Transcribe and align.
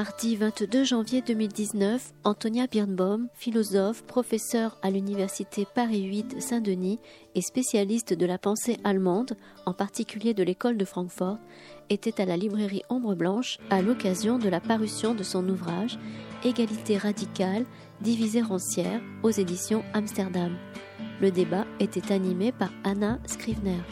Mardi 0.00 0.34
22 0.34 0.82
janvier 0.82 1.20
2019, 1.20 2.14
Antonia 2.24 2.66
Birnbaum, 2.66 3.28
philosophe, 3.34 4.02
professeure 4.04 4.78
à 4.80 4.90
l'Université 4.90 5.66
Paris 5.74 6.04
8 6.04 6.40
Saint-Denis 6.40 6.98
et 7.34 7.42
spécialiste 7.42 8.14
de 8.14 8.24
la 8.24 8.38
pensée 8.38 8.78
allemande, 8.82 9.36
en 9.66 9.74
particulier 9.74 10.32
de 10.32 10.42
l'école 10.42 10.78
de 10.78 10.86
Francfort, 10.86 11.36
était 11.90 12.18
à 12.18 12.24
la 12.24 12.38
librairie 12.38 12.80
Ombre 12.88 13.14
Blanche 13.14 13.58
à 13.68 13.82
l'occasion 13.82 14.38
de 14.38 14.48
la 14.48 14.60
parution 14.60 15.14
de 15.14 15.22
son 15.22 15.46
ouvrage 15.46 15.98
Égalité 16.44 16.96
radicale, 16.96 17.66
divisée 18.00 18.40
rancière 18.40 19.02
aux 19.22 19.28
éditions 19.28 19.84
Amsterdam. 19.92 20.56
Le 21.20 21.30
débat 21.30 21.66
était 21.78 22.10
animé 22.10 22.52
par 22.52 22.70
Anna 22.84 23.18
Scrivener. 23.26 23.82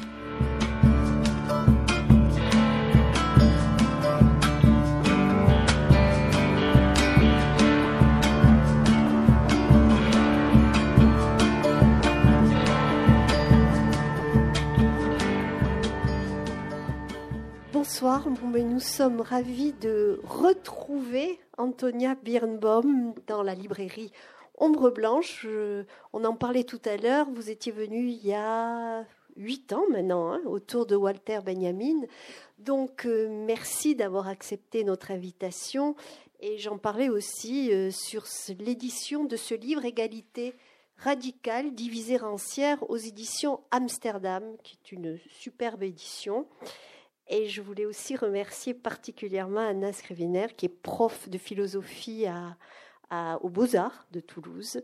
Bonsoir, 18.19 18.65
nous 18.65 18.81
sommes 18.81 19.21
ravis 19.21 19.73
de 19.75 20.21
retrouver 20.25 21.39
Antonia 21.57 22.17
Birnbaum 22.17 23.15
dans 23.29 23.45
la 23.45 23.55
librairie 23.55 24.11
Ombre 24.57 24.91
Blanche. 24.91 25.47
on 26.13 26.25
en 26.25 26.35
parlait 26.35 26.65
tout 26.65 26.81
à 26.85 26.97
l'heure, 26.97 27.31
vous 27.31 27.49
étiez 27.49 27.71
venu 27.71 28.09
il 28.09 28.27
y 28.27 28.35
a 28.35 29.05
huit 29.37 29.73
ans 29.73 29.85
maintenant, 29.91 30.33
hein, 30.33 30.41
autour 30.47 30.87
de 30.87 30.97
Walter 30.97 31.39
Benjamin. 31.47 32.01
Donc 32.59 33.07
euh, 33.07 33.29
merci 33.31 33.95
d'avoir 33.95 34.27
accepté 34.27 34.83
notre 34.83 35.13
invitation. 35.13 35.95
Et 36.41 36.59
j'en 36.59 36.79
parlais 36.79 37.11
aussi 37.11 37.73
euh, 37.73 37.93
sur 37.93 38.25
l'édition 38.59 39.27
de 39.27 39.37
ce 39.37 39.55
livre 39.55 39.85
Égalité 39.85 40.57
radicale, 40.97 41.73
divisée 41.73 42.17
rancière 42.17 42.79
aux 42.91 42.97
éditions 42.97 43.61
Amsterdam, 43.71 44.43
qui 44.65 44.77
est 44.83 44.93
une 44.93 45.19
superbe 45.31 45.85
édition. 45.85 46.47
Et 47.29 47.49
je 47.49 47.61
voulais 47.61 47.85
aussi 47.85 48.17
remercier 48.17 48.73
particulièrement 48.73 49.61
Anna 49.61 49.93
Scriviner, 49.93 50.47
qui 50.57 50.67
est 50.67 50.71
prof 50.71 51.29
de 51.29 51.37
philosophie 51.39 52.25
aux 53.13 53.49
Beaux-Arts 53.49 54.07
de 54.13 54.21
Toulouse 54.21 54.83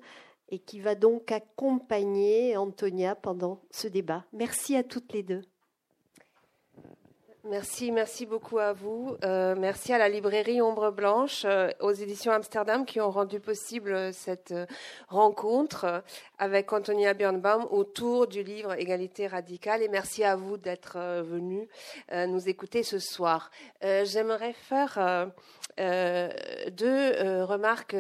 et 0.51 0.59
qui 0.59 0.79
va 0.81 0.95
donc 0.95 1.33
accompagner 1.33 2.57
Antonia 2.57 3.15
pendant 3.15 3.63
ce 3.71 3.89
débat. 3.89 4.25
Merci 4.33 4.77
à 4.77 4.85
toutes 4.85 5.13
les 5.13 5.23
deux. 5.23 5.43
Merci, 7.47 7.93
merci 7.93 8.25
beaucoup 8.25 8.59
à 8.59 8.73
vous. 8.73 9.19
Euh, 9.23 9.55
merci 9.55 9.93
à 9.93 9.99
la 9.99 10.09
librairie 10.09 10.63
Ombre 10.63 10.91
Blanche, 10.91 11.43
euh, 11.45 11.69
aux 11.81 11.93
éditions 11.93 12.33
Amsterdam 12.33 12.87
qui 12.87 13.03
ont 13.03 13.11
rendu 13.11 13.39
possible 13.39 14.15
cette 14.15 14.53
euh, 14.53 14.65
rencontre 15.09 16.03
avec 16.39 16.73
Antonia 16.73 17.13
Birnbaum 17.13 17.67
autour 17.71 18.29
du 18.29 18.43
livre 18.43 18.73
Égalité 18.81 19.27
radicale. 19.27 19.83
Et 19.83 19.89
merci 19.89 20.25
à 20.25 20.37
vous 20.37 20.57
d'être 20.57 20.97
venus 21.23 21.69
nous 22.13 22.49
écouter 22.49 22.83
ce 22.83 22.99
soir. 22.99 23.51
J'aimerais 23.83 24.53
faire 24.53 25.31
deux 25.79 27.43
remarques 27.43 27.97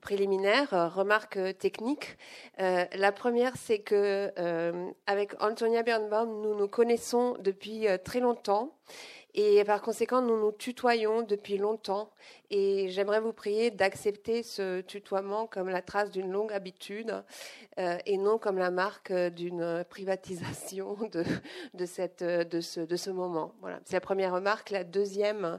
préliminaires, 0.00 0.94
remarques 0.94 1.58
techniques. 1.58 2.16
la 2.58 3.12
première, 3.12 3.56
c'est 3.56 3.80
que 3.80 4.32
avec 5.06 5.42
Antonia 5.42 5.82
Birnbaum, 5.82 6.40
nous 6.42 6.54
nous 6.54 6.68
connaissons 6.68 7.36
depuis 7.40 7.86
très 8.04 8.20
longtemps. 8.20 8.73
Et 9.36 9.64
par 9.64 9.82
conséquent, 9.82 10.22
nous 10.22 10.38
nous 10.38 10.52
tutoyons 10.52 11.22
depuis 11.22 11.58
longtemps. 11.58 12.10
Et 12.50 12.88
j'aimerais 12.90 13.20
vous 13.20 13.32
prier 13.32 13.72
d'accepter 13.72 14.44
ce 14.44 14.80
tutoiement 14.80 15.48
comme 15.48 15.68
la 15.68 15.82
trace 15.82 16.12
d'une 16.12 16.30
longue 16.30 16.52
habitude 16.52 17.24
euh, 17.80 17.98
et 18.06 18.16
non 18.16 18.38
comme 18.38 18.58
la 18.58 18.70
marque 18.70 19.12
d'une 19.12 19.84
privatisation 19.90 20.96
de, 21.12 21.24
de, 21.74 21.84
cette, 21.84 22.22
de, 22.22 22.60
ce, 22.60 22.80
de 22.80 22.96
ce 22.96 23.10
moment. 23.10 23.52
Voilà. 23.60 23.80
C'est 23.84 23.96
la 23.96 24.00
première 24.00 24.32
remarque. 24.32 24.70
La 24.70 24.84
deuxième, 24.84 25.58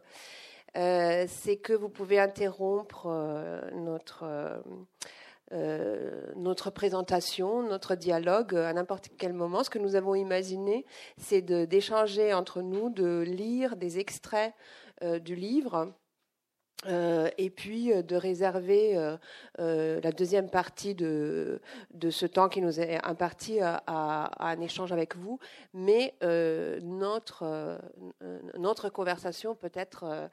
euh, 0.78 1.26
c'est 1.28 1.58
que 1.58 1.74
vous 1.74 1.90
pouvez 1.90 2.18
interrompre 2.18 3.08
euh, 3.08 3.60
notre 3.72 4.24
euh, 5.54 6.26
notre 6.36 6.72
présentation, 6.72 7.62
notre 7.62 7.94
dialogue 7.96 8.56
à 8.56 8.74
n'importe 8.74 9.10
quel 9.18 9.34
moment. 9.34 9.64
Ce 9.64 9.70
que 9.70 9.78
nous 9.78 9.96
avons 9.96 10.16
imaginé, 10.16 10.86
c'est 11.18 11.42
d'échanger 11.42 12.34
entre 12.34 12.62
nous, 12.62 12.90
de 12.90 13.22
lire 13.22 13.76
des 13.76 14.00
extraits 14.00 14.54
euh, 15.04 15.20
du 15.20 15.36
livre. 15.36 15.94
Euh, 16.88 17.30
et 17.40 17.50
puis 17.50 17.92
de 18.04 18.16
réserver 18.16 18.94
la 19.58 20.12
deuxième 20.12 20.50
partie 20.50 20.94
de, 20.94 21.60
ce 22.12 22.26
temps 22.28 22.48
qui 22.48 22.62
nous 22.62 22.80
est 22.80 23.04
imparti 23.04 23.60
à, 23.60 24.30
un 24.38 24.62
échange 24.62 24.92
avec 24.92 25.16
vous. 25.16 25.40
Mais 25.74 26.14
notre 26.84 27.50
conversation 28.90 29.56
peut 29.56 29.72
être 29.74 30.30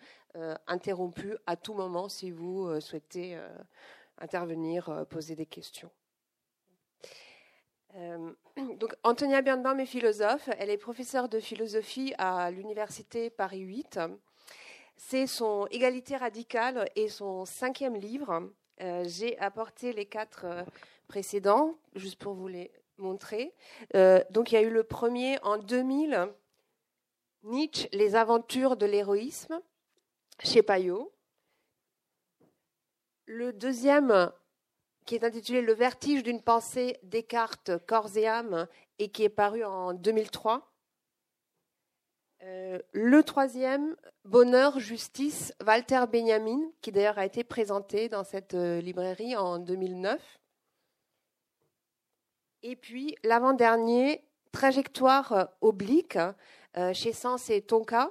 interrompue 0.67 1.37
à 1.47 1.57
tout 1.57 1.73
moment 1.73 2.11
si 2.11 2.31
vous 2.31 2.81
souhaitez 2.81 3.39
intervenir, 4.23 4.89
euh, 4.89 5.05
poser 5.05 5.35
des 5.35 5.47
questions. 5.47 5.91
Euh, 7.97 8.33
donc, 8.79 8.95
Antonia 9.03 9.43
Birnbaum 9.43 9.81
est 9.81 9.87
philosophe. 9.87 10.49
Elle 10.59 10.71
est 10.71 10.79
professeure 10.79 11.29
de 11.29 11.41
philosophie 11.41 12.15
à 12.19 12.51
l'université 12.51 13.29
Paris 13.29 13.61
8. 13.61 14.01
C'est 14.97 15.27
son 15.27 15.67
Égalité 15.71 16.17
radicale 16.17 16.89
et 16.97 17.09
son 17.09 17.45
cinquième 17.45 17.97
livre. 17.97 18.51
Euh, 18.81 19.05
j'ai 19.07 19.39
apporté 19.39 19.93
les 19.93 20.07
quatre 20.07 20.47
précédents, 21.09 21.75
juste 21.95 22.19
pour 22.19 22.35
vous 22.35 22.49
les 22.49 22.71
montrer. 22.99 23.53
donc, 24.31 24.53
il 24.53 24.55
y 24.55 24.59
a 24.59 24.63
eu 24.63 24.71
le 24.71 24.85
premier 24.85 25.39
en 25.43 25.59
2000, 25.59 26.29
Nietzsche, 27.43 27.89
Les 27.93 28.15
aventures 28.15 28.77
de 28.77 28.87
l'héroïsme, 28.87 29.61
chez 30.39 30.63
Payot. 30.63 31.13
Le 33.27 33.53
deuxième, 33.53 34.31
qui 35.05 35.15
est 35.15 35.25
intitulé 35.25 35.63
Le 35.63 35.75
vertige 35.75 36.23
d'une 36.23 36.43
pensée 36.43 36.99
Descartes, 37.03 37.71
corps 37.87 38.17
et 38.17 38.27
âme, 38.27 38.67
et 38.99 39.11
qui 39.11 39.25
est 39.25 39.29
paru 39.29 39.65
en 39.65 39.95
2003. 39.95 40.69
Euh, 42.45 42.81
le 42.93 43.23
troisième, 43.23 43.97
Bonheur, 44.25 44.81
Justice, 44.81 45.55
Walter 45.65 46.05
Benjamin, 46.11 46.61
qui 46.81 46.91
d'ailleurs 46.91 47.19
a 47.19 47.25
été 47.25 47.45
présenté 47.45 48.09
dans 48.09 48.25
cette 48.25 48.55
euh, 48.55 48.81
librairie 48.81 49.37
en 49.37 49.59
2009. 49.59 50.21
Et 52.65 52.77
puis 52.77 53.17
l'avant-dernier, 53.23 54.25
Trajectoire 54.51 55.49
oblique, 55.63 56.19
euh, 56.77 56.93
chez 56.93 57.13
Sens 57.13 57.49
et 57.49 57.63
Tonka 57.63 58.11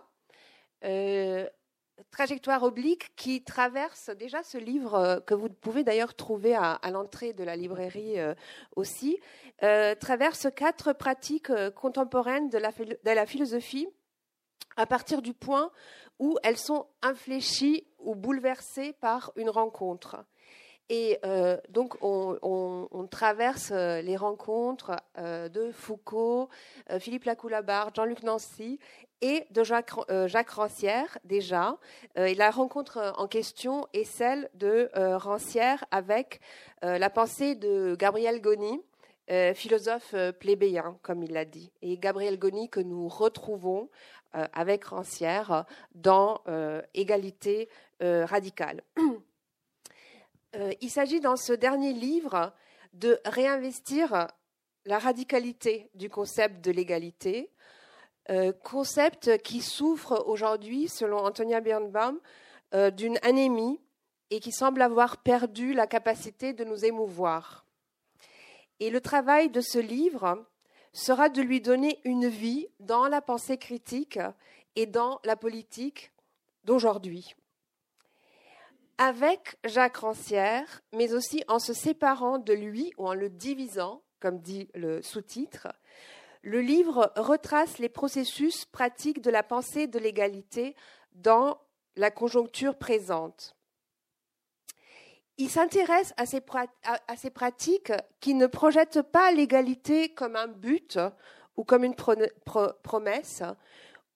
trajectoire 2.09 2.63
oblique 2.63 3.15
qui 3.15 3.43
traverse 3.43 4.09
déjà 4.09 4.43
ce 4.43 4.57
livre 4.57 4.95
euh, 4.95 5.19
que 5.19 5.33
vous 5.33 5.49
pouvez 5.49 5.83
d'ailleurs 5.83 6.15
trouver 6.15 6.55
à, 6.55 6.79
l'entrée 6.91 7.33
de 7.33 7.43
la 7.43 7.55
librairie 7.55 8.19
euh, 8.19 8.33
aussi, 8.75 9.19
euh, 9.63 9.95
traverse 9.95 10.47
quatre 10.55 10.93
pratiques 10.93 11.51
contemporaines 11.75 12.49
de 12.49 12.57
la, 12.57 12.71
de 12.71 13.11
la, 13.11 13.25
philosophie 13.25 13.87
à 14.77 14.85
partir 14.85 15.21
du 15.21 15.33
point 15.33 15.71
où 16.19 16.37
elles 16.43 16.57
sont 16.57 16.87
infléchies 17.01 17.85
ou 17.99 18.15
bouleversées 18.15 18.93
par 18.93 19.31
une 19.35 19.49
rencontre. 19.49 20.25
Et 20.89 21.19
donc, 21.69 21.95
on, 22.01 23.07
traverse 23.09 23.71
les 23.71 24.17
rencontres 24.17 24.91
de 25.17 25.71
Foucault, 25.71 26.49
Philippe 26.99 27.23
Lacoulabarde, 27.23 27.95
Jean-Luc 27.95 28.23
Nancy, 28.23 28.79
et 29.21 29.45
de 29.51 29.63
Jacques, 29.63 29.91
euh, 30.09 30.27
Rancière 30.49 31.17
déjà. 31.23 31.77
Euh, 32.17 32.25
et 32.25 32.35
la 32.35 32.49
rencontre 32.49 33.13
en 33.17 33.27
question 33.27 33.87
est 33.93 34.03
celle 34.03 34.49
de 34.55 34.89
euh, 34.95 35.17
Rancière 35.17 35.85
avec 35.91 36.39
la 36.83 37.11
pensée 37.11 37.53
de 37.53 37.95
Gabriel 37.95 38.41
Goni, 38.41 38.81
philosophe 39.53 40.15
plébéien, 40.39 40.97
comme 41.03 41.21
il 41.21 41.31
l'a 41.31 41.45
dit. 41.45 41.71
Et 41.83 41.95
Gabriel 41.99 42.39
Goni 42.39 42.69
que 42.71 42.79
nous 42.79 43.07
retrouvons 43.07 43.87
avec 44.33 44.85
Rancière 44.85 45.65
dans 45.93 46.41
Égalité 46.95 47.69
radicale. 47.99 48.81
il 50.53 50.89
s'agit 50.89 51.19
dans 51.19 51.37
ce 51.37 51.53
dernier 51.53 51.93
livre 51.93 52.53
de 52.93 53.19
réinvestir 53.25 54.27
la 54.85 54.99
radicalité 54.99 55.89
du 55.95 56.09
concept 56.09 56.63
de 56.63 56.71
l'égalité 56.71 57.51
euh, 58.29 58.53
concept 58.53 59.41
qui 59.41 59.61
souffre 59.61 60.23
aujourd'hui, 60.27 60.87
selon 60.87 61.17
Antonia 61.17 61.59
Birnbaum, 61.59 62.19
euh, 62.73 62.91
d'une 62.91 63.17
anémie 63.23 63.79
et 64.29 64.39
qui 64.39 64.51
semble 64.51 64.83
avoir 64.83 65.17
perdu 65.17 65.73
la 65.73 65.87
capacité 65.87 66.53
de 66.53 66.63
nous 66.63 66.85
émouvoir. 66.85 67.65
Et 68.79 68.91
le 68.91 69.01
travail 69.01 69.49
de 69.49 69.59
ce 69.59 69.79
livre 69.79 70.45
sera 70.93 71.29
de 71.29 71.41
lui 71.41 71.61
donner 71.61 71.99
une 72.03 72.27
vie 72.27 72.67
dans 72.79 73.07
la 73.07 73.21
pensée 73.21 73.57
critique 73.57 74.19
et 74.75 74.85
dans 74.85 75.19
la 75.23 75.35
politique 75.35 76.11
d'aujourd'hui. 76.63 77.35
Avec 79.03 79.57
Jacques 79.65 79.97
Rancière, 79.97 80.83
mais 80.93 81.13
aussi 81.13 81.43
en 81.47 81.57
se 81.57 81.73
séparant 81.73 82.37
de 82.37 82.53
lui 82.53 82.93
ou 82.99 83.07
en 83.07 83.15
le 83.15 83.29
divisant, 83.29 84.03
comme 84.19 84.37
dit 84.37 84.69
le 84.75 85.01
sous-titre, 85.01 85.69
le 86.43 86.61
livre 86.61 87.11
retrace 87.15 87.79
les 87.79 87.89
processus 87.89 88.65
pratiques 88.65 89.23
de 89.23 89.31
la 89.31 89.41
pensée 89.41 89.87
de 89.87 89.97
l'égalité 89.97 90.75
dans 91.13 91.59
la 91.95 92.11
conjoncture 92.11 92.77
présente. 92.77 93.55
Il 95.39 95.49
s'intéresse 95.49 96.13
à, 96.17 96.27
ces 96.27 97.31
pratiques 97.31 97.93
qui 98.19 98.35
ne 98.35 98.45
projettent 98.45 99.01
pas 99.01 99.31
l'égalité 99.31 100.13
comme 100.13 100.35
un 100.35 100.47
but 100.47 100.99
ou 101.57 101.63
comme 101.63 101.85
une 101.85 101.95
promesse, 101.95 103.41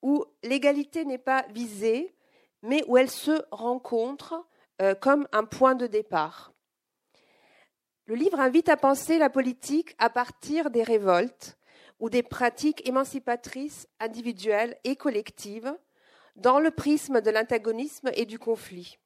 où 0.03 0.25
l'égalité 0.43 1.05
n'est 1.05 1.17
pas 1.17 1.43
visée, 1.49 2.15
mais 2.61 2.83
où 2.85 2.97
elle 2.97 3.09
se 3.09 3.43
rencontre 3.49 4.45
euh, 4.81 4.95
comme 4.95 5.27
un 5.31 5.45
point 5.45 5.75
de 5.75 5.87
départ. 5.87 6.53
Le 8.07 8.15
livre 8.15 8.39
invite 8.39 8.69
à 8.69 8.77
penser 8.77 9.17
la 9.17 9.29
politique 9.29 9.95
à 9.97 10.09
partir 10.09 10.69
des 10.69 10.83
révoltes 10.83 11.57
ou 11.99 12.09
des 12.09 12.23
pratiques 12.23 12.87
émancipatrices 12.87 13.87
individuelles 13.99 14.77
et 14.83 14.95
collectives 14.95 15.75
dans 16.35 16.59
le 16.59 16.71
prisme 16.71 17.21
de 17.21 17.31
l'antagonisme 17.31 18.11
et 18.13 18.25
du 18.25 18.37
conflit. 18.37 18.99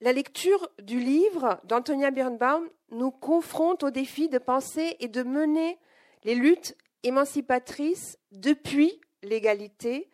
La 0.00 0.12
lecture 0.12 0.68
du 0.80 0.98
livre 0.98 1.60
d'Antonia 1.64 2.10
Birnbaum 2.10 2.68
nous 2.90 3.12
confronte 3.12 3.84
au 3.84 3.90
défi 3.90 4.28
de 4.28 4.38
penser 4.38 4.96
et 4.98 5.06
de 5.06 5.22
mener 5.22 5.78
les 6.24 6.34
luttes 6.34 6.76
émancipatrices 7.04 8.18
depuis 8.32 9.00
l'égalité 9.22 10.10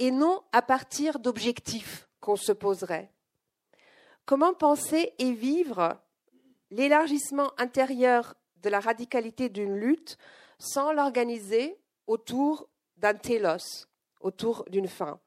et 0.00 0.10
non 0.10 0.42
à 0.52 0.62
partir 0.62 1.20
d'objectifs 1.20 2.09
qu'on 2.20 2.36
se 2.36 2.52
poserait. 2.52 3.10
Comment 4.26 4.54
penser 4.54 5.14
et 5.18 5.32
vivre 5.32 5.98
l'élargissement 6.70 7.52
intérieur 7.58 8.34
de 8.56 8.68
la 8.68 8.80
radicalité 8.80 9.48
d'une 9.48 9.76
lutte 9.76 10.18
sans 10.58 10.92
l'organiser 10.92 11.78
autour 12.06 12.68
d'un 12.96 13.14
télos, 13.14 13.86
autour 14.20 14.64
d'une 14.70 14.88
fin? 14.88 15.18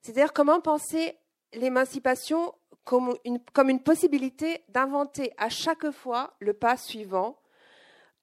C'est-à-dire 0.00 0.32
comment 0.32 0.60
penser 0.60 1.18
l'émancipation 1.52 2.54
comme 2.84 3.14
une, 3.24 3.40
comme 3.52 3.68
une 3.68 3.82
possibilité 3.82 4.64
d'inventer 4.68 5.32
à 5.36 5.48
chaque 5.48 5.90
fois 5.90 6.34
le 6.40 6.52
pas 6.52 6.76
suivant, 6.76 7.38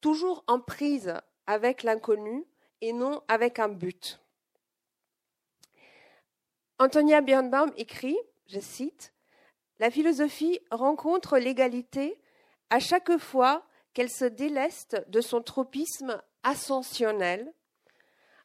toujours 0.01 0.43
en 0.47 0.59
prise 0.59 1.13
avec 1.47 1.83
l'inconnu 1.83 2.45
et 2.81 2.93
non 2.93 3.21
avec 3.27 3.59
un 3.59 3.69
but? 3.69 4.19
Antonia 6.79 7.19
Birnbaum 7.19 7.71
écrit, 7.75 8.17
je 8.47 8.59
cite, 8.59 9.13
La 9.79 9.91
philosophie 9.91 10.59
rencontre 10.71 11.37
l'égalité 11.37 12.17
à 12.69 12.79
chaque 12.79 13.17
fois 13.17 13.65
qu'elle 13.93 14.09
se 14.09 14.25
déleste 14.25 15.03
de 15.09 15.19
son 15.19 15.41
tropisme 15.41 16.21
ascensionnel 16.43 17.53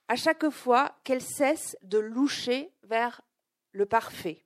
à 0.09 0.17
chaque 0.17 0.51
fois 0.51 0.97
qu'elle 1.05 1.23
cesse 1.23 1.77
de 1.83 1.99
loucher 1.99 2.71
vers 2.83 3.23
le 3.73 3.87
parfait. 3.87 4.45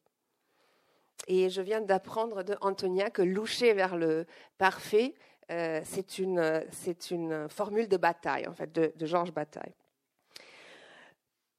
Et 1.27 1.51
je 1.51 1.61
viens 1.61 1.81
d'apprendre 1.81 2.43
de 2.43 2.57
Antonia 2.61 3.11
que 3.11 3.23
loucher 3.23 3.73
vers 3.73 3.97
le 3.97 4.27
parfait, 4.57 5.15
euh, 5.51 5.81
c'est 5.85 6.19
une, 6.19 6.65
une, 7.11 7.49
formule 7.49 7.89
de 7.89 7.97
bataille, 7.97 8.47
en 8.47 8.55
fait, 8.55 8.71
de, 8.73 8.93
Georges 9.07 9.33
Bataille. 9.33 9.75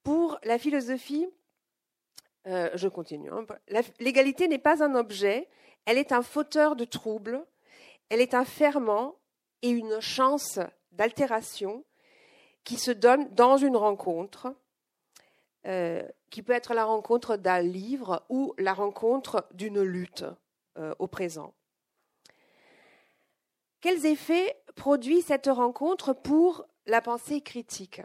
Pour 0.02 0.38
la 0.44 0.58
philosophie, 0.58 1.28
euh, 2.46 2.70
je 2.74 2.88
continue. 2.88 3.30
Hein. 3.30 3.46
L'égalité 3.98 4.48
n'est 4.48 4.58
pas 4.58 4.82
un 4.82 4.94
objet, 4.94 5.48
elle 5.84 5.98
est 5.98 6.12
un 6.12 6.22
fauteur 6.22 6.74
de 6.74 6.84
troubles, 6.84 7.44
elle 8.08 8.20
est 8.20 8.34
un 8.34 8.44
ferment 8.44 9.16
et 9.62 9.68
une 9.68 10.00
chance 10.00 10.58
d'altération 10.92 11.84
qui 12.64 12.76
se 12.76 12.90
donne 12.90 13.28
dans 13.34 13.58
une 13.58 13.76
rencontre, 13.76 14.54
euh, 15.66 16.02
qui 16.30 16.42
peut 16.42 16.54
être 16.54 16.72
la 16.72 16.84
rencontre 16.84 17.36
d'un 17.36 17.60
livre 17.60 18.24
ou 18.30 18.54
la 18.56 18.72
rencontre 18.72 19.46
d'une 19.52 19.82
lutte 19.82 20.24
euh, 20.78 20.94
au 20.98 21.06
présent. 21.06 21.52
Quels 23.82 24.06
effets 24.06 24.56
produit 24.76 25.20
cette 25.20 25.46
rencontre 25.46 26.14
pour 26.14 26.66
la 26.86 27.02
pensée 27.02 27.42
critique? 27.42 28.00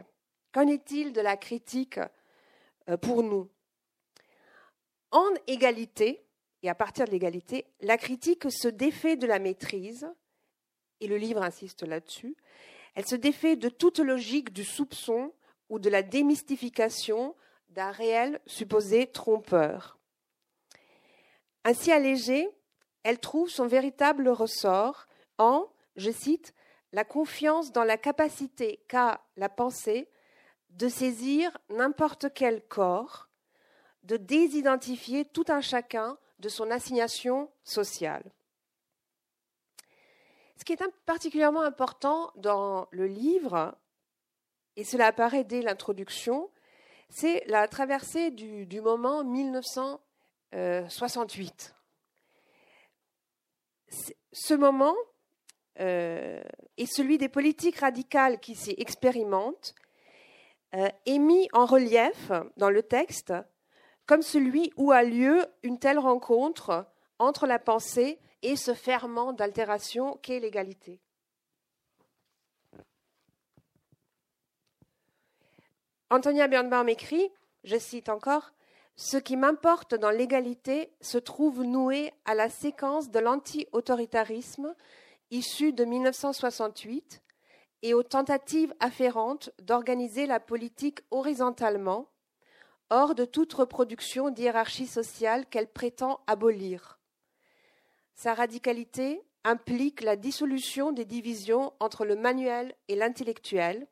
Qu'en 0.52 0.66
est-il 0.66 1.12
de 1.12 1.20
la 1.20 1.36
critique 1.36 2.00
pour 3.00 3.22
nous? 3.22 3.50
En 5.10 5.28
égalité, 5.46 6.24
et 6.62 6.68
à 6.68 6.74
partir 6.74 7.06
de 7.06 7.10
l'égalité, 7.10 7.66
la 7.80 7.96
critique 7.96 8.50
se 8.50 8.68
défait 8.68 9.16
de 9.16 9.26
la 9.26 9.38
maîtrise 9.38 10.08
et 11.00 11.06
le 11.06 11.16
livre 11.16 11.42
insiste 11.42 11.82
là-dessus, 11.82 12.36
elle 12.94 13.06
se 13.06 13.16
défait 13.16 13.56
de 13.56 13.68
toute 13.68 13.98
logique 13.98 14.52
du 14.52 14.64
soupçon 14.64 15.32
ou 15.68 15.78
de 15.78 15.90
la 15.90 16.02
démystification 16.02 17.34
d'un 17.68 17.90
réel 17.90 18.40
supposé 18.46 19.06
trompeur. 19.06 19.98
Ainsi 21.64 21.92
allégée, 21.92 22.48
elle 23.02 23.18
trouve 23.18 23.50
son 23.50 23.66
véritable 23.66 24.28
ressort 24.28 25.06
en, 25.38 25.68
je 25.96 26.10
cite, 26.10 26.54
la 26.92 27.04
confiance 27.04 27.72
dans 27.72 27.84
la 27.84 27.98
capacité 27.98 28.82
qu'a 28.88 29.20
la 29.36 29.48
pensée 29.48 30.08
de 30.70 30.88
saisir 30.88 31.56
n'importe 31.68 32.32
quel 32.34 32.62
corps, 32.66 33.28
de 34.06 34.16
désidentifier 34.16 35.24
tout 35.24 35.46
un 35.48 35.60
chacun 35.60 36.16
de 36.38 36.48
son 36.48 36.70
assignation 36.70 37.50
sociale. 37.64 38.22
Ce 40.56 40.64
qui 40.64 40.72
est 40.72 40.82
particulièrement 41.04 41.62
important 41.62 42.30
dans 42.36 42.86
le 42.92 43.06
livre, 43.06 43.76
et 44.76 44.84
cela 44.84 45.06
apparaît 45.06 45.44
dès 45.44 45.60
l'introduction, 45.60 46.50
c'est 47.08 47.42
la 47.46 47.68
traversée 47.68 48.30
du, 48.30 48.80
moment 48.80 49.22
1968. 49.24 51.74
Ce 54.32 54.54
moment 54.54 54.96
euh, 55.80 56.42
est 56.76 56.86
celui 56.86 57.18
des 57.18 57.28
politiques 57.28 57.78
radicales 57.78 58.38
qui 58.38 58.54
s'y 58.54 58.76
expérimentent, 58.78 59.74
euh, 60.74 60.88
est 61.06 61.18
mis 61.18 61.48
en 61.52 61.66
relief 61.66 62.30
dans 62.56 62.70
le 62.70 62.82
texte 62.82 63.32
comme 64.06 64.22
celui 64.22 64.72
où 64.76 64.92
a 64.92 65.02
lieu 65.02 65.44
une 65.62 65.78
telle 65.78 65.98
rencontre 65.98 66.86
entre 67.18 67.46
la 67.46 67.58
pensée 67.58 68.18
et 68.42 68.56
ce 68.56 68.74
ferment 68.74 69.32
d'altération 69.32 70.18
qu'est 70.22 70.40
l'égalité. 70.40 71.00
Antonia 76.08 76.46
Birnbaum 76.46 76.88
écrit, 76.88 77.32
je 77.64 77.76
cite 77.76 78.08
encore, 78.08 78.52
Ce 78.94 79.16
qui 79.16 79.36
m'importe 79.36 79.94
dans 79.94 80.10
l'égalité 80.10 80.92
se 81.00 81.18
trouve 81.18 81.64
noué 81.64 82.12
à 82.24 82.34
la 82.34 82.48
séquence 82.48 83.10
de 83.10 83.18
l'anti-autoritarisme 83.18 84.74
issue 85.32 85.72
de 85.72 85.84
1968 85.84 87.22
et 87.82 87.92
aux 87.92 88.04
tentatives 88.04 88.72
afférentes 88.78 89.50
d'organiser 89.60 90.26
la 90.26 90.38
politique 90.38 91.00
horizontalement, 91.10 92.08
hors 92.90 93.14
de 93.14 93.24
toute 93.24 93.52
reproduction 93.52 94.30
d'hierarchie 94.30 94.86
sociale 94.86 95.46
qu'elle 95.46 95.68
prétend 95.70 96.20
abolir. 96.26 96.98
Sa 98.14 98.34
radicalité 98.34 99.22
implique 99.44 100.00
la 100.00 100.16
dissolution 100.16 100.92
des 100.92 101.04
divisions 101.04 101.72
entre 101.80 102.04
le 102.04 102.16
manuel 102.16 102.74
et 102.88 102.96
l'intellectuel. 102.96 103.86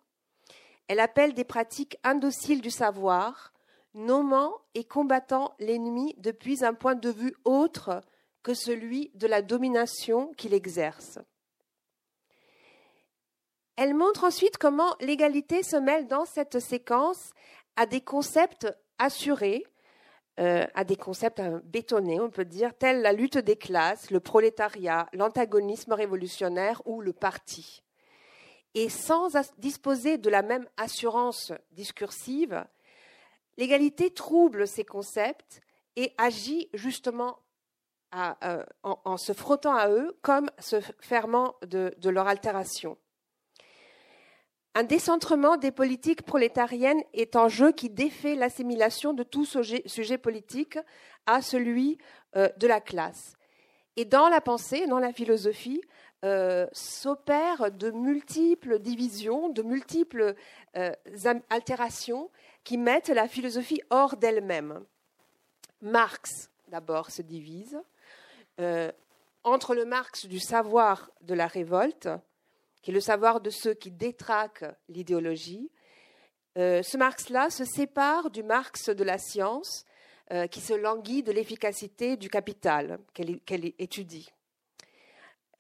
Elle 0.89 1.01
appelle 1.01 1.35
des 1.35 1.45
pratiques 1.45 1.97
indociles 2.03 2.61
du 2.61 2.71
savoir, 2.71 3.53
nommant 3.95 4.53
et 4.75 4.85
combattant 4.85 5.55
l'ennemi 5.59 6.15
depuis 6.19 6.65
un 6.65 6.75
point 6.75 6.95
de 6.95 7.11
vue 7.11 7.35
autre 7.45 8.01
que 8.43 8.55
celui 8.55 9.11
de 9.15 9.27
la 9.27 9.43
domination 9.43 10.33
qu'il 10.35 10.55
exerce. 10.55 11.19
Elle 13.77 13.95
montre 13.95 14.25
ensuite 14.25 14.59
comment 14.59 14.95
l'égalité 15.01 15.63
se 15.63 15.77
mêle 15.77 16.07
dans 16.07 16.25
cette 16.25 16.61
séquence 16.61 17.33
à 17.77 17.87
des 17.87 18.01
concepts 18.01 18.69
assurés, 18.99 19.65
euh, 20.41 20.67
à 20.75 20.83
des 20.83 20.97
concepts 20.97 21.41
bétonnés, 21.65 22.21
on 22.21 22.31
peut 22.31 22.45
dire, 22.45 22.77
tels 22.77 23.03
la 23.03 23.13
lutte 23.13 23.39
des 23.39 23.57
classes, 23.57 24.11
le 24.11 24.19
prolétariat, 24.19 25.09
l'antagonisme 25.13 25.93
révolutionnaire 25.93 26.83
ou 26.87 27.01
le 27.01 27.13
parti. 27.13 27.85
Et 28.75 28.89
sans 28.89 29.37
disposer 29.59 30.19
de 30.19 30.29
la 30.29 30.43
même 30.43 30.69
assurance 30.77 31.53
discursive, 31.71 32.65
l'égalité 33.57 34.13
trouble 34.13 34.67
ces 34.67 34.85
concepts 34.85 35.61
et 35.95 36.13
agit 36.19 36.69
justement 36.75 37.39
euh, 38.17 38.65
en, 38.83 39.17
se 39.17 39.33
frottant 39.33 39.77
à 39.77 39.89
eux 39.89 40.19
comme 40.23 40.51
se 40.59 40.81
fermant 41.01 41.55
de 41.63 42.11
leur 42.11 42.27
altération. 42.27 42.97
Un 44.77 44.83
décentrement 44.83 45.57
des 45.57 45.71
politiques 45.71 46.23
prolétariennes 46.23 47.03
est 47.13 47.37
un 47.37 47.47
jeu 47.47 47.71
qui 47.71 47.91
défait 47.91 48.35
l'assimilation 48.35 49.13
de 49.13 49.23
tout 49.23 49.45
sujet, 49.45 50.19
politique 50.19 50.79
à 51.27 51.43
celui 51.43 51.99
euh, 52.35 52.49
de 52.57 52.67
la 52.67 52.81
classe. 52.81 53.35
Et 53.97 54.05
dans 54.05 54.29
la 54.29 54.41
pensée, 54.41 54.89
dans 54.89 54.99
la 54.99 55.13
philosophie, 55.13 55.81
euh, 56.25 56.67
s'opèrent 56.73 57.71
de 57.71 57.93
multiples 57.93 58.81
divisions, 58.81 59.49
de 59.49 59.63
multiples 59.63 60.35
euh, 60.77 60.93
altérations 61.51 62.31
qui 62.65 62.77
mettent 62.77 63.11
la 63.11 63.29
philosophie 63.29 63.81
hors 63.91 64.17
d'elle-même. 64.17 64.81
Marx, 65.83 66.51
d'abord, 66.69 67.11
se 67.11 67.23
divise 67.23 67.79
entre 69.45 69.75
le 69.75 69.85
Marx 69.85 70.27
du 70.27 70.39
savoir 70.39 71.11
de 71.21 71.35
la 71.35 71.47
révolte, 71.47 72.09
qui 72.85 72.91
est 72.91 72.95
le 72.95 73.01
savoir 73.01 73.41
de 73.41 73.49
ceux 73.49 73.73
qui 73.73 73.91
détraquent 73.91 74.67
l'idéologie, 74.91 75.71
euh, 76.59 76.83
ce 76.83 76.99
Marx-là 76.99 77.49
se 77.49 77.65
sépare 77.65 78.31
du 78.31 78.43
Marx 78.43 78.91
de 78.91 79.03
la 79.03 79.17
science, 79.17 79.87
euh, 80.33 80.47
qui 80.47 80.61
se 80.61 80.75
languit 80.75 81.23
de 81.23 81.33
l'efficacité 81.33 82.19
du 82.19 82.29
capital 82.29 82.99
qu'elle 83.15 83.73
étudie. 83.79 84.31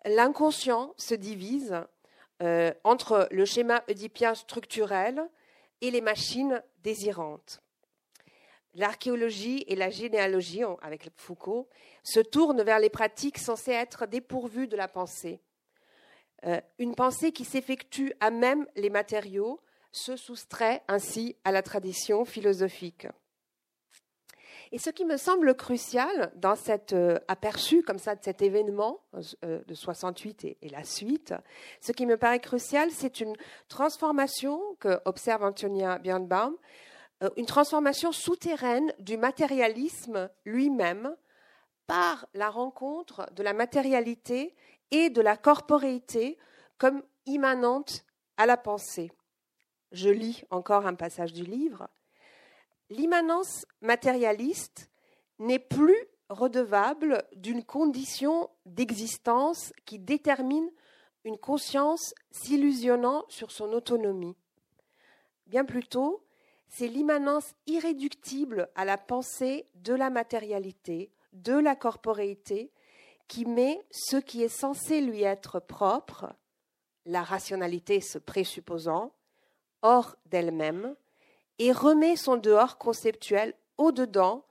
L'inconscient 0.04 0.92
se 0.98 1.14
divise 1.14 1.74
euh, 2.42 2.74
entre 2.84 3.26
le 3.30 3.46
schéma 3.46 3.82
oedipien 3.88 4.34
structurel 4.34 5.26
et 5.80 5.90
les 5.90 6.02
machines 6.02 6.62
désirantes. 6.82 7.62
L'archéologie 8.74 9.64
et 9.66 9.76
la 9.76 9.88
généalogie, 9.88 10.62
avec 10.82 11.08
Foucault, 11.16 11.70
se 12.02 12.20
tournent 12.20 12.62
vers 12.62 12.80
les 12.80 12.90
pratiques 12.90 13.38
censées 13.38 13.72
être 13.72 14.04
dépourvues 14.04 14.68
de 14.68 14.76
la 14.76 14.88
pensée. 14.88 15.40
Euh, 16.46 16.60
une 16.78 16.94
pensée 16.94 17.32
qui 17.32 17.44
s'effectue 17.44 18.12
à 18.20 18.30
même 18.30 18.66
les 18.76 18.90
matériaux 18.90 19.60
se 19.92 20.16
soustrait 20.16 20.82
ainsi 20.88 21.36
à 21.44 21.52
la 21.52 21.62
tradition 21.62 22.24
philosophique. 22.24 23.06
Et 24.72 24.78
ce 24.78 24.90
qui 24.90 25.04
me 25.04 25.16
semble 25.16 25.54
crucial 25.54 26.32
dans 26.34 26.56
cet 26.56 26.92
euh, 26.92 27.18
aperçu 27.28 27.82
comme 27.82 27.98
ça 27.98 28.16
de 28.16 28.22
cet 28.22 28.42
événement 28.42 29.00
euh, 29.44 29.62
de 29.64 29.74
68 29.74 30.44
et, 30.44 30.68
la 30.68 30.84
suite, 30.84 31.32
ce 31.80 31.92
qui 31.92 32.06
me 32.06 32.16
paraît 32.16 32.40
crucial, 32.40 32.90
c'est 32.90 33.20
une 33.20 33.36
transformation 33.68 34.60
que 34.80 35.00
observe 35.04 35.44
Antonia 35.44 35.98
Birnbaum 35.98 36.56
une 37.36 37.46
transformation 37.46 38.12
souterraine 38.12 38.92
du 38.98 39.16
matérialisme 39.16 40.28
lui-même 40.44 41.16
par 41.86 42.26
la 42.34 42.50
rencontre 42.50 43.30
de 43.32 43.42
la 43.42 43.54
matérialité 43.54 44.54
et 44.90 45.10
de 45.10 45.20
la 45.20 45.36
corporéité 45.36 46.38
comme 46.78 47.02
immanente 47.26 48.04
à 48.36 48.46
la 48.46 48.56
pensée. 48.56 49.12
Je 49.92 50.10
lis 50.10 50.44
encore 50.50 50.86
un 50.86 50.94
passage 50.94 51.32
du 51.32 51.44
livre. 51.44 51.88
L'immanence 52.90 53.64
matérialiste 53.80 54.90
n'est 55.38 55.58
plus 55.58 55.96
redevable 56.28 57.22
d'une 57.36 57.64
condition 57.64 58.50
d'existence 58.66 59.72
qui 59.84 59.98
détermine 59.98 60.68
une 61.24 61.38
conscience 61.38 62.14
s'illusionnant 62.30 63.24
sur 63.28 63.50
son 63.50 63.72
autonomie. 63.72 64.36
Bien 65.46 65.64
plutôt, 65.64 66.24
c'est 66.68 66.88
l'immanence 66.88 67.54
irréductible 67.66 68.68
à 68.74 68.84
la 68.84 68.98
pensée 68.98 69.68
de 69.74 69.94
la 69.94 70.10
matérialité, 70.10 71.12
de 71.32 71.54
la 71.54 71.76
corporéité, 71.76 72.72
qui 73.28 73.44
met 73.44 73.84
ce 73.90 74.16
qui 74.16 74.42
est 74.42 74.48
censé 74.48 75.00
lui 75.00 75.22
être 75.22 75.60
propre, 75.60 76.32
la 77.06 77.22
rationalité 77.22 78.00
se 78.00 78.18
présupposant, 78.18 79.12
hors 79.82 80.16
d'elle-même, 80.26 80.96
et 81.58 81.72
remet 81.72 82.16
son 82.16 82.36
dehors 82.36 82.78
conceptuel 82.78 83.54
au-dedans 83.78 84.44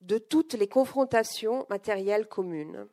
de 0.00 0.18
toutes 0.18 0.54
les 0.54 0.68
confrontations 0.68 1.66
matérielles 1.68 2.28
communes. 2.28 2.86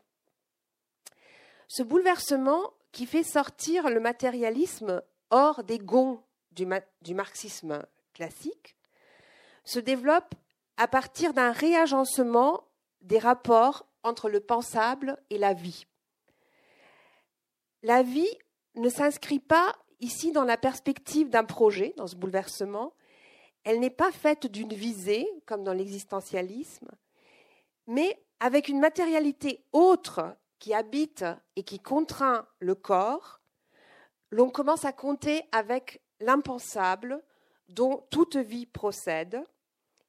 Ce 1.67 1.83
bouleversement 1.83 2.73
qui 2.91 3.05
fait 3.05 3.23
sortir 3.23 3.89
le 3.89 3.99
matérialisme 3.99 5.01
hors 5.29 5.63
des 5.63 5.79
gonds 5.79 6.21
du, 6.51 7.15
marxisme 7.15 7.83
classique, 8.13 8.75
se 9.63 9.79
développe 9.79 10.35
à 10.77 10.87
partir 10.87 11.33
d'un 11.33 11.51
réagencement 11.51 12.63
des 13.01 13.17
rapports 13.17 13.87
entre 14.03 14.29
le 14.29 14.39
pensable 14.39 15.17
et 15.29 15.37
la 15.37 15.53
vie. 15.53 15.85
La 17.81 18.03
vie 18.03 18.37
ne 18.75 18.89
s'inscrit 18.89 19.39
pas 19.39 19.75
ici 19.99 20.31
dans 20.31 20.43
la 20.43 20.57
perspective 20.57 21.29
d'un 21.29 21.43
projet, 21.43 21.93
dans 21.97 22.07
ce 22.07 22.15
bouleversement. 22.15 22.93
Elle 23.63 23.79
n'est 23.79 23.89
pas 23.89 24.11
faite 24.11 24.47
d'une 24.47 24.73
visée, 24.73 25.27
comme 25.45 25.63
dans 25.63 25.73
l'existentialisme, 25.73 26.89
mais 27.87 28.21
avec 28.39 28.67
une 28.67 28.79
matérialité 28.79 29.65
autre 29.71 30.35
qui 30.59 30.73
habite 30.73 31.25
et 31.55 31.63
qui 31.63 31.79
contraint 31.79 32.47
le 32.59 32.75
corps, 32.75 33.41
l'on 34.31 34.49
commence 34.49 34.85
à 34.85 34.93
compter 34.93 35.43
avec 35.51 36.01
l'impensable, 36.19 37.21
dont 37.69 38.05
toute 38.11 38.35
vie 38.35 38.65
procède, 38.65 39.43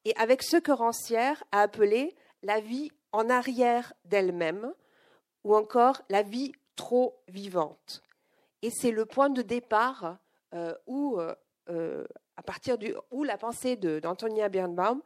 et 0.04 0.14
avec 0.16 0.42
ce 0.42 0.56
que 0.56 0.72
Rancière 0.72 1.42
a 1.52 1.62
appelé 1.62 2.14
la 2.42 2.60
vie 2.60 2.90
en 3.14 3.30
arrière 3.30 3.92
d'elle-même, 4.04 4.74
ou 5.44 5.54
encore 5.54 6.02
la 6.08 6.22
vie 6.22 6.52
trop 6.74 7.22
vivante. 7.28 8.02
Et 8.62 8.70
c'est 8.70 8.90
le 8.90 9.06
point 9.06 9.30
de 9.30 9.40
départ 9.40 10.18
euh, 10.52 10.74
où, 10.88 11.20
euh, 11.20 11.32
euh, 11.70 12.04
à 12.36 12.42
partir 12.42 12.76
du, 12.76 12.92
où 13.12 13.22
la 13.22 13.38
pensée 13.38 13.76
d'Antonia 13.76 14.48
Birnbaum 14.48 15.00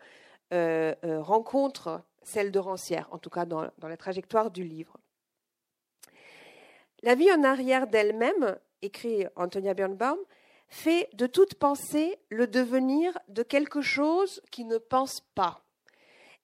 rencontre 0.51 2.01
celle 2.23 2.51
de 2.51 2.59
Rancière, 2.59 3.09
en 3.11 3.19
tout 3.19 3.29
cas 3.29 3.45
dans, 3.45 3.69
dans 3.77 3.89
la 3.89 3.99
trajectoire 3.99 4.51
du 4.51 4.65
livre. 4.65 4.97
La 7.03 7.15
vie 7.15 7.31
en 7.31 7.45
arrière 7.45 7.87
d'elle-même, 7.87 8.57
écrit 8.81 9.27
Antonia 9.37 9.75
Birnbaum, 9.75 10.19
fait 10.69 11.11
de 11.13 11.27
toute 11.27 11.57
pensée 11.57 12.19
le 12.31 12.47
devenir 12.47 13.19
de 13.29 13.43
quelque 13.43 13.83
chose 13.83 14.41
qui 14.51 14.65
ne 14.65 14.79
pense 14.79 15.21
pas. 15.35 15.68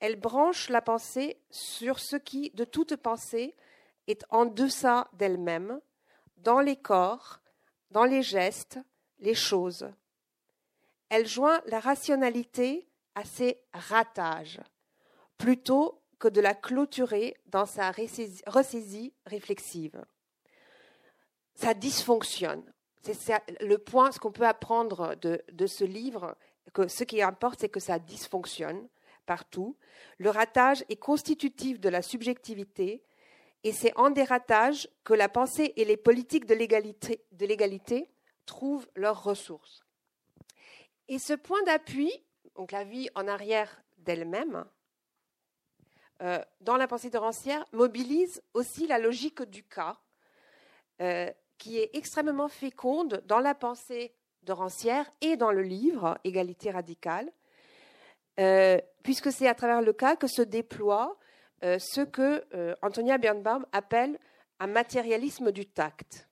Elle 0.04 0.16
branche 0.16 0.68
la 0.68 0.82
pensée 0.82 1.40
sur 1.49 1.99
ce 1.99 2.16
qui, 2.16 2.50
de 2.50 2.66
toute 2.66 2.94
pensée, 2.96 3.56
est 4.06 4.23
en 4.28 4.44
deçà 4.44 5.08
d'elle-même, 5.14 5.80
dans 6.37 6.61
les 6.61 6.76
corps, 6.76 7.40
dans 7.90 8.04
les 8.04 8.23
gestes, 8.23 8.78
les 9.20 9.32
choses. 9.34 9.88
Elle 11.08 11.26
joint 11.26 11.58
la 11.64 11.80
rationalité 11.80 12.87
à 13.14 13.25
ses 13.25 13.62
ratages, 13.73 14.61
plutôt 15.38 16.02
que 16.18 16.28
de 16.28 16.42
la 16.42 16.52
clôturer 16.52 17.34
dans 17.46 17.64
sa 17.64 17.90
ressaisie 17.90 19.14
réflexive. 19.25 20.04
Ça 21.54 21.73
dysfonctionne. 21.73 22.75
C'est 23.00 23.42
le 23.62 23.78
point, 23.78 24.12
ce 24.12 24.18
qu'on 24.18 24.32
peut 24.32 24.46
apprendre 24.46 25.14
de, 25.14 25.66
ce 25.66 25.84
livre, 25.84 26.37
que 26.75 26.88
ce 26.88 27.04
qui 27.04 27.23
importe, 27.23 27.61
c'est 27.61 27.70
que 27.70 27.80
ça 27.80 27.99
dysfonctionne 27.99 28.87
partout. 29.25 29.76
Le 30.19 30.31
ratage 30.31 30.85
est 30.88 30.97
constitutif 30.97 31.81
de 31.81 31.88
la 31.88 32.02
subjectivité 32.02 33.02
et 33.62 33.73
c'est 33.73 33.97
en 33.97 34.11
des 34.11 34.25
ratages 34.25 34.88
que 35.04 35.14
la 35.14 35.28
pensée 35.28 35.73
et 35.76 35.85
les 35.85 35.97
politiques 35.97 36.47
de 36.47 36.54
l'égalité 37.47 38.11
trouvent 38.47 38.88
leurs 38.95 39.23
ressources. 39.23 39.85
Et 41.09 41.19
ce 41.19 41.33
point 41.33 41.62
d'appui, 41.64 42.12
donc 42.57 42.73
la 42.73 42.85
vie 42.85 43.09
en 43.14 43.26
arrière 43.26 43.83
d'elle-même, 43.99 44.64
euh, 46.23 46.38
dans 46.61 46.76
la 46.76 46.87
pensée 46.87 47.11
de 47.11 47.19
Rancière, 47.19 47.64
mobilise 47.73 48.43
aussi 48.52 48.87
la 48.87 48.99
logique 48.99 49.43
du 49.43 49.64
cas. 49.64 49.99
Euh, 51.00 51.31
qui 51.59 51.78
est 51.78 51.90
extrêmement 51.95 52.49
féconde 52.49 53.23
dans 53.26 53.38
la 53.38 53.54
pensée 53.54 54.14
de 54.43 54.52
Rancière 54.52 55.11
et 55.21 55.37
dans 55.37 55.52
le 55.52 55.62
livre 55.62 56.19
Égalité 56.25 56.71
radicale, 56.71 57.33
euh, 58.40 58.78
puisque 59.02 59.30
c'est 59.30 59.48
à 59.48 59.54
travers 59.54 59.80
le 59.80 59.92
cas 59.92 60.16
que 60.16 60.26
se 60.26 60.42
déploie 60.42 61.18
euh, 61.62 61.78
ce 61.78 62.00
que 62.00 62.44
euh, 62.54 62.74
Antonia 62.82 63.18
Birnbaum 63.18 63.64
appelle 63.72 64.18
un 64.60 64.66
matérialisme 64.66 65.52
du 65.52 65.66
tact. 65.66 66.28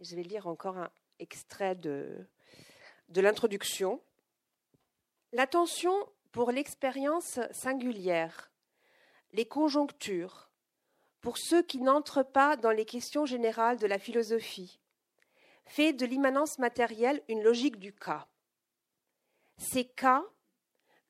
Je 0.00 0.16
vais 0.16 0.22
lire 0.22 0.46
encore 0.46 0.76
un 0.76 0.90
extrait 1.18 1.74
de, 1.74 2.28
de 3.08 3.20
l'introduction. 3.20 4.00
L'attention 5.32 5.92
pour 6.32 6.50
l'expérience 6.52 7.40
singulière, 7.52 8.50
les 9.32 9.46
conjonctures, 9.46 10.50
pour 11.20 11.38
ceux 11.38 11.62
qui 11.62 11.80
n'entrent 11.80 12.22
pas 12.22 12.56
dans 12.56 12.70
les 12.70 12.84
questions 12.84 13.26
générales 13.26 13.78
de 13.78 13.86
la 13.86 13.98
philosophie, 13.98 14.80
fait 15.64 15.92
de 15.92 16.06
l'immanence 16.06 16.58
matérielle 16.58 17.22
une 17.28 17.42
logique 17.42 17.78
du 17.78 17.92
cas. 17.92 18.26
Ces 19.58 19.84
cas 19.84 20.24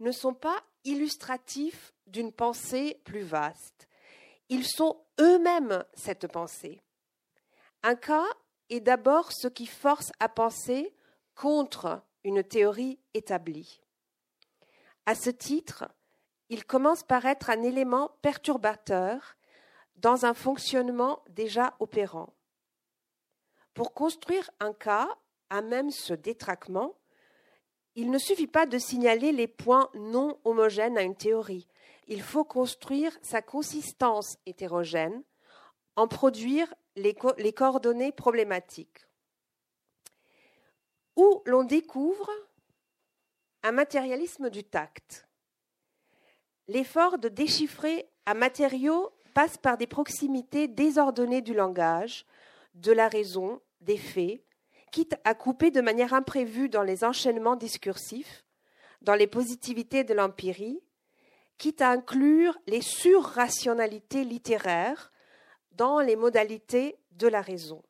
ne 0.00 0.11
sont 0.11 0.35
pas 0.35 0.62
illustratifs 0.85 1.93
d'une 2.07 2.33
pensée 2.33 3.00
plus 3.05 3.23
vaste. 3.23 3.88
Ils 4.49 4.67
sont 4.67 5.00
eux-mêmes 5.21 5.85
cette 5.95 6.26
pensée. 6.26 6.83
Un 7.83 7.95
cas 7.95 8.26
est 8.71 8.81
d'abord 8.81 9.31
ce 9.33 9.49
qui 9.49 9.67
force 9.67 10.11
à 10.19 10.28
penser 10.28 10.95
contre 11.35 12.02
une 12.25 12.43
théorie 12.43 12.99
établie. 13.14 13.81
À 15.07 15.14
ce 15.14 15.31
titre, 15.31 15.85
il 16.49 16.64
commence 16.64 17.02
par 17.02 17.26
être 17.26 17.50
un 17.50 17.62
élément 17.62 18.11
perturbateur 18.23 19.37
dans 19.97 20.25
un 20.25 20.35
fonctionnement 20.35 21.23
déjà 21.28 21.75
opérant. 21.81 22.33
Pour 23.75 23.95
construire 23.95 24.50
un 24.61 24.73
cas 24.73 25.09
à 25.50 25.61
même 25.61 25.90
ce 25.90 26.14
détraquement, 26.14 26.95
il 27.95 28.11
ne 28.11 28.18
suffit 28.18 28.47
pas 28.47 28.66
de 28.66 28.78
signaler 28.78 29.33
les 29.33 29.49
points 29.49 29.90
non 29.95 30.38
homogènes 30.45 30.99
à 30.99 31.02
une 31.02 31.16
théorie. 31.16 31.66
Il 32.07 32.23
faut 32.23 32.45
construire 32.45 33.16
sa 33.23 33.42
consistance 33.42 34.37
hétérogène, 34.47 35.23
en 35.97 36.07
produire 36.07 36.73
les, 36.97 37.14
coordonnées 37.52 38.12
problématiques. 38.12 39.07
Où 41.16 41.42
l'on 41.45 41.64
découvre 41.64 42.30
un 43.62 43.73
matérialisme 43.73 44.50
du 44.50 44.62
tact. 44.62 45.26
L'effort 46.68 47.18
de 47.18 47.28
déchiffrer 47.28 48.09
un 48.26 48.35
matériau 48.35 49.11
passe 49.35 49.59
par 49.59 49.76
des 49.76 49.87
proximités 49.87 50.68
désordonnées 50.68 51.42
du 51.42 51.54
langage, 51.54 52.26
de 52.75 52.92
la 52.92 53.09
raison, 53.09 53.61
des 53.80 53.97
faits, 53.97 54.45
quitte 54.90 55.16
à 55.25 55.35
couper 55.35 55.71
de 55.71 55.80
manière 55.80 56.14
imprévue 56.14 56.68
dans 56.68 56.83
les 56.83 57.04
enchaînements 57.04 57.57
discursifs, 57.57 58.45
dans 59.02 59.14
les 59.14 59.26
positivités 59.26 60.04
de 60.04 60.14
l'empirie, 60.14 60.80
quitte 61.57 61.83
à 61.83 61.90
inclure 61.90 62.57
les 62.66 62.83
surrationalités 62.83 64.25
littéraires 64.25 65.12
dans 65.73 66.00
les 66.00 66.16
modalités 66.16 66.99
de 67.12 67.28
la 67.28 67.40
raison. 67.40 67.83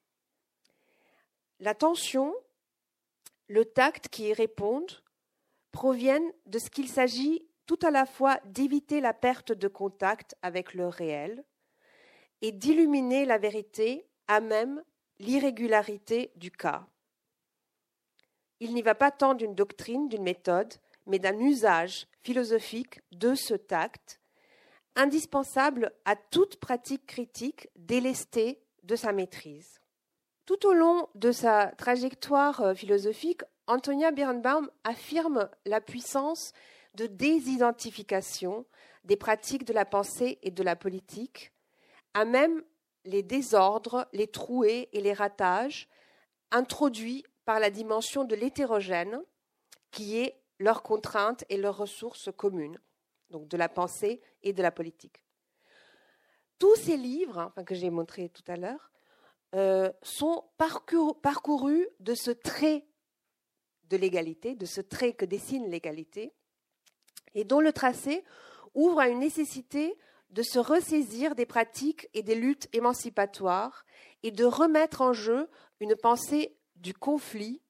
La 1.60 1.74
tension, 1.74 2.34
le 3.48 3.64
tact 3.64 4.08
qui 4.08 4.28
y 4.28 4.32
répondent, 4.32 5.02
proviennent 5.72 6.32
de 6.46 6.58
ce 6.58 6.70
qu'il 6.70 6.88
s'agit 6.88 7.46
tout 7.66 7.78
à 7.82 7.90
la 7.90 8.06
fois 8.06 8.40
d'éviter 8.46 9.00
la 9.00 9.12
perte 9.12 9.52
de 9.52 9.68
contact 9.68 10.34
avec 10.42 10.74
le 10.74 10.88
réel 10.88 11.44
et 12.40 12.52
d'illuminer 12.52 13.24
la 13.24 13.38
vérité 13.38 14.06
à 14.26 14.40
même 14.40 14.82
l'irrégularité 15.18 16.32
du 16.36 16.50
cas. 16.50 16.86
Il 18.60 18.74
n'y 18.74 18.82
va 18.82 18.94
pas 18.94 19.10
tant 19.10 19.34
d'une 19.34 19.54
doctrine, 19.54 20.08
d'une 20.08 20.22
méthode, 20.22 20.74
mais 21.06 21.18
d'un 21.18 21.38
usage 21.38 22.06
philosophique 22.22 23.00
de 23.12 23.34
ce 23.34 23.54
tact, 23.54 24.20
indispensable 24.96 25.92
à 26.04 26.16
toute 26.16 26.56
pratique 26.56 27.06
critique 27.06 27.68
délestée 27.76 28.60
de 28.82 28.96
sa 28.96 29.12
maîtrise. 29.12 29.80
Tout 30.44 30.66
au 30.66 30.72
long 30.72 31.08
de 31.14 31.30
sa 31.30 31.68
trajectoire 31.78 32.60
euh, 32.62 32.74
philosophique, 32.74 33.42
Antonia 33.66 34.10
Birnbaum 34.10 34.70
affirme 34.82 35.48
la 35.66 35.80
puissance 35.80 36.52
de 36.94 37.06
désidentification 37.06 38.64
des 39.04 39.16
pratiques 39.16 39.64
de 39.64 39.74
la 39.74 39.84
pensée 39.84 40.38
et 40.42 40.50
de 40.50 40.62
la 40.62 40.74
politique, 40.74 41.52
à 42.14 42.24
même 42.24 42.62
les 43.08 43.22
désordres, 43.22 44.06
les 44.12 44.28
trouées 44.28 44.88
et 44.92 45.00
les 45.00 45.12
ratages 45.12 45.88
introduits 46.50 47.24
par 47.44 47.60
la 47.60 47.70
dimension 47.70 48.24
de 48.24 48.34
l'hétérogène, 48.34 49.22
qui 49.90 50.18
est 50.18 50.40
leur 50.58 50.82
contrainte 50.82 51.44
et 51.48 51.56
leurs 51.56 51.76
ressources 51.76 52.30
communes, 52.36 52.78
donc 53.30 53.48
de 53.48 53.56
la 53.56 53.68
pensée 53.68 54.20
et 54.42 54.52
de 54.52 54.62
la 54.62 54.70
politique. 54.70 55.22
Tous 56.58 56.76
ces 56.76 56.96
livres, 56.96 57.52
que 57.66 57.74
j'ai 57.74 57.90
montrés 57.90 58.28
tout 58.28 58.42
à 58.48 58.56
l'heure, 58.56 58.90
euh, 59.54 59.90
sont 60.02 60.44
parcourus 60.58 61.88
de 62.00 62.14
ce 62.14 62.30
trait 62.30 62.86
de 63.84 63.96
l'égalité, 63.96 64.54
de 64.54 64.66
ce 64.66 64.82
trait 64.82 65.14
que 65.14 65.24
dessine 65.24 65.70
l'égalité, 65.70 66.34
et 67.34 67.44
dont 67.44 67.60
le 67.60 67.72
tracé 67.72 68.24
ouvre 68.74 69.00
à 69.00 69.08
une 69.08 69.20
nécessité 69.20 69.96
de 70.30 70.42
se 70.42 70.58
ressaisir 70.58 71.34
des 71.34 71.46
pratiques 71.46 72.08
et 72.14 72.22
des 72.22 72.34
luttes 72.34 72.68
émancipatoires 72.72 73.84
et 74.22 74.30
de 74.30 74.44
remettre 74.44 75.00
en 75.00 75.12
jeu 75.12 75.48
une 75.80 75.96
pensée 75.96 76.56
du 76.76 76.94
conflit 76.94 77.62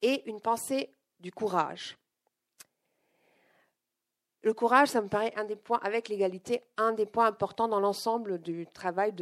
et 0.00 0.28
une 0.28 0.40
pensée 0.40 0.94
du 1.20 1.30
courage. 1.32 1.98
Le 4.42 4.54
courage, 4.54 4.88
ça 4.88 5.00
me 5.00 5.08
paraît 5.08 5.32
un 5.36 5.44
des 5.44 5.54
points, 5.54 5.78
avec 5.82 6.08
l'égalité, 6.08 6.64
un 6.76 6.92
des 6.92 7.06
points 7.06 7.26
importants 7.26 7.68
dans 7.68 7.78
l'ensemble 7.78 8.38
du 8.38 8.66
travail 8.66 9.12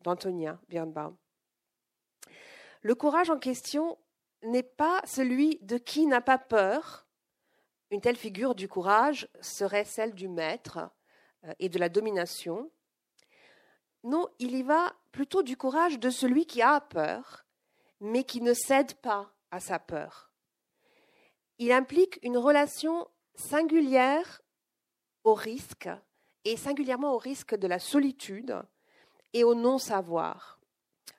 d'Antonia 0.00 0.58
Birnbaum. 0.68 1.14
Le 2.80 2.94
courage 2.94 3.28
en 3.28 3.38
question 3.38 3.98
n'est 4.42 4.62
pas 4.62 5.02
celui 5.04 5.58
de 5.62 5.76
qui 5.76 6.06
n'a 6.06 6.22
pas 6.22 6.38
peur. 6.38 7.06
Une 7.90 8.00
telle 8.00 8.16
figure 8.16 8.54
du 8.54 8.68
courage 8.68 9.28
serait 9.40 9.84
celle 9.84 10.14
du 10.14 10.28
maître 10.28 10.90
et 11.58 11.68
de 11.68 11.78
la 11.78 11.88
domination. 11.88 12.70
Non, 14.02 14.28
il 14.38 14.54
y 14.54 14.62
va 14.62 14.94
plutôt 15.12 15.42
du 15.42 15.56
courage 15.56 15.98
de 15.98 16.10
celui 16.10 16.46
qui 16.46 16.62
a 16.62 16.80
peur, 16.80 17.46
mais 18.00 18.24
qui 18.24 18.40
ne 18.40 18.54
cède 18.54 18.94
pas 18.94 19.32
à 19.50 19.60
sa 19.60 19.78
peur. 19.78 20.30
Il 21.58 21.72
implique 21.72 22.18
une 22.22 22.36
relation 22.36 23.08
singulière 23.34 24.42
au 25.24 25.34
risque, 25.34 25.88
et 26.44 26.56
singulièrement 26.56 27.14
au 27.14 27.18
risque 27.18 27.54
de 27.54 27.66
la 27.66 27.78
solitude 27.78 28.60
et 29.32 29.44
au 29.44 29.54
non-savoir. 29.54 30.60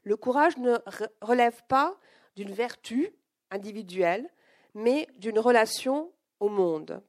Le 0.03 0.15
courage 0.15 0.57
ne 0.57 0.77
relève 1.21 1.61
pas 1.67 1.97
d'une 2.35 2.51
vertu 2.51 3.11
individuelle, 3.49 4.29
mais 4.73 5.07
d'une 5.17 5.39
relation 5.39 6.11
au 6.39 6.49
monde. 6.49 7.01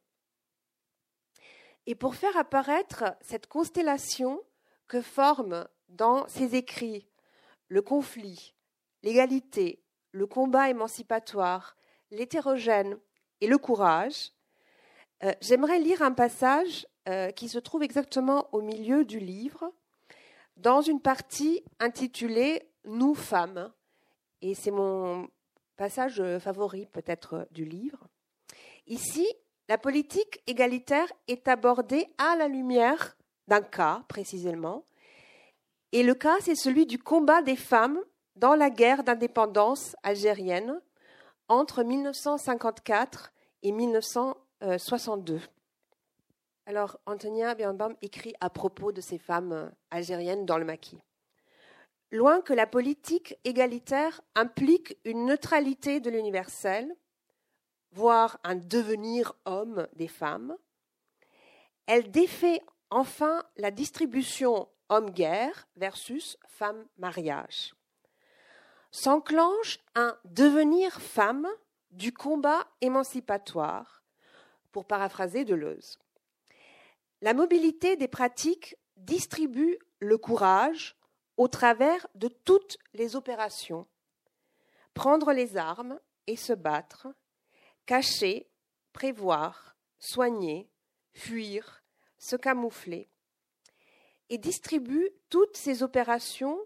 Et 1.86 1.94
pour 1.94 2.16
faire 2.16 2.36
apparaître 2.36 3.04
cette 3.20 3.46
constellation 3.46 4.40
que 4.88 5.00
forment 5.00 5.66
dans 5.88 6.26
ses 6.28 6.54
écrits 6.56 7.06
le 7.68 7.82
conflit, 7.82 8.54
l'égalité, 9.02 9.82
le 10.12 10.26
combat 10.26 10.68
émancipatoire, 10.68 11.76
l'hétérogène 12.10 12.98
et 13.40 13.46
le 13.46 13.58
courage, 13.58 14.32
euh, 15.24 15.32
j'aimerais 15.40 15.78
lire 15.78 16.02
un 16.02 16.12
passage 16.12 16.86
euh, 17.08 17.30
qui 17.30 17.48
se 17.48 17.58
trouve 17.58 17.82
exactement 17.82 18.48
au 18.52 18.60
milieu 18.60 19.04
du 19.04 19.18
livre, 19.18 19.72
dans 20.56 20.80
une 20.80 21.00
partie 21.00 21.62
intitulée 21.80 22.68
Nous 22.84 23.14
femmes. 23.14 23.72
Et 24.42 24.54
c'est 24.54 24.70
mon 24.70 25.28
passage 25.76 26.22
favori 26.38 26.86
peut-être 26.86 27.46
du 27.50 27.64
livre. 27.64 28.08
Ici, 28.86 29.26
la 29.68 29.78
politique 29.78 30.42
égalitaire 30.46 31.12
est 31.28 31.48
abordée 31.48 32.06
à 32.18 32.36
la 32.36 32.48
lumière 32.48 33.16
d'un 33.48 33.62
cas 33.62 34.04
précisément. 34.08 34.84
Et 35.92 36.02
le 36.02 36.14
cas, 36.14 36.36
c'est 36.40 36.54
celui 36.54 36.86
du 36.86 36.98
combat 36.98 37.42
des 37.42 37.56
femmes 37.56 38.00
dans 38.36 38.54
la 38.54 38.70
guerre 38.70 39.02
d'indépendance 39.02 39.96
algérienne 40.02 40.80
entre 41.48 41.82
1954 41.82 43.32
et 43.62 43.72
1962. 43.72 45.40
Alors, 46.66 46.98
Antonia 47.06 47.54
Birnbaum 47.54 47.94
écrit 48.02 48.34
à 48.40 48.50
propos 48.50 48.92
de 48.92 49.00
ces 49.00 49.18
femmes 49.18 49.72
algériennes 49.90 50.44
dans 50.44 50.58
le 50.58 50.64
maquis. 50.64 50.98
Loin 52.12 52.40
que 52.40 52.52
la 52.52 52.66
politique 52.66 53.38
égalitaire 53.44 54.20
implique 54.34 54.96
une 55.04 55.26
neutralité 55.26 56.00
de 56.00 56.10
l'universel, 56.10 56.94
voire 57.96 58.38
un 58.44 58.56
devenir 58.56 59.34
homme 59.46 59.88
des 59.94 60.06
femmes, 60.06 60.54
elle 61.86 62.10
défait 62.10 62.60
enfin 62.90 63.42
la 63.56 63.70
distribution 63.70 64.68
homme-guerre 64.90 65.66
versus 65.76 66.36
femme-mariage. 66.46 67.74
S'enclenche 68.90 69.78
un 69.94 70.14
devenir 70.26 71.00
femme 71.00 71.48
du 71.90 72.12
combat 72.12 72.66
émancipatoire, 72.82 74.02
pour 74.72 74.84
paraphraser 74.84 75.46
Deleuze. 75.46 75.98
La 77.22 77.32
mobilité 77.32 77.96
des 77.96 78.08
pratiques 78.08 78.76
distribue 78.98 79.78
le 80.00 80.18
courage 80.18 80.96
au 81.38 81.48
travers 81.48 82.06
de 82.14 82.28
toutes 82.28 82.76
les 82.92 83.16
opérations. 83.16 83.86
Prendre 84.92 85.32
les 85.32 85.56
armes 85.56 85.98
et 86.26 86.36
se 86.36 86.52
battre, 86.52 87.08
cacher, 87.86 88.48
prévoir, 88.92 89.76
soigner, 89.98 90.68
fuir, 91.14 91.82
se 92.18 92.36
camoufler, 92.36 93.08
et 94.28 94.38
distribue 94.38 95.10
toutes 95.30 95.56
ces 95.56 95.82
opérations 95.82 96.58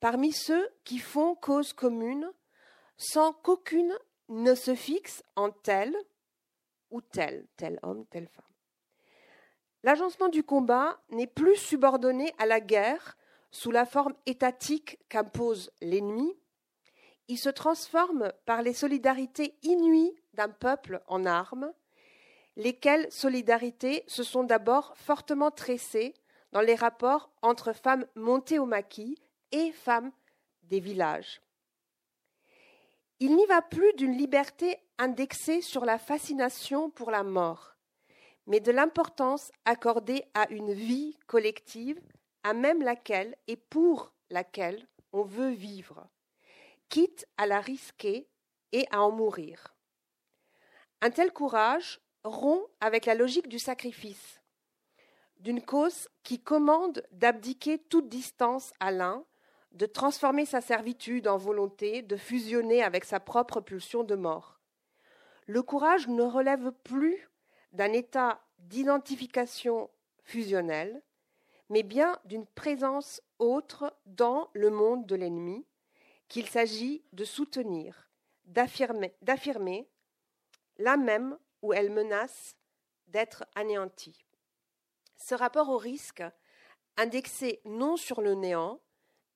parmi 0.00 0.32
ceux 0.32 0.68
qui 0.84 0.98
font 0.98 1.34
cause 1.34 1.72
commune 1.72 2.30
sans 2.96 3.32
qu'aucune 3.32 3.96
ne 4.28 4.54
se 4.54 4.74
fixe 4.74 5.22
en 5.36 5.50
tel 5.50 5.94
ou 6.90 7.00
tel, 7.00 7.46
tel 7.56 7.78
homme, 7.82 8.06
telle 8.06 8.28
femme. 8.28 8.44
L'agencement 9.82 10.28
du 10.28 10.42
combat 10.42 11.00
n'est 11.10 11.26
plus 11.26 11.56
subordonné 11.56 12.32
à 12.38 12.46
la 12.46 12.60
guerre 12.60 13.16
sous 13.50 13.70
la 13.70 13.86
forme 13.86 14.14
étatique 14.26 14.98
qu'impose 15.08 15.70
l'ennemi, 15.80 16.36
il 17.28 17.38
se 17.38 17.48
transforme 17.48 18.32
par 18.46 18.62
les 18.62 18.72
solidarités 18.72 19.54
inouïes 19.62 20.14
d'un 20.38 20.48
peuple 20.48 21.02
en 21.08 21.26
armes, 21.26 21.72
lesquelles 22.54 23.10
solidarités 23.10 24.04
se 24.06 24.22
sont 24.22 24.44
d'abord 24.44 24.96
fortement 24.96 25.50
tressées 25.50 26.14
dans 26.52 26.60
les 26.60 26.76
rapports 26.76 27.30
entre 27.42 27.72
femmes 27.72 28.06
montées 28.14 28.60
au 28.60 28.64
maquis 28.64 29.20
et 29.50 29.72
femmes 29.72 30.12
des 30.62 30.78
villages. 30.78 31.42
Il 33.18 33.34
n'y 33.34 33.46
va 33.46 33.62
plus 33.62 33.92
d'une 33.94 34.16
liberté 34.16 34.78
indexée 34.98 35.60
sur 35.60 35.84
la 35.84 35.98
fascination 35.98 36.88
pour 36.88 37.10
la 37.10 37.24
mort, 37.24 37.74
mais 38.46 38.60
de 38.60 38.70
l'importance 38.70 39.50
accordée 39.64 40.22
à 40.34 40.48
une 40.50 40.72
vie 40.72 41.18
collective, 41.26 42.00
à 42.44 42.52
même 42.52 42.82
laquelle 42.82 43.34
et 43.48 43.56
pour 43.56 44.12
laquelle 44.30 44.86
on 45.12 45.22
veut 45.22 45.50
vivre, 45.50 46.06
quitte 46.88 47.26
à 47.38 47.46
la 47.46 47.60
risquer 47.60 48.28
et 48.70 48.86
à 48.92 49.02
en 49.02 49.10
mourir. 49.10 49.74
Un 51.00 51.10
tel 51.10 51.32
courage 51.32 52.00
rompt 52.24 52.66
avec 52.80 53.06
la 53.06 53.14
logique 53.14 53.48
du 53.48 53.60
sacrifice, 53.60 54.40
d'une 55.38 55.62
cause 55.62 56.08
qui 56.24 56.40
commande 56.40 57.04
d'abdiquer 57.12 57.78
toute 57.78 58.08
distance 58.08 58.72
à 58.80 58.90
l'un, 58.90 59.24
de 59.70 59.86
transformer 59.86 60.44
sa 60.44 60.60
servitude 60.60 61.28
en 61.28 61.36
volonté, 61.36 62.02
de 62.02 62.16
fusionner 62.16 62.82
avec 62.82 63.04
sa 63.04 63.20
propre 63.20 63.60
pulsion 63.60 64.02
de 64.02 64.16
mort. 64.16 64.58
Le 65.46 65.62
courage 65.62 66.08
ne 66.08 66.24
relève 66.24 66.72
plus 66.82 67.30
d'un 67.72 67.92
état 67.92 68.40
d'identification 68.58 69.90
fusionnelle, 70.24 71.00
mais 71.68 71.84
bien 71.84 72.18
d'une 72.24 72.46
présence 72.46 73.22
autre 73.38 73.94
dans 74.06 74.50
le 74.52 74.70
monde 74.70 75.06
de 75.06 75.14
l'ennemi 75.14 75.64
qu'il 76.26 76.48
s'agit 76.48 77.04
de 77.12 77.24
soutenir, 77.24 78.08
d'affirmer, 78.46 79.88
là 80.78 80.96
même 80.96 81.38
où 81.62 81.72
elle 81.72 81.90
menace 81.90 82.56
d'être 83.08 83.44
anéantie. 83.54 84.24
Ce 85.16 85.34
rapport 85.34 85.68
au 85.68 85.78
risque, 85.78 86.22
indexé 86.96 87.60
non 87.64 87.96
sur 87.96 88.20
le 88.20 88.34
néant, 88.34 88.80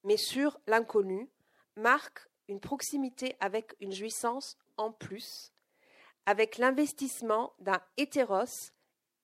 mais 0.04 0.16
sur 0.16 0.60
l'inconnu, 0.66 1.30
marque 1.76 2.28
une 2.48 2.60
proximité 2.60 3.36
avec 3.40 3.74
une 3.80 3.92
jouissance 3.92 4.58
en 4.76 4.92
plus, 4.92 5.52
avec 6.26 6.58
l'investissement 6.58 7.52
d'un 7.58 7.80
hétéros 7.96 8.72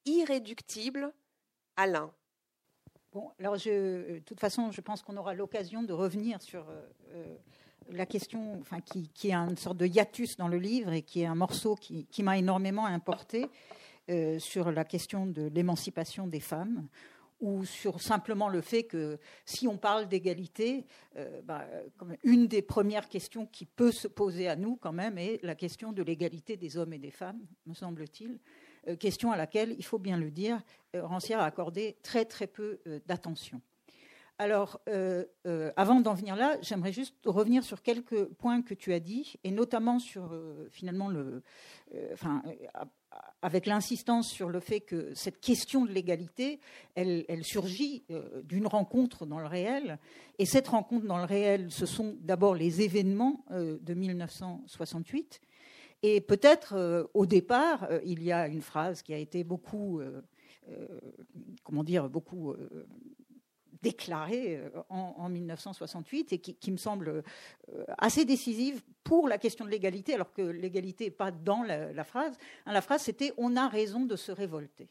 irréductible 0.04 1.12
à 1.76 1.86
l'un. 1.86 2.12
Bon, 3.12 3.32
alors 3.38 3.56
je, 3.56 4.14
de 4.14 4.18
toute 4.20 4.40
façon, 4.40 4.70
je 4.70 4.80
pense 4.80 5.02
qu'on 5.02 5.16
aura 5.16 5.34
l'occasion 5.34 5.82
de 5.82 5.92
revenir 5.92 6.42
sur 6.42 6.68
euh, 6.68 6.82
euh, 7.08 7.36
la 7.90 8.06
question, 8.06 8.58
enfin, 8.60 8.80
qui, 8.80 9.28
est 9.28 9.34
une 9.34 9.56
sorte 9.56 9.78
de 9.78 9.86
hiatus 9.86 10.36
dans 10.36 10.48
le 10.48 10.58
livre 10.58 10.92
et 10.92 11.02
qui 11.02 11.22
est 11.22 11.26
un 11.26 11.34
morceau 11.34 11.76
qui, 11.76 12.22
m'a 12.22 12.38
énormément 12.38 12.86
importé 12.86 13.46
euh, 14.10 14.38
sur 14.38 14.70
la 14.70 14.84
question 14.84 15.26
de 15.26 15.48
l'émancipation 15.48 16.26
des 16.26 16.40
femmes 16.40 16.88
ou 17.40 17.64
sur 17.64 18.00
simplement 18.00 18.48
le 18.48 18.60
fait 18.60 18.82
que 18.82 19.18
si 19.44 19.68
on 19.68 19.76
parle 19.76 20.08
d'égalité, 20.08 20.86
euh, 21.16 21.40
bah, 21.42 21.66
une 22.24 22.48
des 22.48 22.62
premières 22.62 23.08
questions 23.08 23.46
qui 23.46 23.64
peut 23.64 23.92
se 23.92 24.08
poser 24.08 24.48
à 24.48 24.56
nous 24.56 24.76
quand 24.76 24.92
même 24.92 25.18
est 25.18 25.38
la 25.44 25.54
question 25.54 25.92
de 25.92 26.02
l'égalité 26.02 26.56
des 26.56 26.76
hommes 26.76 26.92
et 26.92 26.98
des 26.98 27.12
femmes, 27.12 27.40
me 27.66 27.74
semble-t-il, 27.74 28.40
euh, 28.88 28.96
question 28.96 29.30
à 29.30 29.36
laquelle, 29.36 29.74
il 29.78 29.84
faut 29.84 29.98
bien 29.98 30.16
le 30.16 30.30
dire, 30.30 30.60
Rancière 30.94 31.40
a 31.40 31.44
accordé 31.44 31.96
très 32.02 32.24
très 32.24 32.46
peu 32.46 32.80
d'attention. 33.06 33.60
Alors, 34.38 34.80
avant 35.76 36.00
d'en 36.00 36.14
venir 36.14 36.36
là, 36.36 36.56
j'aimerais 36.62 36.92
juste 36.92 37.16
revenir 37.26 37.64
sur 37.64 37.82
quelques 37.82 38.24
points 38.24 38.62
que 38.62 38.74
tu 38.74 38.92
as 38.92 39.00
dit, 39.00 39.34
et 39.42 39.50
notamment 39.50 39.98
sur 39.98 40.30
finalement 40.70 41.08
le, 41.08 41.42
avec 43.42 43.66
l'insistance 43.66 44.28
sur 44.28 44.48
le 44.48 44.60
fait 44.60 44.80
que 44.80 45.12
cette 45.14 45.40
question 45.40 45.84
de 45.84 45.92
l'égalité, 45.92 46.60
elle, 46.94 47.24
surgit 47.42 48.04
euh, 48.10 48.42
d'une 48.42 48.66
rencontre 48.66 49.26
dans 49.26 49.38
le 49.38 49.46
réel. 49.46 49.98
Et 50.38 50.46
cette 50.46 50.68
rencontre 50.68 51.06
dans 51.06 51.18
le 51.18 51.24
réel, 51.24 51.70
ce 51.70 51.86
sont 51.86 52.16
d'abord 52.20 52.54
les 52.54 52.82
événements 52.82 53.44
euh, 53.50 53.78
de 53.80 53.94
1968. 53.94 55.40
Et 56.02 56.20
peut-être 56.20 56.74
euh, 56.74 57.04
au 57.14 57.26
départ, 57.26 57.88
il 58.04 58.22
y 58.22 58.32
a 58.32 58.48
une 58.48 58.62
phrase 58.62 59.02
qui 59.02 59.14
a 59.14 59.18
été 59.18 59.44
beaucoup, 59.44 60.00
comment 61.64 61.84
dire, 61.84 62.08
beaucoup 62.08 62.54
déclarée 63.82 64.56
euh, 64.56 64.82
en, 64.88 65.28
1968 65.28 66.32
et 66.32 66.38
qui, 66.38 66.70
me 66.70 66.76
semble 66.76 67.08
euh, 67.72 67.84
assez 67.98 68.24
décisive 68.24 68.82
pour 69.04 69.28
la 69.28 69.38
question 69.38 69.64
de 69.64 69.70
l'égalité, 69.70 70.14
alors 70.14 70.32
que 70.32 70.42
l'égalité 70.42 71.04
n'est 71.04 71.10
pas 71.10 71.30
dans 71.30 71.62
la, 71.62 72.04
phrase. 72.04 72.36
Hein, 72.66 72.72
la 72.72 72.80
phrase, 72.80 73.02
c'était 73.02 73.32
On 73.36 73.56
a 73.56 73.68
raison 73.68 74.04
de 74.04 74.16
se 74.16 74.32
révolter. 74.32 74.88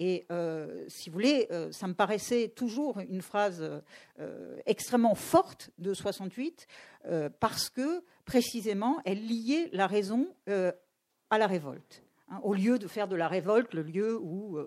Et 0.00 0.26
euh, 0.30 0.84
si 0.88 1.08
vous 1.08 1.14
voulez, 1.14 1.48
ça 1.72 1.88
me 1.88 1.94
paraissait 1.94 2.48
toujours 2.48 2.98
une 3.00 3.22
phrase 3.22 3.68
extrêmement 4.66 5.16
forte 5.16 5.70
de 5.78 5.92
68, 5.92 6.66
parce 7.40 7.68
que 7.68 8.04
précisément, 8.24 8.98
elle 9.04 9.26
liait 9.26 9.68
la 9.72 9.88
raison 9.88 10.28
à 10.46 11.38
la 11.38 11.46
révolte. 11.46 12.04
Hein, 12.30 12.40
au 12.42 12.54
lieu 12.54 12.78
de 12.78 12.86
faire 12.86 13.08
de 13.08 13.16
la 13.16 13.26
révolte 13.26 13.74
le 13.74 13.82
lieu 13.82 14.16
où 14.16 14.58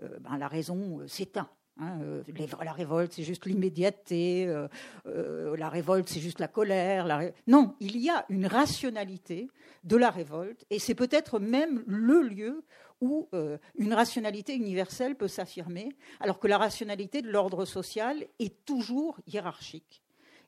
ben, 0.00 0.36
la 0.36 0.48
raison 0.48 1.06
s'éteint. 1.06 1.48
Hein, 1.80 2.00
euh, 2.02 2.22
la 2.62 2.72
révolte, 2.72 3.12
c'est 3.14 3.22
juste 3.22 3.46
l'immédiateté, 3.46 4.46
euh, 4.46 4.68
euh, 5.06 5.56
la 5.56 5.70
révolte, 5.70 6.08
c'est 6.08 6.20
juste 6.20 6.38
la 6.38 6.48
colère. 6.48 7.32
Non, 7.46 7.74
il 7.80 7.96
y 7.96 8.10
a 8.10 8.26
une 8.28 8.46
rationalité 8.46 9.48
de 9.84 9.96
la 9.96 10.10
révolte, 10.10 10.66
et 10.70 10.78
c'est 10.78 10.94
peut-être 10.94 11.38
même 11.38 11.82
le 11.86 12.22
lieu 12.22 12.64
où 13.00 13.28
une 13.76 13.94
rationalité 13.94 14.54
universelle 14.54 15.16
peut 15.16 15.26
s'affirmer, 15.26 15.88
alors 16.20 16.38
que 16.38 16.46
la 16.46 16.56
rationalité 16.56 17.20
de 17.20 17.28
l'ordre 17.28 17.64
social 17.64 18.24
est 18.38 18.64
toujours 18.64 19.18
hiérarchique, 19.26 20.02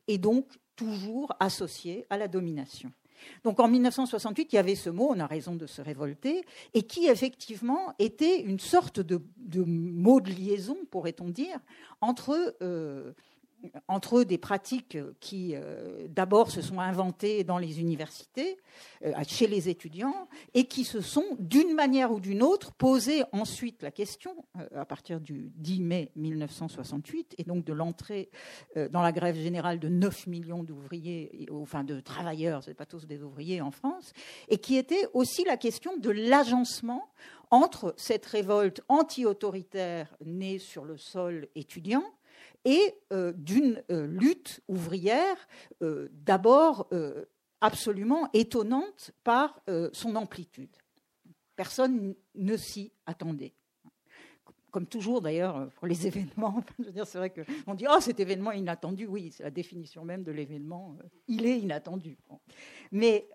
et 0.07 0.19
donc 0.19 0.47
toujours 0.77 1.35
associée 1.41 2.07
à 2.11 2.17
la 2.17 2.29
domination. 2.29 2.93
Donc 3.43 3.61
en 3.61 3.69
1968, 3.69 4.53
il 4.53 4.57
y 4.57 4.59
avait 4.59 4.75
ce 4.75 4.91
mot, 4.91 5.13
on 5.15 5.21
a 5.21 5.27
raison 5.27 5.55
de 5.55 5.67
se 5.67 5.83
révolter, 5.83 6.45
et 6.73 6.83
qui 6.83 7.07
effectivement 7.07 7.95
était 7.99 8.41
une 8.41 8.61
sorte 8.61 9.01
de, 9.01 9.21
mot 9.65 10.21
de 10.21 10.31
liaison, 10.31 10.77
pourrait-on 10.91 11.29
dire, 11.29 11.59
entre 12.01 12.57
euh, 12.63 13.13
entre 13.89 14.25
des 14.25 14.39
pratiques 14.39 14.99
qui, 15.21 15.55
euh, 15.55 16.07
d'abord, 16.09 16.51
se 16.51 16.63
sont 16.63 16.81
inventées 16.81 17.45
dans 17.45 17.59
les 17.59 17.81
universités, 17.81 18.57
euh, 19.05 19.13
chez 19.27 19.47
les 19.47 19.69
étudiants, 19.69 20.29
et 20.55 20.65
qui 20.65 20.85
se 20.85 21.01
sont, 21.01 21.25
d'une 21.39 21.75
manière 21.75 22.13
ou 22.13 22.21
d'une 22.21 22.43
autre, 22.43 22.73
posé 22.73 23.25
ensuite 23.33 23.83
la 23.83 23.91
question, 23.91 24.35
euh, 24.59 24.81
à 24.81 24.85
partir 24.85 25.21
du 25.21 25.53
10 25.57 25.81
mai 25.81 26.11
1968, 26.17 27.35
et 27.39 27.45
donc 27.45 27.65
de 27.65 27.73
l'entrée 27.73 28.31
dans 28.91 29.03
la 29.03 29.13
grève 29.13 29.37
générale 29.37 29.79
de 29.79 29.89
9 29.89 30.27
millions 30.27 30.63
d'ouvriers, 30.63 31.47
enfin 31.53 31.85
de 31.85 32.01
travailleurs, 32.01 32.63
ce 32.63 32.71
pas 32.71 32.87
tous 32.87 33.07
des 33.07 33.23
ouvriers 33.23 33.61
en 33.61 33.71
France, 33.71 34.13
et 34.49 34.59
qui 34.59 34.77
était 34.77 35.07
aussi 35.13 35.45
la 35.45 35.57
question 35.57 35.97
de 35.97 36.11
l'agencement 36.11 37.09
entre 37.51 37.95
cette 37.97 38.27
révolte 38.27 38.83
anti-autoritaire 38.89 40.15
née 40.25 40.59
sur 40.59 40.85
le 40.85 40.97
sol 40.97 41.49
étudiant, 41.55 42.05
et 42.65 42.95
euh, 43.13 43.33
d'une 43.37 43.83
euh, 43.91 44.07
lutte 44.07 44.61
ouvrière 44.69 45.37
euh, 45.83 46.09
d'abord 46.13 46.89
absolument 47.61 48.29
étonnante 48.35 49.13
par 49.23 49.63
son 49.93 50.17
amplitude. 50.17 50.77
Personne 51.57 52.15
ne 52.35 52.57
s'y 52.57 52.93
attendait 53.07 53.55
comme 54.75 54.87
toujours 54.87 55.21
d'ailleurs 55.21 55.69
pour 55.77 55.87
les 55.87 56.05
événements. 56.09 56.65
Je 56.81 57.05
c'est 57.05 57.19
vrai 57.19 57.31
qu'on 57.31 57.75
dit 57.75 57.87
oh 57.89 58.01
cet 58.01 58.19
événement 58.19 58.51
inattendu. 58.51 59.07
Oui, 59.07 59.31
c'est 59.33 59.45
la 59.45 59.53
définition 59.53 60.05
même 60.05 60.25
de 60.25 60.33
l'événement. 60.33 60.97
Il 61.29 61.47
est 61.47 61.61
inattendu. 61.61 62.19
Mais 62.91 63.29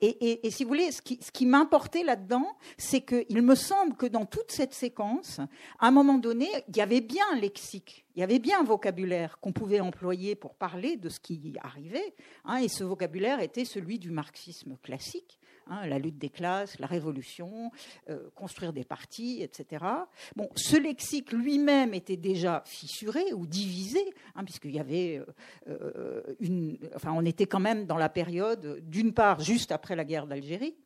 et, 0.00 0.48
si 0.50 0.62
vous 0.62 0.68
voulez, 0.68 0.92
ce 0.92 1.02
qui, 1.02 1.18
ce 1.20 1.32
qui 1.32 1.44
m'importait 1.44 2.04
là-dedans, 2.04 2.56
c'est 2.78 3.00
qu'il 3.00 3.42
me 3.42 3.56
semble 3.56 3.96
que 3.96 4.06
dans 4.06 4.26
toute 4.26 4.52
cette 4.52 4.74
séquence, 4.74 5.40
à 5.80 5.88
un 5.88 5.90
moment 5.90 6.18
donné, 6.18 6.48
il 6.68 6.76
y 6.76 6.80
avait 6.80 7.00
bien 7.00 7.24
un 7.32 7.40
lexique 7.40 8.06
il 8.16 8.20
y 8.20 8.22
avait 8.22 8.38
bien 8.38 8.60
un 8.60 8.64
vocabulaire 8.64 9.38
qu'on 9.40 9.52
pouvait 9.52 9.80
employer 9.80 10.34
pour 10.34 10.54
parler 10.54 10.96
de 10.96 11.10
ce 11.10 11.20
qui 11.20 11.54
arrivait, 11.62 12.14
hein, 12.46 12.56
et 12.56 12.68
ce 12.68 12.82
vocabulaire 12.82 13.40
était 13.40 13.66
celui 13.66 13.98
du 13.98 14.10
marxisme 14.10 14.78
classique, 14.82 15.38
hein, 15.66 15.86
la 15.86 15.98
lutte 15.98 16.18
des 16.18 16.28
classes, 16.28 16.78
la 16.78 16.86
révolution, 16.86 17.70
euh, 18.10 18.30
construire 18.34 18.72
des 18.72 18.84
partis, 18.84 19.42
etc. 19.42 19.84
Bon, 20.34 20.48
ce 20.56 20.76
lexique 20.76 21.32
lui-même 21.32 21.94
était 21.94 22.16
déjà 22.16 22.62
fissuré 22.66 23.32
ou 23.32 23.46
divisé, 23.46 24.02
hein, 24.34 24.44
puisqu'il 24.44 24.72
y 24.72 24.80
avait 24.80 25.22
euh, 25.68 26.22
une, 26.40 26.78
enfin, 26.94 27.12
on 27.14 27.24
était 27.24 27.46
quand 27.46 27.60
même 27.60 27.86
dans 27.86 27.98
la 27.98 28.08
période, 28.08 28.80
d'une 28.88 29.12
part, 29.12 29.40
juste 29.40 29.72
après 29.72 29.96
la 29.96 30.04
guerre 30.04 30.26
d'Algérie, 30.26 30.76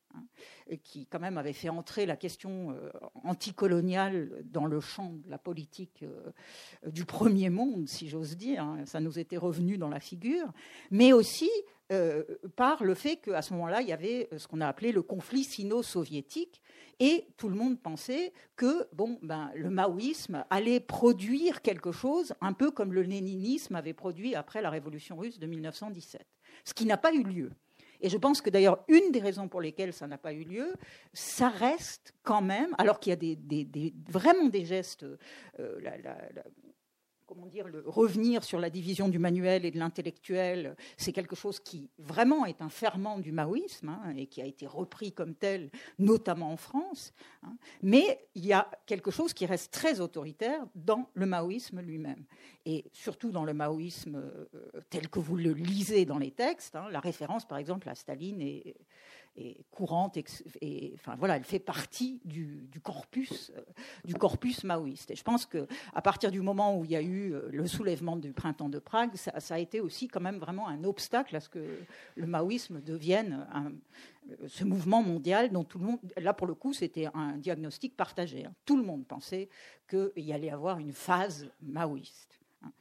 qui 0.83 1.07
quand 1.07 1.21
même 1.21 1.39
avait 1.39 1.53
fait 1.53 1.69
entrer 1.69 2.07
la 2.07 2.17
question 2.17 2.73
euh, 2.73 2.91
anticoloniale 3.25 4.43
dans 4.45 4.67
le 4.67 4.81
champ 4.81 5.13
de 5.13 5.31
la 5.31 5.39
politique 5.39 6.03
euh, 6.03 6.91
du 6.91 7.05
premier 7.05 7.51
monde, 7.51 7.89
si 7.89 8.09
j'ose 8.09 8.37
dire. 8.37 8.63
Hein. 8.63 8.85
ça 8.87 9.01
nous 9.01 9.19
était 9.19 9.37
revenu 9.37 9.79
dans 9.79 9.89
la 9.89 10.01
figure, 10.01 10.53
mais 10.91 11.13
aussi 11.13 11.51
euh, 11.93 12.23
par 12.57 12.85
le 12.85 12.95
fait 12.95 13.17
qu'à 13.17 13.43
ce 13.43 13.53
moment-là, 13.55 13.83
il 13.83 13.89
y 13.89 13.93
avait 13.93 14.29
ce 14.37 14.47
qu'on 14.47 14.61
a 14.61 14.69
appelé 14.69 14.93
le 14.93 15.03
conflit 15.03 15.45
sino-soviétique, 15.45 16.63
et 17.01 17.27
tout 17.37 17.49
le 17.49 17.57
monde 17.57 17.81
pensait 17.81 18.33
que 18.57 18.87
bon, 18.93 19.19
ben, 19.23 19.51
le 19.57 19.71
maoïsme 19.71 20.45
allait 20.51 20.81
produire 20.81 21.63
quelque 21.63 21.93
chose, 21.93 22.35
un 22.41 22.53
peu 22.53 22.71
comme 22.71 22.93
le 22.93 23.03
léninisme 23.03 23.75
avait 23.75 23.95
produit 23.95 24.35
après 24.35 24.63
la 24.63 24.71
révolution 24.71 25.17
russe 25.17 25.39
de 25.39 25.47
1917, 25.47 26.25
ce 26.65 26.75
qui 26.75 26.87
n'a 26.87 26.97
pas 26.97 27.13
eu 27.13 27.23
lieu. 27.23 27.51
Et 28.01 28.09
je 28.09 28.17
pense 28.17 28.41
que 28.41 28.51
d'ailleurs, 28.51 28.83
une 28.89 29.13
des 29.13 29.21
raisons 29.21 29.49
pour 29.49 29.61
lesquelles 29.61 29.93
ça 29.93 30.07
n'a 30.07 30.19
pas 30.19 30.33
eu 30.33 30.45
lieu, 30.45 30.75
ça 31.13 31.49
reste 31.49 32.15
quand 32.23 32.43
même, 32.43 32.75
alors 32.79 33.01
qu'il 33.01 33.13
y 33.13 33.33
a 33.33 33.91
vraiment 34.09 34.49
des 34.49 34.65
gestes, 34.65 35.05
euh, 35.59 35.79
comment 37.31 37.47
dire, 37.47 37.69
le 37.69 37.85
revenir 37.87 38.43
sur 38.43 38.59
la 38.59 38.71
division 38.71 39.09
du 39.09 39.21
manuel 39.21 39.65
et 39.65 39.71
de 39.71 39.79
l'intellectuel, 39.79 40.75
c'est 40.97 41.13
quelque 41.13 41.37
chose 41.37 41.61
qui 41.61 41.89
vraiment 41.97 42.45
est 42.45 42.61
un 42.61 42.69
ferment 42.69 43.21
du 43.21 43.31
maoïsme 43.31 43.91
hein, 43.91 44.17
et 44.17 44.27
qui 44.27 44.43
a 44.43 44.47
été 44.47 44.67
repris 44.67 45.13
comme 45.13 45.37
tel, 45.37 45.71
notamment 46.01 46.51
en 46.51 46.57
France. 46.57 47.13
Hein. 47.45 47.57
Mais 47.83 48.27
il 48.35 48.45
y 48.45 48.53
a 48.53 48.69
quelque 48.85 49.13
chose 49.13 49.33
qui 49.33 49.47
reste 49.47 49.73
très 49.73 50.01
autoritaire 50.01 50.67
dans 50.75 51.09
le 51.15 51.25
maoïsme 51.25 51.81
lui-même. 51.81 52.25
Et 52.67 52.87
surtout 52.93 53.31
dans 53.31 53.45
le 53.45 53.55
maoïsme 53.55 54.17
euh, 54.17 54.81
tel 54.91 55.09
que 55.09 55.21
vous 55.21 55.37
le 55.37 55.53
lisez 55.53 56.07
dans 56.07 56.19
les 56.19 56.33
textes, 56.33 56.75
hein, 56.75 56.89
la 56.91 56.99
référence 56.99 57.47
par 57.47 57.59
exemple 57.59 57.89
à 57.89 57.95
Staline 57.95 58.43
est 58.43 58.75
est 59.37 59.65
courante 59.71 60.17
et, 60.61 60.93
enfin 60.95 61.15
voilà, 61.17 61.37
elle 61.37 61.45
fait 61.45 61.59
partie 61.59 62.21
du, 62.25 62.69
corpus 62.83 63.53
euh, 63.57 63.63
du 64.05 64.15
corpus 64.15 64.65
maoïste. 64.65 65.11
Et 65.11 65.17
je 65.17 65.23
pense 65.23 65.47
que 65.47 65.67
à 65.95 66.03
partir 66.03 66.31
du 66.31 66.41
moment 66.41 66.77
où 66.77 66.85
il 66.85 66.91
y 66.91 66.97
a 66.97 67.03
eu 67.03 67.33
euh, 67.33 67.49
le 67.51 67.67
soulèvement 67.67 68.17
du 68.17 68.33
printemps 68.33 68.69
de 68.69 68.79
Prague, 68.79 69.15
ça, 69.15 69.55
a 69.55 69.59
été 69.59 69.81
aussi 69.81 70.09
quand 70.09 70.21
même 70.21 70.39
vraiment 70.39 70.69
un 70.69 70.85
obstacle 70.85 71.37
à 71.37 71.41
ce 71.41 71.49
que 71.49 71.79
le 72.17 72.27
maoïsme 72.27 72.81
devienne 72.81 73.47
euh, 73.55 74.49
ce 74.49 74.65
mouvement 74.65 75.03
mondial 75.03 75.51
dont 75.51 75.65
tout 75.65 75.79
le 75.79 75.87
monde, 75.87 75.99
là 76.17 76.35
pour 76.35 76.47
le 76.47 76.55
coup, 76.55 76.73
c'était 76.73 77.09
un 77.15 77.37
diagnostic 77.37 77.97
partagé. 77.97 78.45
Hein. 78.47 78.53
Tout 78.65 78.77
le 78.77 78.85
monde 78.85 79.07
pensait 79.07 79.49
qu'il 79.89 80.25
y 80.25 80.33
allait 80.33 80.51
avoir 80.51 80.79
une 80.79 80.93
phase 80.93 81.49
maoïste. 81.63 82.41
Hein. 82.63 82.73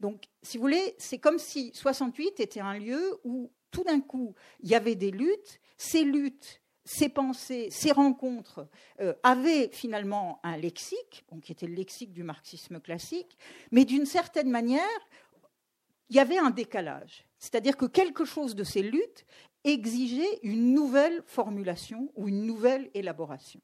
Donc, 0.00 0.28
si 0.42 0.58
vous 0.58 0.62
voulez, 0.62 0.94
c'est 0.98 1.18
comme 1.18 1.38
si 1.38 1.72
68 1.74 2.40
était 2.40 2.60
un 2.60 2.78
lieu 2.78 3.18
où 3.24 3.50
tout 3.70 3.84
d'un 3.84 4.00
coup, 4.00 4.34
il 4.60 4.70
y 4.70 4.74
avait 4.74 4.94
des 4.94 5.10
luttes 5.10 5.60
ces 5.78 6.02
luttes, 6.02 6.60
ces 6.84 7.08
pensées, 7.08 7.68
ces 7.70 7.92
rencontres 7.92 8.68
euh, 9.00 9.14
avaient 9.22 9.70
finalement 9.72 10.40
un 10.42 10.56
lexique, 10.56 11.24
qui 11.42 11.52
était 11.52 11.66
le 11.66 11.74
lexique 11.74 12.12
du 12.12 12.24
marxisme 12.24 12.80
classique, 12.80 13.38
mais 13.70 13.84
d'une 13.84 14.06
certaine 14.06 14.50
manière, 14.50 14.82
il 16.10 16.16
y 16.16 16.20
avait 16.20 16.38
un 16.38 16.50
décalage. 16.50 17.26
C'est-à-dire 17.38 17.76
que 17.76 17.86
quelque 17.86 18.24
chose 18.24 18.56
de 18.56 18.64
ces 18.64 18.82
luttes 18.82 19.24
exigeait 19.64 20.40
une 20.42 20.74
nouvelle 20.74 21.22
formulation 21.26 22.10
ou 22.16 22.28
une 22.28 22.44
nouvelle 22.44 22.90
élaboration. 22.94 23.60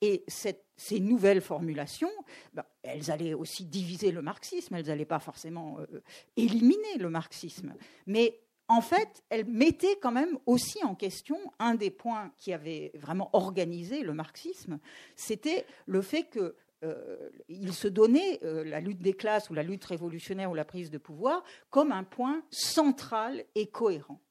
Et 0.00 0.24
ces 0.26 0.98
nouvelles 0.98 1.40
formulations, 1.40 2.10
ben, 2.54 2.64
elles 2.82 3.10
allaient 3.10 3.34
aussi 3.34 3.64
diviser 3.64 4.10
le 4.10 4.20
marxisme, 4.20 4.74
elles 4.74 4.86
n'allaient 4.86 5.04
pas 5.04 5.20
forcément 5.20 5.78
euh, 5.78 6.02
éliminer 6.36 6.98
le 6.98 7.08
marxisme, 7.08 7.74
mais 8.06 8.40
en 8.72 8.80
fait, 8.80 9.22
elle 9.28 9.44
mettait 9.44 9.98
quand 10.00 10.12
même 10.12 10.38
aussi 10.46 10.82
en 10.82 10.94
question 10.94 11.36
un 11.58 11.74
des 11.74 11.90
points 11.90 12.32
qui 12.38 12.54
avait 12.54 12.90
vraiment 12.94 13.28
organisé 13.34 14.02
le 14.02 14.14
marxisme, 14.14 14.78
c'était 15.14 15.66
le 15.84 16.00
fait 16.00 16.30
qu'il 16.30 16.54
euh, 16.84 17.30
se 17.70 17.86
donnait 17.86 18.42
euh, 18.44 18.64
la 18.64 18.80
lutte 18.80 19.02
des 19.02 19.12
classes 19.12 19.50
ou 19.50 19.54
la 19.54 19.62
lutte 19.62 19.84
révolutionnaire 19.84 20.50
ou 20.50 20.54
la 20.54 20.64
prise 20.64 20.90
de 20.90 20.96
pouvoir 20.96 21.44
comme 21.68 21.92
un 21.92 22.02
point 22.02 22.42
central 22.50 23.44
et 23.54 23.66
cohérent. 23.66 24.22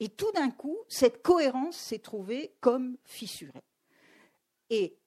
Et 0.00 0.10
tout 0.10 0.30
d'un 0.32 0.50
coup, 0.50 0.76
cette 0.86 1.22
cohérence 1.22 1.78
s'est 1.78 1.98
trouvée 1.98 2.52
comme 2.60 2.98
fissurée. 3.04 3.64
Et 4.68 4.98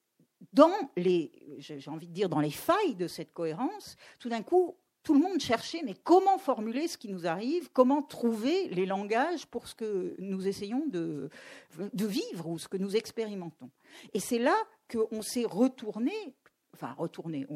dans 0.53 0.73
les, 0.97 1.31
j'ai 1.59 1.87
envie 1.91 2.07
de 2.07 2.13
dire, 2.13 2.29
dans 2.29 2.39
les 2.39 2.49
failles 2.49 2.95
de 2.95 3.07
cette 3.07 3.31
cohérence, 3.31 3.95
tout 4.17 4.29
d'un 4.29 4.41
coup, 4.41 4.75
tout 5.03 5.13
le 5.13 5.19
monde 5.19 5.39
cherchait, 5.39 5.81
mais 5.83 5.95
comment 6.03 6.37
formuler 6.37 6.87
ce 6.87 6.97
qui 6.97 7.09
nous 7.09 7.25
arrive, 7.25 7.69
comment 7.71 8.01
trouver 8.01 8.69
les 8.69 8.85
langages 8.85 9.45
pour 9.47 9.67
ce 9.67 9.75
que 9.75 10.15
nous 10.19 10.47
essayons 10.47 10.85
de, 10.87 11.29
vivre 11.93 12.47
ou 12.47 12.59
ce 12.59 12.67
que 12.67 12.77
nous 12.77 12.95
expérimentons. 12.95 13.69
Et 14.13 14.19
c'est 14.19 14.39
là 14.39 14.55
qu'on 14.91 15.21
s'est 15.21 15.45
retourné, 15.45 16.13
enfin 16.73 16.93
retourné, 16.93 17.47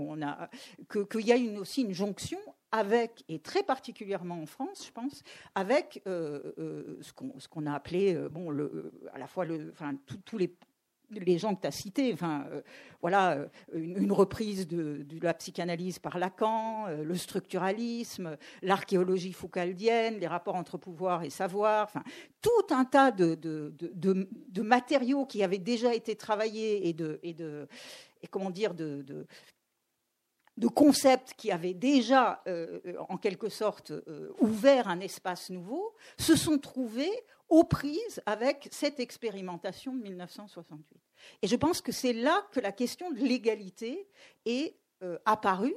qu'il 0.89 1.25
y 1.25 1.31
a 1.31 1.35
une, 1.35 1.59
aussi 1.59 1.81
une 1.81 1.93
jonction 1.93 2.39
avec, 2.71 3.23
et 3.29 3.39
très 3.39 3.63
particulièrement 3.63 4.41
en 4.41 4.45
France, 4.45 4.85
je 4.85 4.91
pense, 4.91 5.23
avec 5.53 6.01
euh, 6.07 6.53
euh, 6.57 6.99
ce 7.01 7.47
qu'on 7.47 7.65
a 7.65 7.73
appelé, 7.73 8.15
euh, 8.15 8.27
bon, 8.27 8.49
le, 8.49 8.91
à 9.13 9.19
la 9.19 9.27
fois 9.27 9.45
le, 9.45 9.69
enfin, 9.71 9.93
tous 10.25 10.37
les 10.37 10.53
les 11.19 11.37
gens 11.37 11.55
que 11.55 11.61
tu 11.61 11.67
as 11.67 11.71
cités, 11.71 12.15
euh, 12.21 12.61
voilà, 13.01 13.33
euh, 13.33 13.47
une, 13.73 14.11
reprise 14.11 14.67
de, 14.67 15.05
la 15.21 15.33
psychanalyse 15.33 15.99
par 15.99 16.17
Lacan, 16.17 16.87
euh, 16.87 17.03
le 17.03 17.15
structuralisme, 17.15 18.37
l'archéologie 18.61 19.33
foucaldienne, 19.33 20.19
les 20.19 20.27
rapports 20.27 20.55
entre 20.55 20.77
pouvoir 20.77 21.23
et 21.23 21.29
savoir, 21.29 21.85
enfin, 21.85 22.03
tout 22.41 22.73
un 22.73 22.85
tas 22.85 23.11
de, 23.11 23.41
matériaux 24.61 25.25
qui 25.25 25.43
avaient 25.43 25.57
déjà 25.57 25.93
été 25.93 26.15
travaillés 26.15 26.87
et 26.87 26.93
de, 26.93 27.67
comment 28.31 28.49
dire, 28.49 28.73
de 28.73 29.27
concepts 30.73 31.33
qui 31.37 31.51
avaient 31.51 31.73
déjà, 31.73 32.43
en 33.09 33.17
quelque 33.17 33.49
sorte, 33.49 33.93
ouvert 34.39 34.87
un 34.87 34.99
espace 34.99 35.49
nouveau, 35.49 35.93
se 36.17 36.35
sont 36.35 36.57
trouvés 36.57 37.11
aux 37.49 37.63
prises 37.63 38.21
avec 38.25 38.67
cette 38.71 38.99
expérimentation 38.99 39.93
de 39.93 40.01
1968. 40.01 41.04
Et 41.41 41.47
je 41.47 41.55
pense 41.55 41.81
que 41.81 41.91
c'est 41.91 42.13
là 42.13 42.47
que 42.51 42.59
la 42.59 42.71
question 42.71 43.11
de 43.11 43.19
l'égalité 43.19 44.07
est 44.45 44.75
euh, 45.03 45.17
apparue 45.25 45.75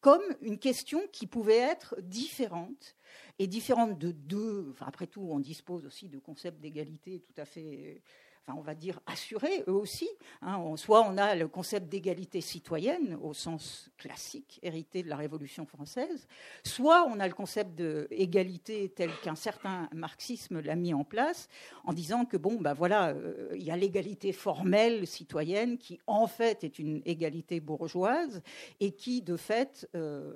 comme 0.00 0.22
une 0.40 0.58
question 0.58 1.00
qui 1.12 1.26
pouvait 1.26 1.58
être 1.58 1.94
différente 2.00 2.96
et 3.38 3.46
différente 3.46 3.98
de 3.98 4.12
deux. 4.12 4.74
après 4.80 5.06
tout, 5.06 5.28
on 5.30 5.40
dispose 5.40 5.84
aussi 5.84 6.08
de 6.08 6.18
concepts 6.18 6.60
d'égalité 6.60 7.20
tout 7.20 7.34
à 7.36 7.44
fait 7.44 8.02
on 8.48 8.60
va 8.60 8.74
dire, 8.74 9.00
assurés, 9.06 9.64
eux 9.68 9.74
aussi. 9.74 10.08
Hein. 10.42 10.74
Soit 10.76 11.02
on 11.02 11.16
a 11.18 11.34
le 11.34 11.48
concept 11.48 11.88
d'égalité 11.88 12.40
citoyenne, 12.40 13.18
au 13.22 13.34
sens 13.34 13.90
classique, 13.98 14.58
hérité 14.62 15.02
de 15.02 15.08
la 15.08 15.16
Révolution 15.16 15.66
française, 15.66 16.26
soit 16.64 17.06
on 17.06 17.20
a 17.20 17.28
le 17.28 17.34
concept 17.34 17.74
d'égalité 17.74 18.88
tel 18.94 19.10
qu'un 19.22 19.34
certain 19.34 19.88
marxisme 19.92 20.60
l'a 20.60 20.76
mis 20.76 20.94
en 20.94 21.04
place, 21.04 21.48
en 21.84 21.92
disant 21.92 22.24
que, 22.24 22.36
bon, 22.36 22.56
ben 22.60 22.74
voilà, 22.74 23.08
euh, 23.10 23.50
il 23.54 23.62
y 23.62 23.70
a 23.70 23.76
l'égalité 23.76 24.32
formelle 24.32 25.06
citoyenne 25.06 25.78
qui, 25.78 26.00
en 26.06 26.26
fait, 26.26 26.64
est 26.64 26.78
une 26.78 27.02
égalité 27.04 27.60
bourgeoise 27.60 28.42
et 28.80 28.92
qui, 28.92 29.22
de 29.22 29.36
fait, 29.36 29.88
euh, 29.94 30.34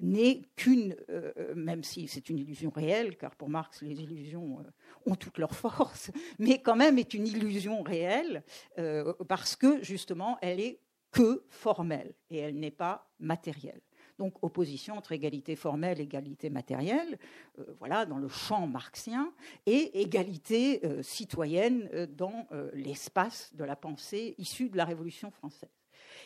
n'est 0.00 0.42
qu'une, 0.56 0.96
euh, 1.10 1.32
même 1.54 1.84
si 1.84 2.08
c'est 2.08 2.28
une 2.28 2.38
illusion 2.38 2.70
réelle, 2.70 3.16
car 3.16 3.34
pour 3.36 3.48
Marx, 3.48 3.82
les 3.82 4.00
illusions 4.00 4.64
ont 5.06 5.14
toute 5.14 5.38
leur 5.38 5.54
force, 5.54 6.10
mais 6.38 6.60
quand 6.60 6.76
même 6.76 6.98
est 6.98 7.14
une 7.14 7.26
illusion 7.26 7.82
réelle 7.82 8.42
euh, 8.78 9.12
parce 9.28 9.56
que 9.56 9.82
justement 9.82 10.38
elle 10.42 10.60
est 10.60 10.80
que 11.10 11.44
formelle 11.48 12.14
et 12.30 12.38
elle 12.38 12.58
n'est 12.58 12.70
pas 12.70 13.10
matérielle. 13.20 13.80
Donc 14.18 14.42
opposition 14.42 14.96
entre 14.96 15.12
égalité 15.12 15.56
formelle 15.56 16.00
et 16.00 16.04
égalité 16.04 16.48
matérielle, 16.48 17.18
euh, 17.58 17.64
voilà, 17.78 18.06
dans 18.06 18.18
le 18.18 18.28
champ 18.28 18.66
marxien, 18.66 19.32
et 19.66 20.00
égalité 20.00 20.80
euh, 20.84 21.02
citoyenne 21.02 22.06
dans 22.16 22.46
l'espace 22.72 23.50
de 23.54 23.64
la 23.64 23.76
pensée 23.76 24.34
issue 24.38 24.68
de 24.68 24.76
la 24.76 24.84
Révolution 24.84 25.30
française. 25.30 25.70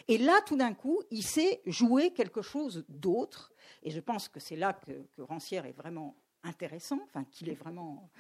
Et 0.08 0.18
là, 0.18 0.40
tout 0.46 0.56
d'un 0.56 0.74
coup, 0.74 1.02
il 1.10 1.22
s'est 1.22 1.62
joué 1.66 2.12
quelque 2.12 2.42
chose 2.42 2.84
d'autre, 2.88 3.52
et 3.82 3.90
je 3.90 4.00
pense 4.00 4.28
que 4.28 4.40
c'est 4.40 4.56
là 4.56 4.72
que, 4.72 4.92
que 5.16 5.22
Rancière 5.22 5.66
est 5.66 5.72
vraiment 5.72 6.16
intéressant, 6.46 7.00
enfin 7.04 7.24
qu'il 7.24 7.48
est 7.48 7.54
vraiment 7.54 8.10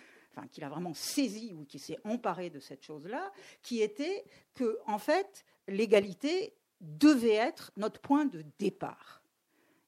qu'il 0.50 0.64
a 0.64 0.68
vraiment 0.68 0.94
saisi 0.94 1.54
ou 1.54 1.64
qui 1.64 1.78
s'est 1.78 1.98
emparé 2.04 2.50
de 2.50 2.60
cette 2.60 2.82
chose-là, 2.82 3.32
qui 3.62 3.80
était 3.80 4.24
que, 4.54 4.78
en 4.86 4.98
fait, 4.98 5.44
l'égalité 5.68 6.54
devait 6.80 7.34
être 7.34 7.72
notre 7.76 8.00
point 8.00 8.26
de 8.26 8.44
départ. 8.58 9.22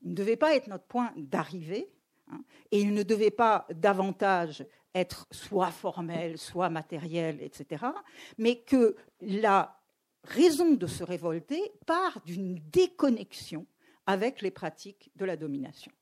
Il 0.03 0.11
ne 0.11 0.15
devait 0.15 0.37
pas 0.37 0.55
être 0.55 0.69
notre 0.69 0.87
point 0.87 1.13
d'arrivée, 1.17 1.91
hein, 2.31 2.41
et 2.71 2.81
il 2.81 2.95
ne 2.95 3.03
devait 3.03 3.31
pas 3.31 3.67
davantage 3.75 4.65
être 4.95 5.27
soit 5.31 5.71
formel, 5.71 6.39
soit 6.39 6.71
matériel, 6.71 7.39
etc., 7.43 7.85
mais 8.39 8.61
que 8.61 8.97
la 9.21 9.79
raison 10.25 10.75
de 10.75 10.87
se 10.87 11.05
révolter 11.05 11.73
part 11.87 12.21
d'une 12.25 12.59
déconnexion 12.71 13.67
avec 14.07 14.41
les 14.41 14.51
pratiques 14.51 15.11
de 15.17 15.25
la 15.25 15.37
domination. 15.37 15.93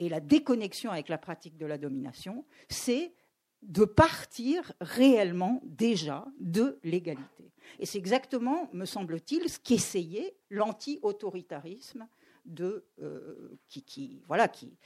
Et 0.00 0.08
la 0.08 0.20
déconnexion 0.20 0.92
avec 0.92 1.08
la 1.08 1.18
pratique 1.18 1.56
de 1.56 1.66
la 1.66 1.76
domination, 1.76 2.44
c'est 2.68 3.12
de 3.62 3.84
partir 3.84 4.72
réellement 4.80 5.60
déjà 5.64 6.26
de 6.38 6.78
l'égalité. 6.84 7.52
Et 7.78 7.86
c'est 7.86 7.98
exactement, 7.98 8.68
me 8.72 8.84
semble-t-il, 8.84 9.48
ce 9.48 9.58
qu'essayait 9.58 10.36
l'anti-autoritarisme 10.50 12.08
de, 12.44 12.84
euh, 13.02 13.58
qui, 13.68 13.82
qui, 13.82 14.22
voilà, 14.26 14.48
qui, 14.48 14.76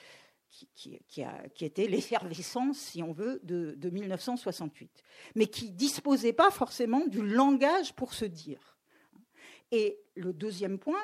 qui, 0.74 1.64
était 1.64 1.86
l'effervescence, 1.86 2.78
si 2.78 3.02
on 3.02 3.12
veut, 3.12 3.40
de, 3.44 3.74
de 3.76 3.90
1968, 3.90 5.02
mais 5.34 5.46
qui 5.46 5.70
disposait 5.70 6.32
pas 6.32 6.50
forcément 6.50 7.06
du 7.06 7.22
langage 7.22 7.94
pour 7.94 8.14
se 8.14 8.24
dire. 8.24 8.71
Et 9.72 9.98
le 10.16 10.34
deuxième 10.34 10.78
point, 10.78 11.00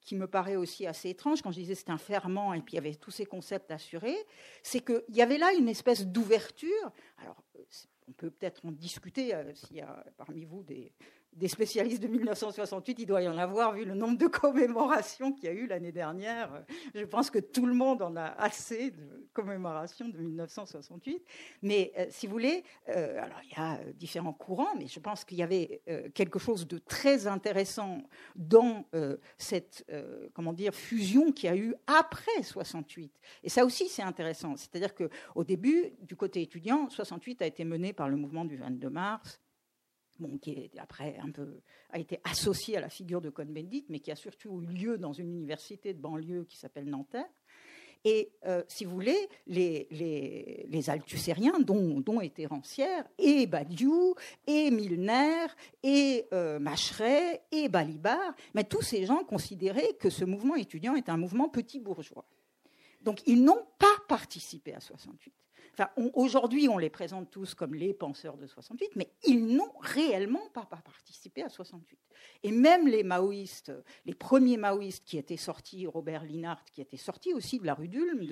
qui, 0.00 0.16
me 0.16 0.26
paraît 0.26 0.56
aussi 0.56 0.86
assez 0.86 1.10
étrange, 1.10 1.42
quand 1.42 1.50
je 1.50 1.60
disais 1.60 1.74
c'est 1.74 1.90
un 1.90 1.98
ferment 1.98 2.54
et 2.54 2.62
puis 2.62 2.72
il 2.72 2.76
y 2.76 2.78
avait 2.78 2.94
tous 2.94 3.10
ces 3.10 3.26
concepts 3.26 3.70
assurés, 3.70 4.16
c'est 4.62 4.80
qu'il 4.80 5.14
y 5.14 5.20
avait 5.20 5.36
là 5.36 5.52
une 5.52 5.68
espèce 5.68 6.06
d'ouverture. 6.06 6.92
Alors, 7.18 7.44
on 8.08 8.12
peut 8.12 8.30
peut-être 8.30 8.64
en 8.64 8.72
discuter 8.72 9.34
euh, 9.34 9.54
s'il 9.54 9.76
y 9.76 9.80
a 9.82 10.04
parmi 10.16 10.46
vous 10.46 10.62
des, 10.62 10.94
des 11.36 11.48
spécialistes 11.48 12.02
de 12.02 12.08
1968, 12.08 12.98
il 12.98 13.06
doit 13.06 13.22
y 13.22 13.28
en 13.28 13.36
avoir, 13.36 13.74
vu 13.74 13.84
le 13.84 13.94
nombre 13.94 14.16
de 14.16 14.26
commémorations 14.26 15.32
qu'il 15.32 15.44
y 15.44 15.48
a 15.48 15.52
eu 15.52 15.66
l'année 15.66 15.92
dernière. 15.92 16.64
Je 16.94 17.04
pense 17.04 17.30
que 17.30 17.38
tout 17.38 17.66
le 17.66 17.74
monde 17.74 18.00
en 18.02 18.16
a 18.16 18.24
assez 18.38 18.90
de 18.90 19.28
commémorations 19.34 20.08
de 20.08 20.18
1968. 20.18 21.22
Mais 21.62 21.92
euh, 21.98 22.06
si 22.08 22.26
vous 22.26 22.32
voulez, 22.32 22.64
euh, 22.88 23.22
alors 23.22 23.40
il 23.44 23.50
y 23.50 23.60
a 23.60 23.78
différents 23.92 24.32
courants, 24.32 24.74
mais 24.78 24.86
je 24.86 24.98
pense 24.98 25.24
qu'il 25.24 25.36
y 25.36 25.42
avait 25.42 25.82
euh, 25.88 26.08
quelque 26.14 26.38
chose 26.38 26.66
de 26.66 26.78
très 26.78 27.26
intéressant 27.26 28.02
dans 28.34 28.84
cette 29.36 29.84
comment 30.34 30.52
dire, 30.52 30.74
fusion 30.74 31.32
qui 31.32 31.48
a 31.48 31.56
eu 31.56 31.74
après 31.86 32.42
68. 32.42 33.12
Et 33.42 33.48
ça 33.48 33.64
aussi, 33.64 33.88
c'est 33.88 34.02
intéressant. 34.02 34.56
C'est-à-dire 34.56 34.94
qu'au 34.94 35.44
début, 35.44 35.92
du 36.02 36.16
côté 36.16 36.42
étudiant, 36.42 36.88
68 36.88 37.42
a 37.42 37.46
été 37.46 37.64
mené 37.64 37.92
par 37.92 38.08
le 38.08 38.16
mouvement 38.16 38.44
du 38.44 38.56
22 38.56 38.88
mars 38.88 39.40
qui 40.40 40.70
après 40.78 41.16
un 41.22 41.30
peu, 41.30 41.60
a 41.90 41.98
été 41.98 42.20
associé 42.24 42.76
à 42.76 42.80
la 42.80 42.88
figure 42.88 43.20
de 43.20 43.30
Cohn-Bendit, 43.30 43.86
mais 43.88 44.00
qui 44.00 44.10
a 44.10 44.16
surtout 44.16 44.62
eu 44.62 44.66
lieu 44.66 44.98
dans 44.98 45.12
une 45.12 45.30
université 45.30 45.94
de 45.94 46.00
banlieue 46.00 46.44
qui 46.44 46.56
s'appelle 46.56 46.86
Nanterre. 46.86 47.28
Et 48.04 48.30
euh, 48.46 48.62
si 48.68 48.84
vous 48.84 48.92
voulez, 48.92 49.28
les, 49.48 49.88
les, 49.90 50.68
dont, 51.64 52.00
dont 52.00 52.20
étaient 52.20 52.46
Rancière, 52.46 53.04
et 53.18 53.46
Badiou, 53.46 54.14
et 54.46 54.70
Milner, 54.70 55.46
et 55.82 56.26
euh, 56.32 56.60
Macheret, 56.60 57.42
et 57.50 57.68
Balibar, 57.68 58.34
mais 58.54 58.62
tous 58.62 58.82
ces 58.82 59.06
gens 59.06 59.24
considéraient 59.24 59.94
que 59.98 60.10
ce 60.10 60.24
mouvement 60.24 60.54
étudiant 60.54 60.94
est 60.94 61.08
un 61.08 61.16
mouvement 61.16 61.48
petit 61.48 61.80
bourgeois. 61.80 62.26
Donc 63.02 63.22
ils 63.26 63.42
n'ont 63.42 63.66
pas 63.78 63.96
participé 64.08 64.74
à 64.74 64.80
68 64.80 65.32
aujourd'hui, 66.14 66.68
on 66.68 66.78
les 66.78 66.90
présente 66.90 67.30
tous 67.30 67.54
comme 67.54 67.74
les 67.74 67.92
penseurs 67.94 68.36
de 68.36 68.46
68, 68.46 68.90
mais 68.96 69.10
ils 69.24 69.46
n'ont 69.46 69.72
réellement 69.80 70.48
pas, 70.52 70.64
participé 70.64 71.42
à 71.42 71.48
68. 71.48 71.98
Et 72.42 72.50
même 72.50 72.88
les 72.88 73.02
maoïstes, 73.02 73.72
les 74.04 74.14
premiers 74.14 74.56
maoïstes 74.56 75.04
qui 75.04 75.18
étaient 75.18 75.36
sortis, 75.36 75.86
Robert 75.86 76.24
Linhart, 76.24 76.64
qui 76.72 76.80
était 76.80 76.96
sorti 76.96 77.32
aussi 77.34 77.58
de 77.58 77.66
la 77.66 77.74
rue 77.74 77.88
d'Ulm, 77.88 78.26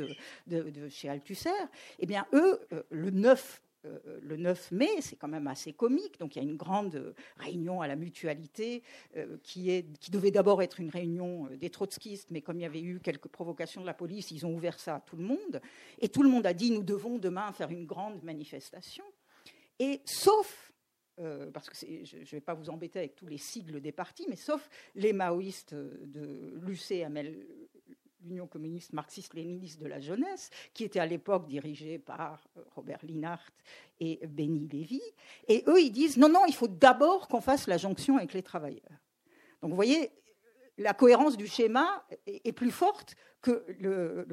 de, 0.47 0.89
chez 0.89 1.09
Althusser, 1.09 1.51
eh 1.99 2.07
bien, 2.07 2.27
eux, 2.33 2.61
euh, 2.73 2.83
le 2.91 3.11
9 3.11 3.63
euh, 3.85 4.19
le 4.23 4.37
9 4.37 4.73
mai, 4.73 5.01
c'est 5.01 5.17
quand 5.17 5.29
même 5.29 5.47
assez 5.47 5.73
comique. 5.73 6.19
Donc 6.19 6.37
il 6.37 6.43
y 6.43 6.47
a 6.47 6.49
une 6.49 6.57
grande 6.57 7.15
réunion 7.37 7.81
à 7.81 7.89
la 7.89 7.97
mutualité 7.97 8.83
euh, 9.17 9.37
qui, 9.43 9.71
est, 9.71 9.87
qui 9.99 10.11
devait 10.11 10.31
d'abord 10.31 10.63
être 10.63 10.81
une 10.81 10.91
réunion 10.91 11.47
euh, 11.47 11.57
des 11.57 11.71
trotskistes, 11.71 12.31
mais 12.31 12.41
comme 12.41 12.59
il 12.59 12.63
y 12.63 12.67
avait 12.67 12.81
eu 12.81 13.01
quelques 13.01 13.29
provocations 13.29 13.81
de 13.81 13.87
la 13.87 13.95
police, 13.95 14.31
ils 14.31 14.47
ont 14.47 14.55
ouvert 14.55 14.79
ça 14.79 14.97
à 14.97 15.01
tout 15.01 15.17
le 15.17 15.25
monde. 15.25 15.61
Et 16.01 16.09
tout 16.09 16.23
le 16.23 16.29
monde 16.29 16.47
a 16.47 16.55
dit 16.55 16.71
nous 16.71 16.83
devons 16.83 17.19
demain 17.19 17.53
faire 17.53 17.71
une 17.71 17.87
grande 17.87 18.23
manifestation. 18.23 19.05
Et 19.79 20.01
sauf 20.05 20.71
parce 21.53 21.71
que 21.71 21.77
je 21.77 22.17
ne 22.17 22.25
vais 22.25 22.41
pas 22.41 22.55
vous 22.55 22.71
embêter 22.71 22.99
avec 22.99 23.15
tous 23.15 23.29
les 23.29 23.39
sigles 23.39 23.81
des 23.81 23.93
partis, 23.93 24.27
mais 24.29 24.35
sauf 24.35 24.69
les 24.97 25.13
maoïstes 25.13 25.73
de 25.73 26.59
l'UCML, 26.61 27.47
l'Union 28.25 28.47
communiste 28.47 28.93
marxiste-léniniste 28.93 29.81
de 29.81 29.87
la 29.87 30.01
jeunesse, 30.01 30.51
qui 30.73 30.85
était 30.85 31.01
à 31.01 31.07
l'époque 31.07 31.47
dirigée 31.47 31.99
par 31.99 32.43
euh, 32.57 32.63
Robert 32.75 33.01
Linhart 33.03 33.53
et 34.01 34.21
Benny 34.27 34.69
Lévy. 34.69 35.03
Et 35.49 35.65
eux, 35.67 35.81
ils 35.81 35.93
disent 35.93 36.17
non, 36.17 36.29
non, 36.29 36.45
il 36.47 36.55
faut 36.55 36.69
d'abord 36.69 37.29
qu'on 37.29 37.41
fasse 37.41 37.67
la 37.67 37.77
jonction 37.77 38.17
avec 38.17 38.33
les 38.33 38.43
travailleurs. 38.43 39.01
Donc 39.61 39.71
vous 39.71 39.77
voyez, 39.77 40.11
la 40.79 40.95
cohérence 40.95 41.37
du 41.37 41.47
schéma 41.47 42.05
est 42.27 42.53
plus 42.53 42.71
forte 42.71 43.15
que 43.41 43.65
le, 43.79 44.27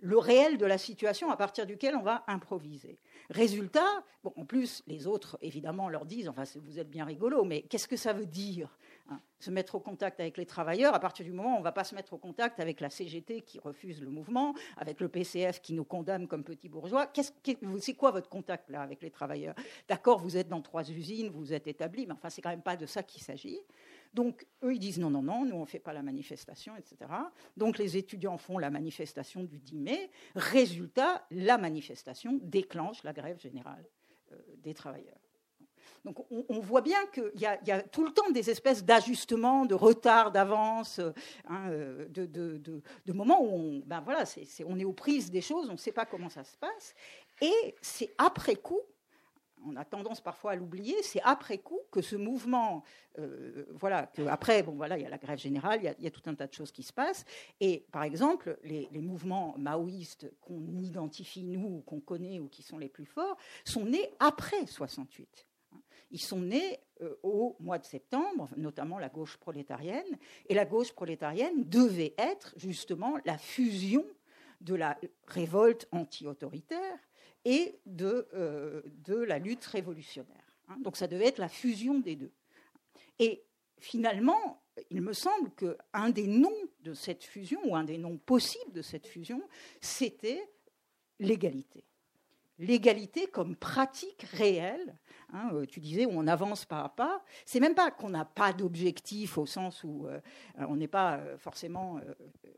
le, 0.00 0.18
réel 0.18 0.58
de 0.58 0.66
la 0.66 0.78
situation 0.78 1.30
à 1.30 1.36
partir 1.36 1.66
duquel 1.66 1.94
on 1.94 2.02
va 2.02 2.24
improviser. 2.26 2.98
Résultat, 3.30 4.04
bon, 4.24 4.32
en 4.36 4.44
plus, 4.44 4.82
les 4.86 5.06
autres, 5.06 5.38
évidemment, 5.42 5.88
leur 5.88 6.06
disent, 6.06 6.28
enfin, 6.28 6.44
vous 6.56 6.78
êtes 6.78 6.90
bien 6.90 7.04
rigolo, 7.04 7.44
mais 7.44 7.62
qu'est-ce 7.62 7.88
que 7.88 7.96
ça 7.96 8.12
veut 8.12 8.26
dire? 8.26 8.76
Hein, 9.08 9.20
se 9.40 9.50
mettre 9.50 9.74
au 9.74 9.80
contact 9.80 10.20
avec 10.20 10.36
les 10.36 10.46
travailleurs, 10.46 10.94
à 10.94 11.00
partir 11.00 11.24
du 11.24 11.32
moment 11.32 11.54
où 11.54 11.56
on 11.56 11.58
ne 11.58 11.64
va 11.64 11.72
pas 11.72 11.82
se 11.82 11.94
mettre 11.96 12.12
au 12.12 12.18
contact 12.18 12.60
avec 12.60 12.80
la 12.80 12.88
CGT 12.88 13.40
qui 13.40 13.58
refuse 13.58 14.00
le 14.00 14.08
mouvement, 14.08 14.54
avec 14.76 15.00
le 15.00 15.08
PCF 15.08 15.60
qui 15.60 15.72
nous 15.74 15.84
condamne 15.84 16.28
comme 16.28 16.44
petits 16.44 16.68
bourgeois. 16.68 17.10
c'est 17.80 17.94
quoi 17.94 18.12
votre 18.12 18.28
contact 18.28 18.70
là 18.70 18.80
avec 18.82 19.02
les 19.02 19.10
travailleurs? 19.10 19.56
D'accord, 19.88 20.20
vous 20.20 20.36
êtes 20.36 20.48
dans 20.48 20.62
trois 20.62 20.88
usines, 20.88 21.30
vous 21.30 21.52
êtes 21.52 21.66
établis, 21.66 22.06
mais 22.06 22.12
enfin, 22.12 22.30
c'est 22.30 22.42
quand 22.42 22.50
même 22.50 22.62
pas 22.62 22.76
de 22.76 22.86
ça 22.86 23.02
qu'il 23.02 23.22
s'agit. 23.22 23.58
Donc, 24.14 24.46
eux, 24.62 24.74
ils 24.74 24.78
disent 24.78 25.00
non, 25.00 25.10
non, 25.10 25.22
non, 25.22 25.44
nous, 25.44 25.56
on 25.56 25.62
ne 25.62 25.66
fait 25.66 25.80
pas 25.80 25.92
la 25.92 26.02
manifestation, 26.02 26.76
etc. 26.76 27.10
Donc, 27.56 27.78
les 27.78 27.96
étudiants 27.96 28.38
font 28.38 28.58
la 28.58 28.70
manifestation 28.70 29.42
du 29.42 29.58
10 29.58 29.78
mai. 29.78 30.10
Résultat, 30.36 31.26
la 31.32 31.58
manifestation 31.58 32.38
déclenche 32.40 33.02
la 33.02 33.12
grève 33.12 33.40
générale 33.40 33.84
euh, 34.30 34.36
des 34.58 34.74
travailleurs. 34.74 35.21
Donc 36.04 36.26
on, 36.30 36.58
voit 36.58 36.80
bien 36.80 36.98
qu'il 37.06 37.40
y, 37.40 37.46
a 37.46 37.82
tout 37.82 38.04
le 38.04 38.10
temps 38.10 38.28
des 38.30 38.50
espèces 38.50 38.84
d'ajustements, 38.84 39.66
de 39.66 39.74
retard, 39.74 40.32
d'avance, 40.32 41.00
hein, 41.48 41.70
euh, 41.70 42.08
de, 42.08 43.12
moments 43.12 43.40
où 43.40 43.54
on, 43.54 43.82
ben 43.86 44.00
voilà, 44.00 44.24
on 44.66 44.78
est 44.80 44.84
aux 44.84 44.92
prises 44.92 45.30
des 45.30 45.40
choses, 45.40 45.68
on 45.68 45.74
ne 45.74 45.78
sait 45.78 45.92
pas 45.92 46.04
comment 46.04 46.28
ça 46.28 46.42
se 46.42 46.56
passe. 46.56 46.94
Et 47.40 47.76
c'est 47.80 48.12
après 48.18 48.56
coup, 48.56 48.80
on 49.64 49.76
a 49.76 49.84
tendance 49.84 50.20
parfois 50.20 50.52
à 50.52 50.56
l'oublier, 50.56 51.00
c'est 51.04 51.20
après 51.22 51.58
coup 51.58 51.78
que 51.92 52.02
ce 52.02 52.16
mouvement, 52.16 52.82
euh, 53.20 53.64
voilà, 53.70 54.08
que 54.08 54.22
après, 54.22 54.64
bon 54.64 54.72
voilà, 54.72 54.98
il 54.98 55.02
y 55.04 55.06
a 55.06 55.08
la 55.08 55.18
grève 55.18 55.38
générale, 55.38 55.80
il 55.82 56.04
y, 56.04 56.06
a, 56.08 56.10
tout 56.10 56.22
un 56.26 56.34
tas 56.34 56.48
de 56.48 56.52
choses 56.52 56.72
qui 56.72 56.82
se 56.82 56.92
passent. 56.92 57.24
Et 57.60 57.86
par 57.92 58.02
exemple, 58.02 58.58
les, 58.64 58.88
les 58.90 59.00
mouvements 59.00 59.54
maoïstes 59.56 60.32
qu'on 60.40 60.80
identifie 60.82 61.44
nous, 61.44 61.82
qu'on 61.82 62.00
connaît 62.00 62.40
ou 62.40 62.48
qui 62.48 62.64
sont 62.64 62.78
les 62.78 62.88
plus 62.88 63.06
forts, 63.06 63.36
sont 63.64 63.84
nés 63.84 64.10
après 64.18 64.66
68. 64.66 65.46
Ils 66.12 66.20
sont 66.20 66.40
nés 66.40 66.78
euh, 67.00 67.16
au 67.22 67.56
mois 67.58 67.78
de 67.78 67.84
septembre, 67.84 68.48
notamment 68.56 68.98
la 68.98 69.08
gauche 69.08 69.38
prolétarienne, 69.38 70.18
et 70.48 70.54
la 70.54 70.66
gauche 70.66 70.92
prolétarienne 70.92 71.64
devait 71.64 72.14
être 72.18 72.52
justement 72.56 73.18
la 73.24 73.38
fusion 73.38 74.04
de 74.60 74.74
la 74.74 74.98
révolte 75.26 75.88
anti-autoritaire 75.90 76.98
et 77.44 77.80
de, 77.86 78.28
euh, 78.34 78.82
la 79.26 79.38
lutte 79.38 79.64
révolutionnaire. 79.64 80.54
Hein. 80.68 80.76
Donc 80.80 80.96
ça 80.96 81.08
devait 81.08 81.26
être 81.26 81.38
la 81.38 81.48
fusion 81.48 81.98
des 81.98 82.14
deux. 82.14 82.32
Et 83.18 83.42
finalement, 83.78 84.62
il 84.90 85.00
me 85.00 85.12
semble 85.12 85.50
qu'un 85.50 86.10
des 86.10 86.26
noms 86.26 86.50
de 86.80 86.94
cette 86.94 87.24
fusion, 87.24 87.60
ou 87.64 87.74
un 87.74 87.84
des 87.84 87.98
noms 87.98 88.18
possibles 88.18 88.72
de 88.72 88.82
cette 88.82 89.06
fusion, 89.06 89.42
c'était 89.80 90.48
l'égalité. 91.18 91.84
L'égalité 92.62 93.26
comme 93.26 93.56
pratique 93.56 94.22
réelle 94.32 94.96
Hein, 95.32 95.50
euh, 95.54 95.64
tu 95.64 95.80
disais, 95.80 96.06
on 96.06 96.26
avance 96.26 96.66
pas 96.66 96.82
à 96.82 96.88
pas. 96.90 97.24
C'est 97.46 97.60
même 97.60 97.74
pas 97.74 97.90
qu'on 97.90 98.10
n'a 98.10 98.26
pas 98.26 98.52
d'objectif 98.52 99.38
au 99.38 99.46
sens 99.46 99.82
où 99.82 100.06
euh, 100.06 100.20
on 100.56 100.76
n'est 100.76 100.88
pas 100.88 101.16
euh, 101.16 101.38
forcément, 101.38 102.00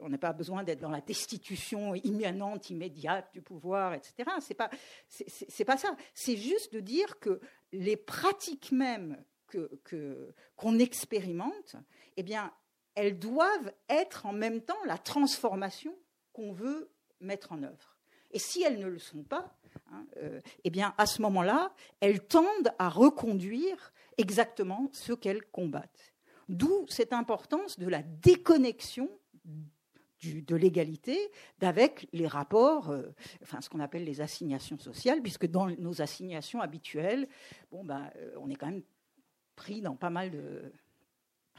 on 0.01 0.09
n'a 0.09 0.19
pas 0.19 0.33
besoin 0.33 0.64
d'être 0.64 0.81
dans 0.81 0.90
la 0.90 1.01
destitution 1.01 1.95
imminente, 1.95 2.71
immédiate 2.71 3.33
du 3.33 3.43
pouvoir, 3.43 3.95
etc. 3.95 4.29
C'est 4.40 4.55
pas, 4.55 4.71
c'est 5.09 5.64
pas 5.64 5.77
ça. 5.77 5.97
C'est 6.14 6.37
juste 6.37 6.75
de 6.75 6.81
dire 6.81 7.21
que 7.21 7.40
les 7.73 7.96
pratiques 7.96 8.73
mêmes 8.73 9.23
que 9.46 10.35
qu'on 10.57 10.81
expérimente, 10.81 11.77
eh 12.17 12.25
bien, 12.25 12.52
elles 12.96 13.21
doivent 13.21 13.73
être 13.88 14.27
en 14.27 14.33
même 14.33 14.61
temps 14.63 14.83
la 14.85 14.98
transformation 14.98 15.94
qu'on 16.33 16.52
veut 16.52 16.90
mettre 17.21 17.52
en 17.52 17.63
œuvre. 17.63 17.96
Et 18.33 18.40
si 18.40 18.65
elles 18.65 18.81
ne 18.81 18.88
le 18.88 18.98
sont 18.98 19.23
pas, 19.23 19.57
Hein, 19.92 20.06
euh, 20.18 20.40
eh 20.64 20.70
bien, 20.70 20.94
à 20.98 21.06
ce 21.06 21.22
moment-là, 21.22 21.72
elles 22.00 22.20
tendent 22.20 22.72
à 22.79 22.88
reconduire 22.88 23.92
exactement 24.18 24.88
ce 24.92 25.12
qu'elles 25.12 25.44
combattent. 25.44 26.14
D'où 26.48 26.87
cette 26.88 27.12
importance 27.12 27.79
de 27.79 27.88
la 27.88 28.02
déconnexion 28.02 29.08
de 30.22 30.56
l'égalité 30.56 31.18
d'avec 31.58 32.08
les 32.14 32.27
rapports, 32.27 32.88
euh, 32.88 33.14
enfin 33.42 33.60
ce 33.60 33.68
qu'on 33.68 33.81
appelle 33.81 34.04
les 34.04 34.22
assignations 34.22 34.79
sociales, 34.79 35.20
puisque 35.20 35.46
dans 35.46 35.66
nos 35.66 36.00
assignations 36.00 36.62
habituelles, 36.62 37.29
bon 37.70 37.85
ben, 37.85 38.10
on 38.40 38.48
est 38.48 38.54
quand 38.54 38.68
même 38.68 38.83
pris 39.54 39.83
dans 39.83 39.96
pas 39.96 40.08
mal 40.08 40.31
de, 40.31 40.72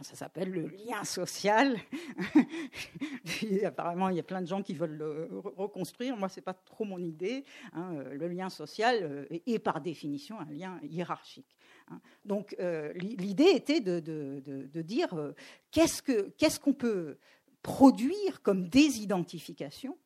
Ça 0.02 0.16
s'appelle 0.16 0.52
le 0.52 0.68
lien 0.68 1.04
social. 1.04 1.78
apparemment, 3.66 4.10
il 4.10 4.18
y 4.18 4.20
a 4.20 4.24
plein 4.24 4.41
de 4.41 4.48
gens 4.48 4.62
qui 4.62 4.74
veulent 4.74 4.98
le 4.98 5.30
reconstruire. 5.56 6.18
Moi, 6.18 6.28
ce 6.28 6.39
n'est 6.39 6.43
pas 6.43 6.54
trop 6.54 6.84
mon 6.84 7.00
idée. 7.00 7.46
Hein. 7.74 8.04
Le 8.12 8.28
lien 8.28 8.50
social 8.50 9.28
est 9.32 9.60
par 9.60 9.80
définition 9.80 10.39
un 10.39 10.52
lien 10.52 10.80
hiérarchique. 10.84 11.56
Hein. 11.89 12.02
Donc, 12.26 12.56
l'idée 12.96 13.52
était 13.56 13.80
de, 13.80 14.00
de 14.02 14.82
dire 14.82 15.34
qu'est-ce 15.72 16.60
qu'on 16.60 16.74
peut 16.74 17.18
produire 17.62 18.41
comme 18.41 18.68
désidentification 18.68 19.98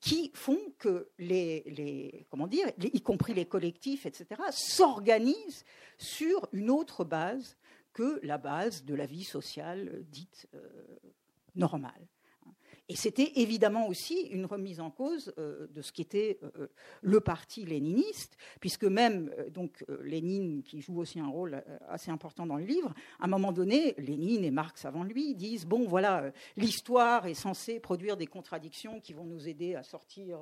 qui 0.00 0.30
font 0.34 0.58
que 0.78 1.10
les, 1.18 2.26
comment 2.30 2.46
dire, 2.46 2.68
y 2.78 3.00
compris 3.02 3.34
les 3.34 3.44
collectifs, 3.44 4.06
etc., 4.06 4.40
s'organisent 4.50 5.64
sur 5.98 6.48
une 6.52 6.70
autre 6.70 7.04
base 7.04 7.56
que 7.92 8.20
la 8.22 8.38
base 8.38 8.84
de 8.84 8.94
la 8.94 9.06
vie 9.06 9.24
sociale 9.24 10.04
dite 10.10 10.48
euh, 10.54 10.60
normale. 11.54 12.06
Et 12.88 12.96
c'était 12.96 13.32
évidemment 13.36 13.86
aussi 13.86 14.20
une 14.32 14.46
remise 14.46 14.80
en 14.80 14.90
cause 14.90 15.32
euh, 15.38 15.68
de 15.68 15.80
ce 15.80 15.92
qu'était 15.92 16.40
euh, 16.42 16.66
le 17.02 17.20
parti 17.20 17.64
léniniste, 17.64 18.36
puisque 18.58 18.82
même 18.82 19.32
donc 19.52 19.84
Lénine, 20.02 20.64
qui 20.64 20.80
joue 20.80 20.98
aussi 20.98 21.20
un 21.20 21.28
rôle 21.28 21.62
assez 21.88 22.10
important 22.10 22.46
dans 22.46 22.56
le 22.56 22.64
livre, 22.64 22.92
à 23.20 23.26
un 23.26 23.28
moment 23.28 23.52
donné, 23.52 23.94
Lénine 23.98 24.44
et 24.44 24.50
Marx 24.50 24.84
avant 24.84 25.04
lui 25.04 25.36
disent 25.36 25.66
bon 25.66 25.86
voilà, 25.86 26.32
l'histoire 26.56 27.26
est 27.26 27.34
censée 27.34 27.78
produire 27.78 28.16
des 28.16 28.26
contradictions 28.26 29.00
qui 29.00 29.12
vont 29.12 29.24
nous 29.24 29.48
aider 29.48 29.76
à 29.76 29.84
sortir 29.84 30.40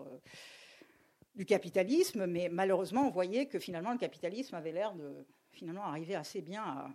du 1.34 1.44
capitalisme, 1.44 2.26
mais 2.26 2.48
malheureusement 2.48 3.06
on 3.06 3.10
voyait 3.10 3.46
que 3.46 3.58
finalement 3.58 3.92
le 3.92 3.98
capitalisme 3.98 4.54
avait 4.54 4.72
l'air 4.72 4.94
de 4.94 5.26
finalement 5.52 5.84
arriver 5.84 6.14
assez 6.14 6.40
bien 6.40 6.62
à 6.62 6.90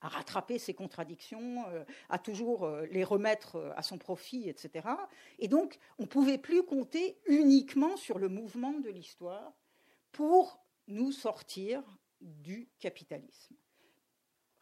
à 0.00 0.08
rattraper 0.08 0.58
ses 0.58 0.74
contradictions, 0.74 1.64
euh, 1.68 1.84
à 2.08 2.18
toujours 2.18 2.64
euh, 2.64 2.86
les 2.86 3.04
remettre 3.04 3.56
euh, 3.56 3.72
à 3.76 3.82
son 3.82 3.98
profit, 3.98 4.48
etc. 4.48 4.88
Et 5.38 5.48
donc, 5.48 5.78
on 5.98 6.02
ne 6.02 6.08
pouvait 6.08 6.38
plus 6.38 6.62
compter 6.62 7.18
uniquement 7.26 7.96
sur 7.96 8.18
le 8.18 8.28
mouvement 8.28 8.72
de 8.72 8.90
l'histoire 8.90 9.54
pour 10.12 10.60
nous 10.86 11.12
sortir 11.12 11.82
du 12.20 12.68
capitalisme. 12.78 13.56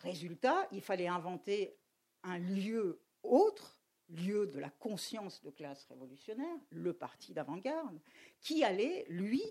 Résultat, 0.01 0.69
il 0.73 0.83
fallait 0.83 1.09
inventer 1.09 1.77
un 2.23 2.39
lieu 2.39 3.01
autre, 3.23 3.81
lieu 4.11 4.47
de 4.47 4.59
la 4.59 4.71
conscience 4.71 5.43
de 5.43 5.51
classe 5.51 5.85
révolutionnaire, 5.87 6.57
le 6.71 6.93
parti 6.93 7.33
d'avant-garde, 7.33 7.99
qui 8.41 8.65
allait, 8.65 9.07
lui, 9.09 9.43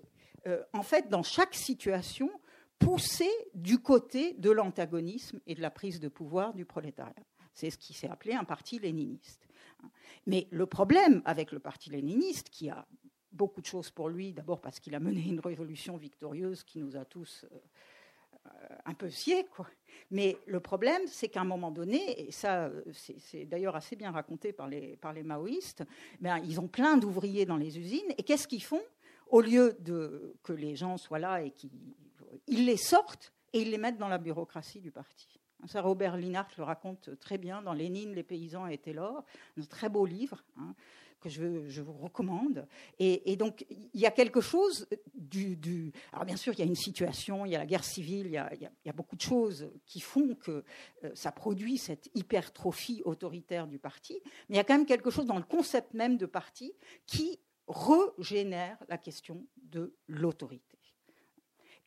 en 0.74 0.84
fait, 0.84 1.10
dans 1.10 1.24
chaque 1.24 1.56
situation, 1.56 2.30
poussé 2.80 3.30
du 3.54 3.80
côté 3.80 4.34
de 4.34 4.52
l'antagonisme 4.52 5.40
et 5.48 5.56
de 5.56 5.62
la 5.62 5.72
prise 5.72 6.00
de 6.00 6.08
pouvoir 6.08 6.54
du 6.54 6.66
prolétariat. 6.66 7.14
C'est 7.54 7.70
ce 7.70 7.78
qui 7.78 7.94
s'est 7.94 8.10
appelé 8.10 8.34
un 8.34 8.44
parti 8.44 8.80
léniniste. 8.80 9.48
Mais 10.26 10.48
le 10.52 10.66
problème 10.66 11.22
avec 11.26 11.52
le 11.52 11.60
parti 11.60 11.90
léniniste, 11.90 12.50
qui 12.50 12.70
a 12.70 12.86
beaucoup 13.32 13.62
de 13.62 13.66
choses 13.66 13.90
pour 13.90 14.10
lui, 14.10 14.34
d'abord 14.34 14.62
parce 14.62 14.80
qu'il 14.80 14.96
a 14.96 15.00
mené 15.00 15.22
une 15.22 15.40
révolution 15.40 15.98
victorieuse 15.98 16.64
qui 16.64 16.80
nous 16.80 16.96
a 16.96 17.06
tous 17.06 17.46
euh, 17.52 18.50
un 18.86 18.94
peu 18.94 19.10
sciés, 19.10 19.46
quoi. 19.56 19.68
Mais 20.12 20.38
le 20.46 20.60
problème, 20.60 21.02
c'est 21.08 21.30
qu'à 21.30 21.42
un 21.42 21.46
moment 21.46 21.72
donné, 21.72 22.28
et 22.28 22.32
ça, 22.32 22.72
c'est 22.92 23.46
d'ailleurs 23.46 23.76
assez 23.76 23.96
bien 23.96 24.12
raconté 24.12 24.54
par 24.54 24.68
les, 24.68 24.98
par 24.98 25.14
les 25.14 25.24
maoïstes, 25.24 25.84
ben, 26.20 26.38
ils 26.40 26.60
ont 26.60 26.68
plein 26.68 26.98
d'ouvriers 26.98 27.46
dans 27.46 27.58
les 27.58 27.80
usines, 27.80 28.12
et 28.18 28.24
qu'est-ce 28.24 28.48
qu'ils 28.48 28.64
font? 28.64 28.82
Au 29.28 29.42
lieu 29.42 29.76
de 29.80 30.36
que 30.44 30.54
les 30.54 30.76
gens 30.76 30.98
soient 30.98 31.20
là 31.20 31.42
et 31.42 31.52
qui 31.52 31.72
ils 32.48 32.66
les 32.66 32.78
sortent 32.78 33.34
et 33.54 33.62
ils 33.62 33.72
les 33.72 33.78
mettent 33.78 33.98
dans 33.98 34.08
la 34.08 34.18
bureaucratie 34.18 34.82
du 34.82 34.92
parti. 34.92 35.40
Ça, 35.68 35.82
Robert 35.82 36.18
Linhart 36.18 36.50
le 36.58 36.64
raconte 36.64 37.18
très 37.20 37.38
bien 37.38 37.62
dans 37.62 37.74
Lénine, 37.74 38.14
les 38.14 38.24
paysans 38.24 38.68
étaient 38.68 38.94
l'or, 38.94 39.24
un 39.58 39.64
très 39.64 39.88
beau 39.88 40.06
livre 40.06 40.44
hein, 40.58 40.76
que 41.22 41.30
je, 41.30 41.82
vous 41.82 41.94
recommande. 41.94 42.68
Et, 43.00 43.36
donc, 43.38 43.66
il 43.70 44.00
y 44.00 44.06
a 44.06 44.12
quelque 44.12 44.42
chose 44.42 44.88
du, 45.14 45.94
Alors, 46.12 46.26
bien 46.26 46.36
sûr, 46.36 46.52
il 46.54 46.60
y 46.60 46.62
a 46.62 46.66
une 46.66 46.76
situation, 46.76 47.46
il 47.46 47.54
y 47.54 47.56
a 47.56 47.60
la 47.60 47.66
guerre 47.66 47.86
civile, 47.86 48.26
il 48.28 48.34
y 48.34 48.90
a, 48.90 48.94
beaucoup 48.94 49.16
de 49.16 49.22
choses 49.22 49.72
qui 49.86 50.02
font 50.02 50.36
que 50.36 50.64
euh, 51.04 51.12
ça 51.16 51.32
produit 51.32 51.78
cette 51.78 52.10
hypertrophie 52.14 53.02
autoritaire 53.06 53.68
du 53.68 53.80
parti, 53.80 54.22
mais 54.50 54.56
il 54.56 54.58
y 54.58 54.60
a 54.60 54.64
quand 54.64 54.78
même 54.78 54.86
quelque 54.86 55.10
chose 55.10 55.26
dans 55.26 55.38
le 55.38 55.44
concept 55.44 55.94
même 55.94 56.18
de 56.18 56.26
parti 56.26 56.74
qui 57.06 57.40
régénère 57.68 58.78
la 58.90 58.98
question 58.98 59.48
de 59.56 59.96
l'autorité. 60.08 60.78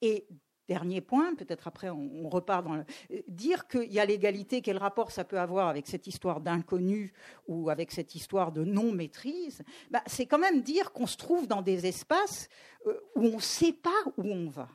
Et 0.02 0.26
dernier 0.68 1.00
point, 1.00 1.34
peut-être 1.34 1.68
après 1.68 1.90
on, 1.90 2.28
repart 2.28 2.64
dans 2.64 2.74
le... 2.74 2.84
Dire 3.28 3.66
qu'il 3.68 3.92
y 3.92 4.00
a 4.00 4.04
l'égalité, 4.04 4.62
quel 4.62 4.78
rapport 4.78 5.10
ça 5.10 5.24
peut 5.24 5.38
avoir 5.38 5.68
avec 5.68 5.86
cette 5.86 6.06
histoire 6.06 6.40
d'inconnu 6.40 7.12
ou 7.46 7.70
avec 7.70 7.92
cette 7.92 8.14
histoire 8.14 8.52
de 8.52 8.64
non-maîtrise, 8.64 9.62
bah, 9.90 10.02
c'est 10.06 10.26
quand 10.26 10.38
même 10.38 10.62
dire 10.62 10.92
qu'on 10.92 11.06
se 11.06 11.16
trouve 11.16 11.46
dans 11.46 11.62
des 11.62 11.86
espaces 11.86 12.48
euh, 12.86 12.98
où 13.14 13.26
on 13.26 13.36
ne 13.36 13.40
sait 13.40 13.72
pas 13.72 14.02
où 14.16 14.24
on 14.24 14.48
va. 14.48 14.68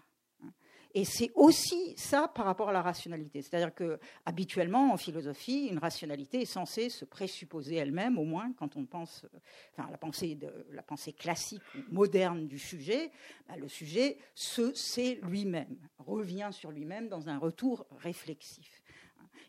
Et 0.94 1.06
c'est 1.06 1.32
aussi 1.36 1.94
ça 1.96 2.28
par 2.28 2.46
rapport 2.46 2.70
à 2.70 2.74
la 2.74 2.82
rationalité. 2.82 3.42
C'est-à-dire 3.42 3.74
que 3.74 4.00
habituellement, 4.26 4.92
en 4.92 4.98
philosophie, 4.98 5.68
une 5.68 5.80
rationalité 5.80 6.42
est 6.42 6.46
censée 6.46 6.90
se 6.90 7.06
présupposer 7.06 7.76
elle-même, 7.76 8.18
au 8.18 8.26
moins 8.26 8.54
quand 8.58 8.76
on 8.76 8.86
pense, 8.86 9.26
enfin, 9.72 9.90
la 9.90 9.98
pensée, 9.98 10.36
de, 10.36 10.52
la 10.72 10.84
pensée 10.84 11.14
classique 11.14 11.62
ou 11.76 11.94
moderne 11.94 12.48
du 12.48 12.60
sujet, 12.60 13.12
bah, 13.48 13.56
le 13.58 13.68
sujet 13.68 14.18
se 14.36 14.74
sait 14.74 15.20
lui-même, 15.24 15.78
revient 16.00 16.50
sur 16.52 16.72
lui-même 16.72 17.08
dans 17.08 17.30
un 17.30 17.38
retour 17.38 17.86
réflexif. 18.00 18.81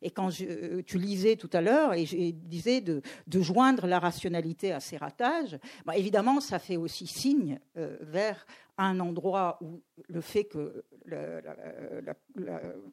Et 0.02 0.10
quand 0.10 0.30
je, 0.30 0.80
tu 0.80 0.98
lisais 0.98 1.36
tout 1.36 1.50
à 1.52 1.60
l'heure, 1.60 1.94
et 1.94 2.04
je 2.04 2.30
disais 2.32 2.80
de, 2.80 3.02
joindre 3.30 3.86
la 3.86 3.98
rationalité 3.98 4.72
à 4.72 4.80
ces 4.80 4.96
ratages, 4.96 5.58
bah, 5.86 5.96
évidemment, 5.96 6.40
ça 6.40 6.58
fait 6.58 6.76
aussi 6.76 7.06
signe 7.06 7.60
euh, 7.76 7.96
vers 8.00 8.44
un 8.78 8.98
endroit 9.00 9.58
où 9.60 9.82
le 10.08 10.20
fait 10.20 10.44
que 10.44 10.84
la, 11.06 11.40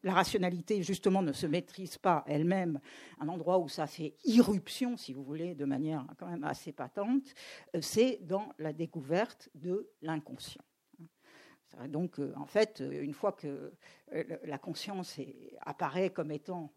rationalité, 0.04 0.84
justement, 0.84 1.22
ne 1.22 1.32
se 1.32 1.48
maîtrise 1.48 1.98
pas 1.98 2.24
elle-même, 2.28 2.80
un 3.20 3.28
endroit 3.28 3.58
où 3.58 3.68
ça 3.70 3.88
fait 3.88 4.16
irruption, 4.26 4.98
si 4.98 5.14
vous 5.14 5.24
voulez, 5.24 5.56
de 5.56 5.66
manière 5.66 6.06
quand 6.18 6.28
même 6.28 6.44
assez 6.44 6.72
patente, 6.72 7.34
euh, 7.76 7.80
c'est 7.82 8.20
dans 8.22 8.54
la 8.60 8.72
découverte 8.74 9.50
de 9.56 9.90
l'inconscient. 10.02 10.62
Donc, 11.88 12.20
euh, 12.20 12.34
en 12.36 12.48
fait, 12.48 12.84
une 12.92 13.14
fois 13.14 13.32
que 13.32 13.72
la 14.44 14.58
conscience 14.58 15.20
apparaît 15.62 16.10
comme 16.10 16.32
étant 16.32 16.74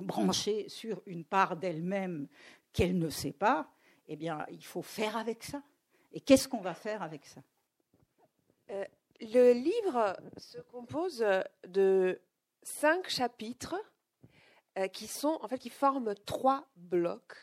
branchée 0.00 0.68
sur 0.68 1.02
une 1.06 1.24
part 1.24 1.56
d'elle-même 1.56 2.28
qu'elle 2.72 2.98
ne 2.98 3.10
sait 3.10 3.32
pas, 3.32 3.70
eh 4.08 4.16
bien, 4.16 4.44
il 4.50 4.64
faut 4.64 4.82
faire 4.82 5.16
avec 5.16 5.42
ça. 5.42 5.62
Et 6.12 6.20
qu'est-ce 6.20 6.48
qu'on 6.48 6.60
va 6.60 6.74
faire 6.74 7.02
avec 7.02 7.26
ça? 7.26 7.42
Euh, 8.70 8.84
Le 9.20 9.52
livre 9.52 10.16
se 10.36 10.58
compose 10.58 11.24
de 11.66 12.20
cinq 12.62 13.08
chapitres 13.08 13.76
euh, 14.78 14.88
qui 14.88 15.06
sont 15.06 15.38
en 15.42 15.48
fait 15.48 15.58
qui 15.58 15.70
forment 15.70 16.14
trois 16.26 16.68
blocs. 16.76 17.36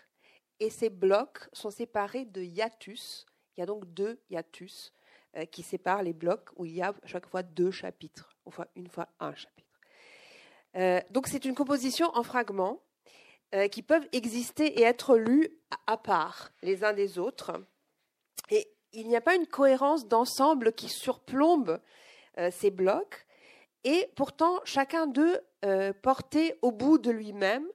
Et 0.60 0.70
ces 0.70 0.90
blocs 0.90 1.50
sont 1.54 1.72
séparés 1.72 2.26
de 2.26 2.42
hiatus. 2.42 3.26
Il 3.56 3.60
y 3.60 3.64
a 3.64 3.66
donc 3.66 3.86
deux 3.94 4.20
hiatus 4.30 4.94
euh, 5.36 5.46
qui 5.46 5.62
séparent 5.62 6.04
les 6.04 6.14
blocs 6.14 6.50
où 6.56 6.66
il 6.66 6.74
y 6.74 6.82
a 6.82 6.94
chaque 7.04 7.28
fois 7.28 7.44
deux 7.44 7.72
chapitres, 7.72 8.36
enfin 8.46 8.66
une 8.76 8.88
fois 8.88 9.10
un 9.20 9.36
chapitre. 9.36 9.67
Euh, 10.78 11.02
donc 11.10 11.28
c'est 11.28 11.46
une 11.46 11.56
composition 11.56 12.12
en 12.16 12.24
fragments 12.24 12.82
euh, 13.56 13.68
qui 13.68 13.82
peuvent 13.82 14.08
exister 14.12 14.80
et 14.80 14.84
être 14.84 15.18
lus 15.18 15.50
à 15.88 15.98
part 15.98 16.52
les 16.62 16.84
uns 16.84 16.94
des 16.94 17.18
autres. 17.18 17.52
Et 18.52 18.70
il 18.94 19.08
n'y 19.08 19.16
a 19.16 19.22
pas 19.22 19.36
une 19.36 19.48
cohérence 19.48 20.08
d'ensemble 20.08 20.74
qui 20.74 20.90
surplombe 20.90 21.80
euh, 22.38 22.52
ces 22.52 22.70
blocs. 22.70 23.26
Et 23.84 24.10
pourtant, 24.16 24.60
chacun 24.66 25.08
d'eux, 25.08 25.40
porté 26.02 26.58
au 26.62 26.72
bout 26.72 26.98
de 26.98 27.10
lui-même, 27.10 27.66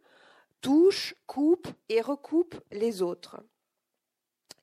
touche, 0.61 1.14
coupe 1.26 1.68
et 1.88 2.00
recoupe 2.00 2.55
les 2.70 3.03
autres. 3.03 3.40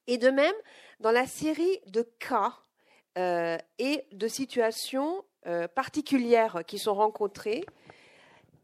Et 0.08 0.18
de 0.18 0.30
même, 0.30 0.56
dans 1.00 1.12
la 1.12 1.26
série 1.26 1.80
de 1.88 2.04
cas 2.20 2.56
et 3.16 4.06
de 4.12 4.28
situations 4.28 5.26
particulières 5.74 6.64
qui 6.68 6.78
sont 6.78 6.94
rencontrées, 6.94 7.66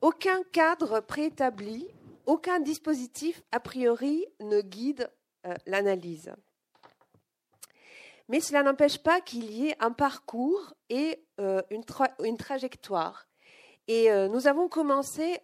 aucun 0.06 0.44
cadre 0.52 1.00
préétabli, 1.00 1.88
aucun 2.28 2.60
dispositif 2.60 3.42
a 3.52 3.60
priori 3.60 4.24
ne 4.40 4.62
guide 4.62 5.10
euh, 5.48 5.56
l'analyse. 5.66 6.32
Mais 8.30 8.40
cela 8.40 8.62
n'empêche 8.62 9.00
pas 9.00 9.20
qu'il 9.20 9.50
y 9.52 9.70
ait 9.70 9.76
un 9.80 9.92
parcours 9.92 10.76
et 10.90 11.26
euh, 11.40 11.64
une, 11.72 12.38
trajectoire. 12.38 13.28
Et 13.88 14.12
euh, 14.12 14.28
nous 14.28 14.46
avons 14.46 14.68
commencé 14.68 15.40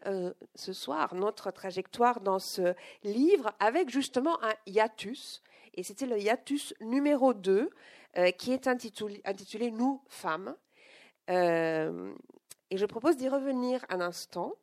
ce 0.54 0.74
soir 0.74 1.16
notre 1.16 1.50
trajectoire 1.50 2.22
dans 2.22 2.38
ce 2.38 2.76
livre 3.04 3.52
avec 3.60 3.90
justement 3.90 4.38
un 4.44 4.54
hiatus. 4.68 5.42
Et 5.74 5.82
c'était 5.82 6.06
le 6.06 6.20
hiatus 6.20 6.76
numéro 6.82 7.34
2 7.34 7.68
qui 8.38 8.52
est 8.52 8.68
intitulé, 8.68 9.22
intitulé 9.26 9.72
Nous, 9.72 10.04
femmes. 10.08 10.56
Et 12.72 12.78
je 12.78 12.86
propose 12.86 13.18
d'y 13.18 13.28
revenir 13.28 13.86
un 13.90 14.02
instant. 14.02 14.54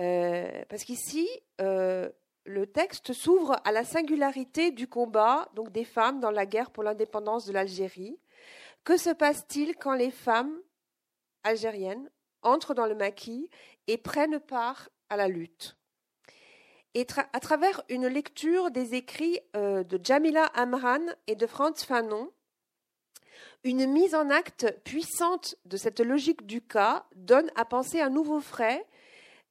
Euh, 0.00 0.64
parce 0.68 0.84
qu'ici, 0.84 1.28
euh, 1.60 2.10
le 2.44 2.66
texte 2.66 3.12
s'ouvre 3.12 3.56
à 3.64 3.70
la 3.70 3.84
singularité 3.84 4.72
du 4.72 4.88
combat 4.88 5.48
des 5.70 5.84
femmes 5.84 6.18
dans 6.18 6.32
la 6.32 6.46
guerre 6.46 6.72
pour 6.72 6.82
l'indépendance 6.82 7.46
de 7.46 7.52
l'Algérie. 7.52 8.18
Que 8.84 8.96
se 8.96 9.10
passe-t-il 9.10 9.76
quand 9.76 9.94
les 9.94 10.10
femmes 10.10 10.60
algériennes 11.44 12.10
entrent 12.42 12.74
dans 12.74 12.86
le 12.86 12.96
maquis 12.96 13.48
et 13.86 13.96
prennent 13.96 14.40
part 14.40 14.88
à 15.08 15.16
la 15.16 15.28
lutte? 15.28 15.76
Et 16.94 17.06
à 17.32 17.40
travers 17.40 17.82
une 17.88 18.08
lecture 18.08 18.70
des 18.72 18.94
écrits 18.94 19.38
euh, 19.56 19.84
de 19.84 19.98
Jamila 20.02 20.46
Amran 20.46 21.06
et 21.26 21.36
de 21.36 21.46
Franz 21.46 21.86
Fanon, 21.86 22.30
une 23.64 23.86
mise 23.86 24.14
en 24.14 24.30
acte 24.30 24.72
puissante 24.84 25.56
de 25.64 25.76
cette 25.76 26.00
logique 26.00 26.46
du 26.46 26.60
cas 26.60 27.06
donne 27.14 27.50
à 27.54 27.64
penser 27.64 28.00
à 28.00 28.08
nouveau 28.08 28.40
frais 28.40 28.84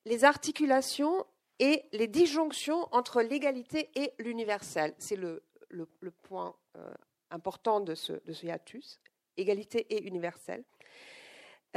les 0.05 0.23
articulations 0.23 1.25
et 1.59 1.83
les 1.91 2.07
disjonctions 2.07 2.87
entre 2.91 3.21
l'égalité 3.21 3.89
et 3.95 4.13
l'universel. 4.19 4.95
C'est 4.97 5.15
le, 5.15 5.43
point 6.23 6.55
euh, 6.77 6.93
important 7.29 7.79
de 7.79 7.95
ce, 7.95 8.13
hiatus, 8.43 8.99
égalité 9.37 9.85
et 9.89 10.03
universel. 10.07 10.63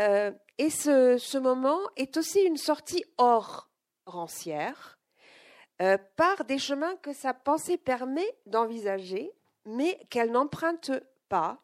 Euh, 0.00 0.32
et 0.58 0.70
ce, 0.70 1.18
ce, 1.18 1.38
moment 1.38 1.78
est 1.96 2.16
aussi 2.16 2.40
une 2.40 2.56
sortie 2.56 3.04
hors 3.18 3.68
rancière, 4.06 4.98
euh, 5.82 5.98
par 6.16 6.44
des 6.44 6.58
chemins 6.58 6.94
que 6.96 7.12
sa 7.12 7.34
pensée 7.34 7.76
permet 7.76 8.36
d'envisager, 8.46 9.32
mais 9.66 9.98
qu'elle 10.08 10.30
n'emprunte 10.30 10.92
pas. 11.28 11.63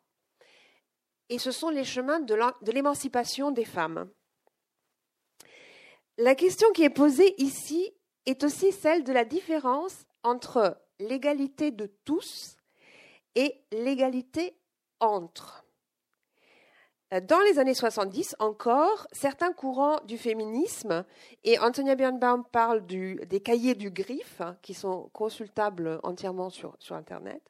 Et 1.30 1.38
ce 1.38 1.50
sont 1.50 1.70
les 1.70 1.84
chemins 1.84 2.20
de 2.20 2.72
l'émancipation 2.72 3.50
des 3.50 3.64
femmes. 3.64 4.10
La 6.18 6.34
question 6.34 6.70
qui 6.72 6.82
est 6.82 6.90
posée 6.90 7.34
ici 7.38 7.90
est 8.26 8.44
aussi 8.44 8.72
celle 8.72 9.04
de 9.04 9.12
la 9.12 9.24
différence 9.24 10.04
entre 10.22 10.76
l'égalité 10.98 11.70
de 11.70 11.86
tous 12.04 12.56
et 13.34 13.62
l'égalité 13.72 14.54
entre. 15.00 15.64
Dans 17.22 17.40
les 17.40 17.58
années 17.58 17.74
70 17.74 18.36
encore, 18.38 19.08
certains 19.10 19.52
courants 19.52 19.98
du 20.04 20.16
féminisme, 20.16 21.04
et 21.42 21.58
Antonia 21.58 21.96
Birnbaum 21.96 22.44
parle 22.44 22.86
des 22.86 23.40
cahiers 23.40 23.74
du 23.74 23.90
griffe, 23.90 24.42
qui 24.62 24.74
sont 24.74 25.10
consultables 25.12 25.98
entièrement 26.04 26.50
sur, 26.50 26.76
Internet, 26.90 27.42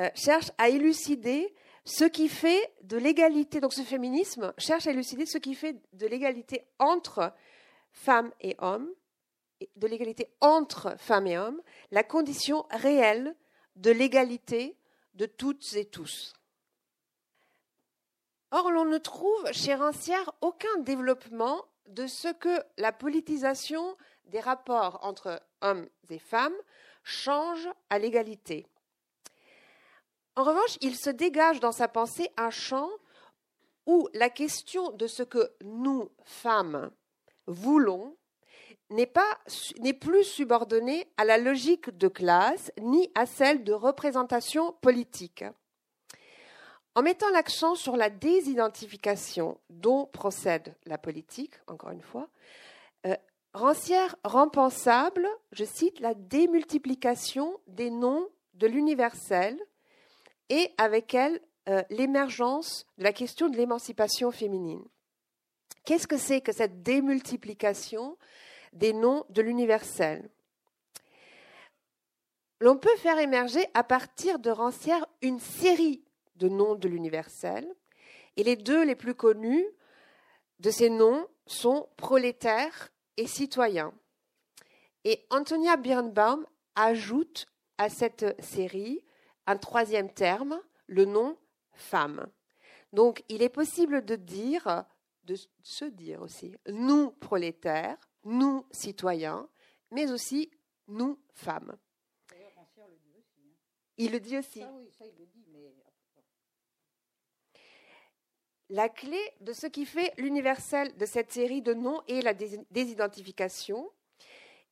euh, 0.00 0.08
cherchent 0.16 0.50
à 0.58 0.68
élucider 0.68 1.54
ce 1.84 2.04
qui 2.04 2.28
fait 2.28 2.72
de 2.82 2.96
l'égalité, 2.96 3.60
donc 3.60 3.72
ce 3.72 3.82
féminisme 3.82 4.52
cherche 4.58 4.86
à 4.86 4.92
élucider 4.92 5.26
ce 5.26 5.38
qui 5.38 5.54
fait 5.54 5.76
de 5.92 6.06
l'égalité 6.06 6.64
entre 6.78 7.32
femmes 7.90 8.32
et 8.40 8.54
hommes, 8.58 8.88
de 9.76 9.86
l'égalité 9.86 10.30
entre 10.40 10.96
femmes 10.98 11.26
et 11.26 11.38
hommes, 11.38 11.60
la 11.90 12.04
condition 12.04 12.66
réelle 12.70 13.34
de 13.76 13.90
l'égalité 13.90 14.76
de 15.14 15.26
toutes 15.26 15.74
et 15.74 15.84
tous. 15.84 16.34
Or, 18.50 18.70
l'on 18.70 18.84
ne 18.84 18.98
trouve 18.98 19.50
chez 19.52 19.74
Rancière 19.74 20.30
aucun 20.40 20.78
développement 20.80 21.64
de 21.88 22.06
ce 22.06 22.28
que 22.28 22.62
la 22.76 22.92
politisation 22.92 23.96
des 24.26 24.40
rapports 24.40 25.00
entre 25.02 25.42
hommes 25.62 25.88
et 26.10 26.18
femmes 26.18 26.54
change 27.02 27.68
à 27.90 27.98
l'égalité. 27.98 28.66
En 30.36 30.44
revanche, 30.44 30.78
il 30.80 30.96
se 30.96 31.10
dégage 31.10 31.60
dans 31.60 31.72
sa 31.72 31.88
pensée 31.88 32.30
un 32.36 32.50
champ 32.50 32.88
où 33.86 34.08
la 34.14 34.30
question 34.30 34.90
de 34.92 35.06
ce 35.06 35.22
que 35.22 35.52
nous, 35.62 36.10
femmes, 36.24 36.90
voulons 37.46 38.16
n'est 38.90 39.92
plus 39.94 40.24
subordonnée 40.24 41.08
à 41.16 41.24
la 41.24 41.38
logique 41.38 41.90
de 41.96 42.08
classe 42.08 42.70
ni 42.80 43.10
à 43.14 43.26
celle 43.26 43.64
de 43.64 43.72
représentation 43.72 44.72
politique. 44.80 45.44
En 46.94 47.02
mettant 47.02 47.30
l'accent 47.30 47.74
sur 47.74 47.96
la 47.96 48.10
désidentification 48.10 49.58
dont 49.70 50.06
procède 50.06 50.74
la 50.84 50.98
politique, 50.98 51.54
encore 51.66 51.90
une 51.90 52.02
fois, 52.02 52.28
euh, 53.06 53.16
Rancière 53.54 54.16
rend 54.24 54.48
pensable, 54.48 55.26
je 55.52 55.64
cite, 55.64 56.00
la 56.00 56.14
démultiplication 56.14 57.58
des 57.66 57.90
noms 57.90 58.28
de 58.54 58.66
l'universel 58.66 59.58
et 60.52 60.70
avec 60.76 61.14
elle 61.14 61.40
euh, 61.70 61.82
l'émergence 61.88 62.86
de 62.98 63.04
la 63.04 63.14
question 63.14 63.48
de 63.48 63.56
l'émancipation 63.56 64.30
féminine. 64.30 64.84
Qu'est-ce 65.86 66.06
que 66.06 66.18
c'est 66.18 66.42
que 66.42 66.52
cette 66.52 66.82
démultiplication 66.82 68.18
des 68.74 68.92
noms 68.92 69.24
de 69.30 69.40
l'universel? 69.40 70.28
L'on 72.60 72.76
peut 72.76 72.94
faire 72.96 73.18
émerger 73.18 73.66
à 73.72 73.82
partir 73.82 74.38
de 74.38 74.50
Rancière 74.50 75.06
une 75.22 75.40
série 75.40 76.04
de 76.36 76.50
noms 76.50 76.74
de 76.74 76.86
l'universel. 76.86 77.66
Et 78.36 78.44
les 78.44 78.56
deux 78.56 78.84
les 78.84 78.94
plus 78.94 79.14
connus 79.14 79.64
de 80.60 80.70
ces 80.70 80.90
noms 80.90 81.26
sont 81.46 81.88
prolétaire 81.96 82.90
et 83.16 83.26
citoyen. 83.26 83.94
Et 85.04 85.24
Antonia 85.30 85.78
Birnbaum 85.78 86.46
ajoute 86.76 87.46
à 87.78 87.88
cette 87.88 88.36
série 88.42 89.02
un 89.46 89.56
troisième 89.56 90.12
terme, 90.12 90.60
le 90.86 91.04
nom 91.04 91.36
femme. 91.72 92.26
Donc 92.92 93.24
il 93.28 93.42
est 93.42 93.48
possible 93.48 94.04
de 94.04 94.16
dire, 94.16 94.84
de 95.24 95.36
se 95.62 95.84
dire 95.84 96.22
aussi, 96.22 96.54
nous 96.68 97.10
prolétaires, 97.12 97.98
nous 98.24 98.66
citoyens, 98.70 99.48
mais 99.90 100.10
aussi 100.10 100.50
nous 100.88 101.18
femmes. 101.32 101.76
Il 103.98 104.12
le 104.12 104.20
dit 104.20 104.38
aussi. 104.38 104.64
La 108.68 108.88
clé 108.88 109.20
de 109.40 109.52
ce 109.52 109.66
qui 109.66 109.84
fait 109.84 110.14
l'universel 110.16 110.96
de 110.96 111.04
cette 111.04 111.30
série 111.30 111.60
de 111.60 111.74
noms 111.74 112.00
est 112.08 112.22
la 112.22 112.32
désidentification. 112.32 113.90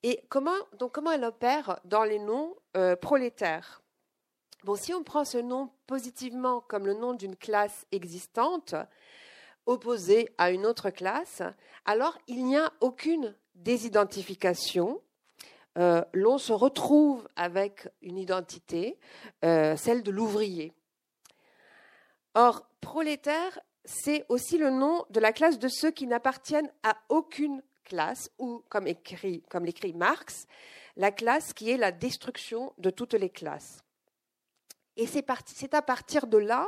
Et 0.03 0.25
comment, 0.31 0.57
donc 0.79 0.93
comment 0.93 1.13
elle 1.13 1.25
opère 1.25 1.79
dans 1.85 2.05
les 2.05 2.19
noms 2.19 2.57
euh, 2.77 2.97
prolétaires? 2.97 3.80
Bon, 4.65 4.77
si 4.77 4.93
on 4.93 5.03
prend 5.03 5.25
ce 5.25 5.39
nom 5.39 5.71
positivement 5.87 6.61
comme 6.61 6.87
le 6.87 6.95
nom 6.95 7.15
d'une 7.15 7.37
classe 7.37 7.87
existante, 7.93 8.75
opposée 9.67 10.29
à 10.39 10.51
une 10.51 10.67
autre 10.67 10.91
classe, 10.91 11.43
alors 11.85 12.19
il 12.27 12.45
n'y 12.45 12.57
a 12.57 12.73
aucune 12.81 13.35
désidentification. 13.55 15.01
Euh, 15.79 16.03
l'on 16.13 16.39
se 16.39 16.53
retrouve 16.53 17.29
avec 17.37 17.89
une 18.03 18.19
identité, 18.19 18.99
euh, 19.45 19.77
celle 19.77 20.03
de 20.03 20.11
l'ouvrier. 20.11 20.73
Or, 22.35 22.67
prolétaire 22.81 23.61
c'est 23.85 24.25
aussi 24.29 24.59
le 24.59 24.71
nom 24.71 25.05
de 25.11 25.21
la 25.21 25.33
classe 25.33 25.59
de 25.59 25.69
ceux 25.69 25.91
qui 25.91 26.07
n'appartiennent 26.07 26.71
à 26.83 26.97
aucune 27.09 27.63
classe, 27.85 28.31
ou, 28.39 28.63
comme, 28.69 28.87
écrit, 28.87 29.43
comme 29.49 29.65
l'écrit 29.65 29.95
Marx, 29.95 30.47
la 30.97 31.11
classe 31.11 31.53
qui 31.53 31.71
est 31.71 31.77
la 31.77 31.93
destruction 31.93 32.73
de 32.79 32.91
toutes 32.91 33.15
les 33.15 33.31
classes. 33.31 33.83
Et 34.97 35.07
c'est 35.07 35.75
à 35.75 35.83
partir 35.83 36.27
de 36.27 36.39
là 36.39 36.67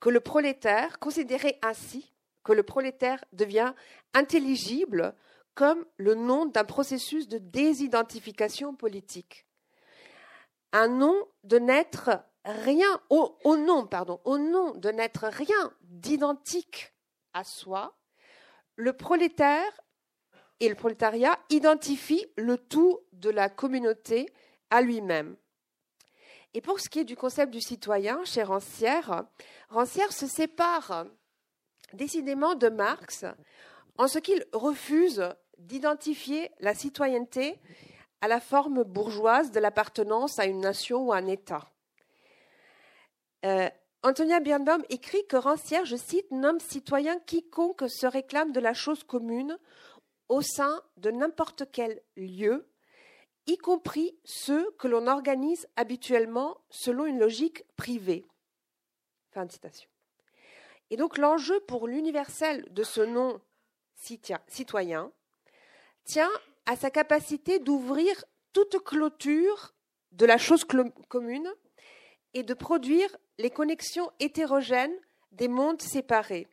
que 0.00 0.10
le 0.10 0.20
prolétaire, 0.20 0.98
considéré 0.98 1.58
ainsi, 1.62 2.12
que 2.44 2.52
le 2.52 2.62
prolétaire 2.62 3.24
devient 3.32 3.72
intelligible 4.14 5.14
comme 5.54 5.84
le 5.96 6.14
nom 6.14 6.46
d'un 6.46 6.64
processus 6.64 7.28
de 7.28 7.38
désidentification 7.38 8.74
politique. 8.74 9.46
Un 10.72 10.88
nom 10.88 11.14
de 11.44 11.58
naître 11.58 12.10
rien, 12.44 13.00
au, 13.10 13.56
nom, 13.56 13.86
pardon, 13.86 14.20
au 14.24 14.38
nom 14.38 14.72
de 14.72 14.90
n'être 14.90 15.26
rien 15.26 15.72
d'identique 15.82 16.92
à 17.34 17.44
soi, 17.44 17.96
le 18.76 18.94
prolétaire 18.94 19.70
et 20.60 20.68
le 20.68 20.74
prolétariat 20.74 21.38
identifient 21.50 22.26
le 22.36 22.56
tout 22.56 23.00
de 23.12 23.30
la 23.30 23.48
communauté 23.48 24.26
à 24.70 24.80
lui-même. 24.80 25.36
Et 26.54 26.60
pour 26.60 26.80
ce 26.80 26.88
qui 26.88 26.98
est 26.98 27.04
du 27.04 27.16
concept 27.16 27.52
du 27.52 27.60
citoyen, 27.60 28.22
chez 28.24 28.42
Rancière, 28.42 29.24
Rancière 29.70 30.12
se 30.12 30.26
sépare 30.26 31.06
décidément 31.94 32.54
de 32.54 32.68
Marx 32.68 33.24
en 33.96 34.08
ce 34.08 34.18
qu'il 34.18 34.44
refuse 34.52 35.22
d'identifier 35.58 36.50
la 36.60 36.74
citoyenneté 36.74 37.58
à 38.20 38.28
la 38.28 38.40
forme 38.40 38.84
bourgeoise 38.84 39.50
de 39.50 39.60
l'appartenance 39.60 40.38
à 40.38 40.46
une 40.46 40.60
nation 40.60 41.06
ou 41.06 41.12
à 41.12 41.16
un 41.16 41.26
État. 41.26 41.68
Euh, 43.44 43.68
Antonia 44.02 44.40
Birnbaum 44.40 44.84
écrit 44.88 45.24
que 45.28 45.36
Rancière, 45.36 45.84
je 45.84 45.96
cite, 45.96 46.30
nomme 46.30 46.60
citoyen 46.60 47.18
quiconque 47.20 47.88
se 47.88 48.06
réclame 48.06 48.52
de 48.52 48.60
la 48.60 48.74
chose 48.74 49.04
commune 49.04 49.58
au 50.28 50.42
sein 50.42 50.80
de 50.96 51.10
n'importe 51.10 51.64
quel 51.72 52.00
lieu, 52.16 52.66
y 53.46 53.56
compris 53.56 54.16
ceux 54.24 54.70
que 54.78 54.88
l'on 54.88 55.06
organise 55.06 55.66
habituellement 55.76 56.58
selon 56.70 57.06
une 57.06 57.18
logique 57.18 57.64
privée. 57.76 58.24
Fin 59.30 59.46
de 59.46 59.52
citation. 59.52 59.88
Et 60.90 60.96
donc 60.96 61.18
l'enjeu 61.18 61.58
pour 61.60 61.88
l'universel 61.88 62.66
de 62.70 62.82
ce 62.82 63.00
nom 63.00 63.40
citoyen 64.48 65.12
tient 66.04 66.30
à 66.66 66.76
sa 66.76 66.90
capacité 66.90 67.58
d'ouvrir 67.58 68.24
toute 68.52 68.78
clôture 68.84 69.74
de 70.12 70.26
la 70.26 70.38
chose 70.38 70.64
commune 71.08 71.50
et 72.34 72.42
de 72.42 72.54
produire 72.54 73.16
les 73.38 73.50
connexions 73.50 74.10
hétérogènes 74.20 74.94
des 75.32 75.48
mondes 75.48 75.80
séparés. 75.80 76.48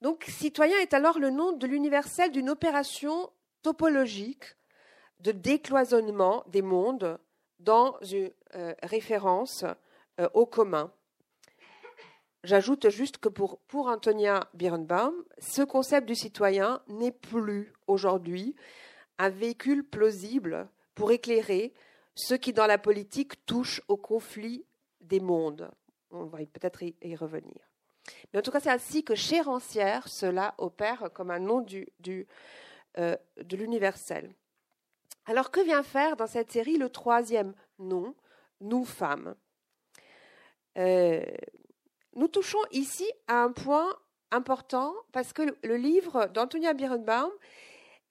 Donc, 0.00 0.24
citoyen 0.24 0.78
est 0.78 0.94
alors 0.94 1.18
le 1.18 1.30
nom 1.30 1.52
de 1.52 1.66
l'universel 1.66 2.32
d'une 2.32 2.48
opération 2.48 3.30
topologique 3.62 4.56
de 5.20 5.32
décloisonnement 5.32 6.44
des 6.48 6.62
mondes 6.62 7.18
dans 7.58 7.96
une 8.02 8.30
euh, 8.54 8.74
référence 8.82 9.64
euh, 10.18 10.28
au 10.34 10.46
commun. 10.46 10.92
J'ajoute 12.42 12.88
juste 12.88 13.18
que 13.18 13.28
pour, 13.28 13.58
pour 13.60 13.88
Antonia 13.88 14.48
Birnbaum, 14.54 15.14
ce 15.38 15.62
concept 15.62 16.06
du 16.06 16.14
citoyen 16.14 16.80
n'est 16.88 17.12
plus 17.12 17.72
aujourd'hui 17.86 18.56
un 19.18 19.28
véhicule 19.28 19.84
plausible 19.84 20.68
pour 20.94 21.12
éclairer 21.12 21.74
ce 22.14 22.34
qui, 22.34 22.52
dans 22.52 22.66
la 22.66 22.78
politique, 22.78 23.44
touche 23.44 23.82
au 23.88 23.98
conflit 23.98 24.64
des 25.00 25.20
mondes. 25.20 25.70
On 26.10 26.24
va 26.24 26.38
peut-être 26.38 26.82
y 26.82 27.16
revenir. 27.16 27.70
Mais 28.32 28.38
en 28.38 28.42
tout 28.42 28.50
cas, 28.50 28.60
c'est 28.60 28.70
ainsi 28.70 29.04
que 29.04 29.14
chez 29.14 29.40
Rancière, 29.40 30.08
cela 30.08 30.54
opère 30.58 31.10
comme 31.12 31.30
un 31.30 31.38
nom 31.38 31.60
du, 31.60 31.86
euh, 32.98 33.16
de 33.42 33.56
l'universel. 33.56 34.34
Alors, 35.30 35.52
que 35.52 35.60
vient 35.60 35.84
faire 35.84 36.16
dans 36.16 36.26
cette 36.26 36.50
série 36.50 36.76
le 36.76 36.88
troisième 36.88 37.54
nom, 37.78 38.16
Nous 38.60 38.84
femmes 38.84 39.36
euh, 40.76 41.24
Nous 42.16 42.26
touchons 42.26 42.58
ici 42.72 43.08
à 43.28 43.44
un 43.44 43.52
point 43.52 43.94
important 44.32 44.92
parce 45.12 45.32
que 45.32 45.42
le, 45.62 45.76
livre 45.76 46.26
d'Antonia 46.34 46.72
Birnbaum, 46.72 47.30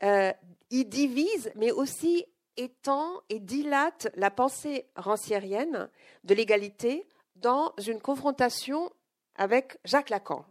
euh, 0.01 0.32
il 0.70 0.88
divise, 0.88 1.51
mais 1.55 1.74
aussi 1.74 2.26
étend 2.55 3.20
et 3.28 3.41
dilate 3.41 4.07
la 4.15 4.32
pensée 4.32 4.89
ranciérienne 4.95 5.89
de 6.24 6.34
l'égalité 6.34 7.05
dans 7.36 7.74
une 7.86 7.99
confrontation 7.99 8.89
avec 9.36 9.78
Jacques 9.84 10.09
Lacan. 10.09 10.45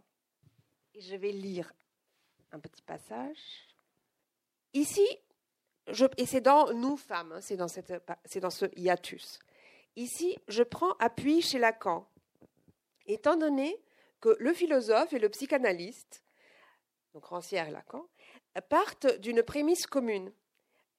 Je 0.99 1.15
vais 1.15 1.31
lire 1.31 1.73
un 2.51 2.59
petit 2.59 2.83
passage. 2.83 3.39
Ici, 4.75 5.07
et 6.17 6.25
c'est 6.25 6.41
dans 6.41 6.73
Nous 6.73 6.97
femmes, 6.97 7.33
hein, 7.33 7.41
c'est 7.41 7.57
dans, 7.57 7.67
dans 7.67 8.49
ce 8.49 8.65
hiatus. 8.77 9.39
Ici, 9.95 10.37
je 10.47 10.63
prends 10.63 10.93
appui 10.99 11.41
chez 11.41 11.59
Lacan, 11.59 12.07
étant 13.05 13.35
donné 13.35 13.75
que 14.21 14.35
le 14.39 14.53
philosophe 14.53 15.13
et 15.13 15.19
le 15.19 15.29
psychanalyste, 15.29 16.23
donc 17.13 17.25
Rancière 17.25 17.67
et 17.67 17.71
Lacan, 17.71 18.05
partent 18.69 19.19
d'une 19.19 19.43
prémisse 19.43 19.87
commune. 19.87 20.31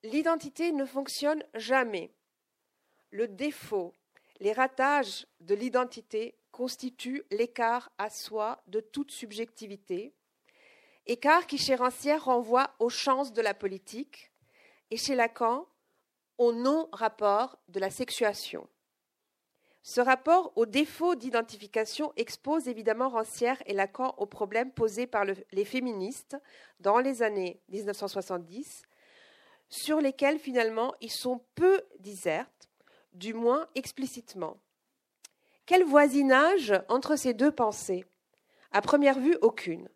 L'identité 0.02 0.72
ne 0.72 0.84
fonctionne 0.84 1.44
jamais. 1.54 2.12
Le 3.10 3.28
défaut, 3.28 3.92
les 4.40 4.52
ratages 4.52 5.26
de 5.40 5.54
l'identité 5.54 6.36
constituent 6.50 7.24
l'écart 7.30 7.92
à 7.98 8.10
soi 8.10 8.62
de 8.66 8.80
toute 8.80 9.12
subjectivité, 9.12 10.14
écart 11.06 11.46
qui 11.46 11.58
chez 11.58 11.74
Rancière 11.74 12.24
renvoie 12.24 12.74
aux 12.78 12.88
chances 12.88 13.32
de 13.32 13.42
la 13.42 13.54
politique 13.54 14.29
et 14.90 14.96
chez 14.96 15.14
Lacan 15.14 15.66
au 16.38 16.52
non-rapport 16.52 17.58
de 17.68 17.80
la 17.80 17.90
sexuation. 17.90 18.66
Ce 19.82 20.00
rapport 20.00 20.52
au 20.56 20.66
défaut 20.66 21.14
d'identification 21.14 22.12
expose 22.16 22.68
évidemment 22.68 23.08
Rancière 23.08 23.62
et 23.66 23.72
Lacan 23.72 24.14
aux 24.18 24.26
problèmes 24.26 24.72
posés 24.72 25.06
par 25.06 25.24
les 25.24 25.64
féministes 25.64 26.36
dans 26.80 26.98
les 26.98 27.22
années 27.22 27.60
1970, 27.68 28.82
sur 29.68 30.00
lesquels 30.00 30.38
finalement 30.38 30.94
ils 31.00 31.10
sont 31.10 31.42
peu 31.54 31.82
disertes, 31.98 32.68
du 33.12 33.32
moins 33.32 33.68
explicitement. 33.74 34.58
Quel 35.66 35.84
voisinage 35.84 36.74
entre 36.88 37.16
ces 37.16 37.32
deux 37.32 37.52
pensées? 37.52 38.04
À 38.72 38.82
première 38.82 39.18
vue, 39.18 39.36
aucune. 39.40 39.88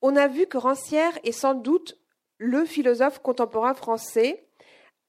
On 0.00 0.16
a 0.16 0.26
vu 0.26 0.46
que 0.46 0.58
Rancière 0.58 1.16
est 1.22 1.32
sans 1.32 1.54
doute 1.54 1.96
le 2.42 2.64
philosophe 2.64 3.20
contemporain 3.20 3.72
français 3.72 4.44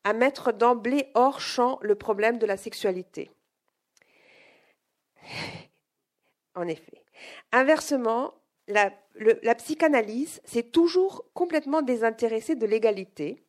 à 0.04 0.14
mettre 0.14 0.54
d'emblée 0.54 1.10
hors 1.16 1.42
champ 1.42 1.80
le 1.82 1.96
problème 1.96 2.38
de 2.38 2.46
la 2.46 2.58
sexualité. 2.58 3.32
En 6.56 6.68
effet. 6.68 7.04
Inversement, 7.52 8.36
la, 8.68 8.92
psychanalyse 9.56 10.40
s'est 10.46 10.70
toujours 10.70 11.26
complètement 11.34 11.82
désintéressée 11.82 12.54
de 12.56 12.68
l'égalité, 12.68 13.44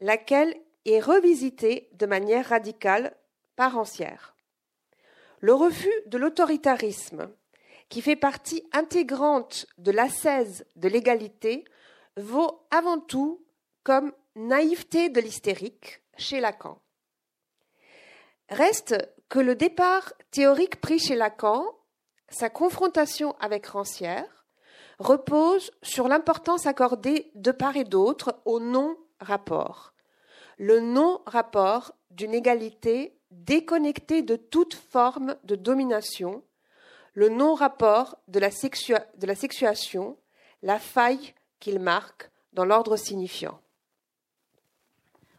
laquelle 0.00 0.54
est 0.84 1.00
revisitée 1.00 1.88
de 1.94 2.06
manière 2.06 2.50
radicale 2.50 3.16
par 3.56 3.76
entière. 3.76 4.36
Le 5.40 5.52
refus 5.52 5.90
de 6.06 6.16
l'autoritarisme, 6.16 7.28
qui 7.88 8.02
fait 8.02 8.14
partie 8.14 8.62
intégrante 8.70 9.66
de 9.78 9.90
l'ascèse 9.90 10.64
de 10.76 10.86
l'égalité, 10.86 11.64
vaut 12.16 12.66
avant 12.70 13.00
tout 13.00 13.44
comme 13.82 14.12
naïveté 14.34 15.08
de 15.08 15.20
l'hystérique 15.20 16.02
chez 16.16 16.40
Lacan. 16.40 16.80
Reste 18.48 18.94
que 19.28 19.38
le 19.38 19.54
départ 19.54 20.12
théorique 20.30 20.80
pris 20.80 20.98
chez 20.98 21.16
Lacan, 21.16 21.64
sa 22.28 22.50
confrontation 22.50 23.36
avec 23.40 23.66
Rancière, 23.66 24.46
repose 24.98 25.70
sur 25.82 26.08
l'importance 26.08 26.66
accordée 26.66 27.30
de 27.34 27.50
part 27.50 27.76
et 27.76 27.84
d'autre 27.84 28.40
au 28.44 28.60
non-rapport. 28.60 29.92
Le 30.58 30.80
non-rapport 30.80 31.92
d'une 32.10 32.34
égalité 32.34 33.18
déconnectée 33.30 34.22
de 34.22 34.36
toute 34.36 34.74
forme 34.74 35.36
de 35.44 35.54
domination, 35.54 36.42
le 37.12 37.28
non-rapport 37.28 38.18
de, 38.28 38.38
la 38.38 38.50
sexuation, 38.50 40.18
la 40.62 40.78
faille 40.78 41.34
qu'il 41.60 41.78
marque 41.78 42.30
dans 42.52 42.64
l'ordre 42.64 42.96
signifiant. 42.96 43.60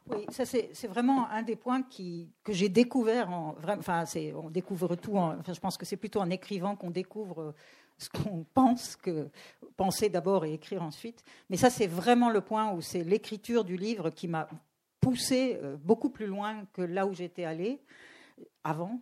Oui, 0.10 0.26
ça 0.30 0.46
c'est 0.46 0.88
vraiment 0.88 1.28
un 1.30 1.42
des 1.42 1.58
points 1.58 1.82
que 1.82 2.54
j'ai 2.54 2.70
découvert. 2.70 3.30
En, 3.30 3.56
enfin, 3.68 4.06
on 4.36 4.50
découvre 4.50 4.96
tout. 4.96 5.18
enfin, 5.18 5.54
je 5.54 5.60
pense 5.60 5.78
que 5.78 5.86
c'est 5.86 5.98
plutôt 5.98 6.22
en 6.22 6.30
écrivant 6.30 6.76
qu'on 6.76 6.92
découvre 6.92 7.54
ce 7.98 8.10
qu'on 8.10 8.46
pense 8.54 8.96
que 8.96 9.30
penser 9.76 10.10
d'abord 10.10 10.46
et 10.46 10.54
écrire 10.54 10.82
ensuite. 10.82 11.24
Mais 11.50 11.58
ça, 11.58 11.70
c'est 11.70 11.88
vraiment 11.88 12.30
le 12.30 12.42
point 12.42 12.72
où 12.72 12.82
c'est 12.82 13.04
l'écriture 13.04 13.66
du 13.66 13.76
livre 13.76 14.10
qui 14.10 14.28
m'a 14.28 14.48
poussé 15.02 15.60
euh, 15.62 15.76
beaucoup 15.78 16.10
plus 16.10 16.28
loin 16.28 16.66
que 16.74 16.82
là 16.82 17.06
où 17.06 17.14
j'étais 17.14 17.44
allée 17.44 17.82
avant. 18.64 19.02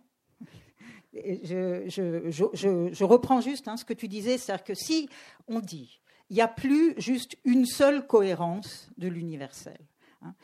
Je, 1.14 1.84
je, 1.88 3.04
reprends 3.04 3.40
juste 3.40 3.68
hein, 3.68 3.78
ce 3.78 3.86
que 3.86 3.94
tu 3.94 4.06
disais, 4.06 4.36
c'est-à-dire 4.36 4.64
que 4.64 4.74
si 4.74 5.08
on 5.48 5.60
dit 5.60 5.98
il 6.30 6.36
n'y 6.36 6.42
a 6.42 6.48
plus 6.48 6.94
juste 6.98 7.36
une 7.44 7.66
seule 7.66 8.06
cohérence 8.06 8.90
de 8.96 9.08
l'universel, 9.08 9.78
Hein. 10.22 10.34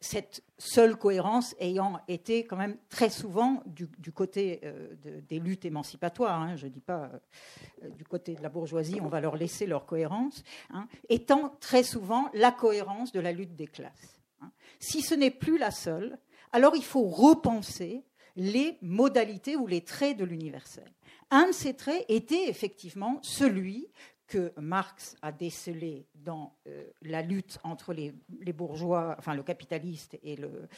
Cette 0.00 0.42
seule 0.58 0.96
cohérence 0.96 1.54
ayant 1.58 2.00
été 2.08 2.44
quand 2.44 2.56
même 2.56 2.76
très 2.88 3.10
souvent 3.10 3.62
du, 3.66 4.12
côté 4.12 4.60
euh, 4.64 4.94
des 5.28 5.38
luttes 5.38 5.64
émancipatoires, 5.64 6.40
hein. 6.40 6.56
je 6.56 6.66
ne 6.66 6.70
dis 6.70 6.80
pas 6.80 7.10
euh, 7.82 7.88
du 7.90 8.04
côté 8.04 8.34
de 8.34 8.42
la 8.42 8.48
bourgeoisie, 8.48 9.00
on 9.00 9.08
va 9.08 9.20
leur 9.20 9.36
laisser 9.36 9.66
leur 9.66 9.86
cohérence, 9.86 10.42
hein, 10.70 10.86
étant 11.08 11.56
très 11.60 11.82
souvent 11.82 12.28
la 12.34 12.52
cohérence 12.52 13.12
de 13.12 13.20
la 13.20 13.32
lutte 13.32 13.56
des 13.56 13.66
classes. 13.66 14.20
Si 14.78 15.00
ce 15.00 15.14
n'est 15.14 15.30
plus 15.30 15.56
la 15.56 15.70
seule, 15.70 16.18
alors 16.52 16.76
il 16.76 16.84
faut 16.84 17.04
repenser 17.04 18.04
les 18.36 18.76
modalités 18.82 19.56
ou 19.56 19.66
les 19.66 19.82
traits 19.82 20.18
de 20.18 20.24
l'universel. 20.24 20.92
Un 21.30 21.48
de 21.48 21.52
ces 21.52 21.74
traits 21.74 22.04
était 22.08 22.48
effectivement 22.48 23.18
celui 23.22 23.88
que 24.26 24.52
Marx 24.56 25.16
a 25.22 25.30
décelé 25.30 26.06
dans 26.14 26.56
euh, 26.66 26.84
la 27.02 27.22
lutte 27.22 27.58
entre 27.62 27.92
les, 27.92 28.12
bourgeois, 28.52 29.14
enfin 29.18 29.34
le 29.34 29.42
capitaliste 29.42 30.18
et 30.22 30.36
le, 30.36 30.68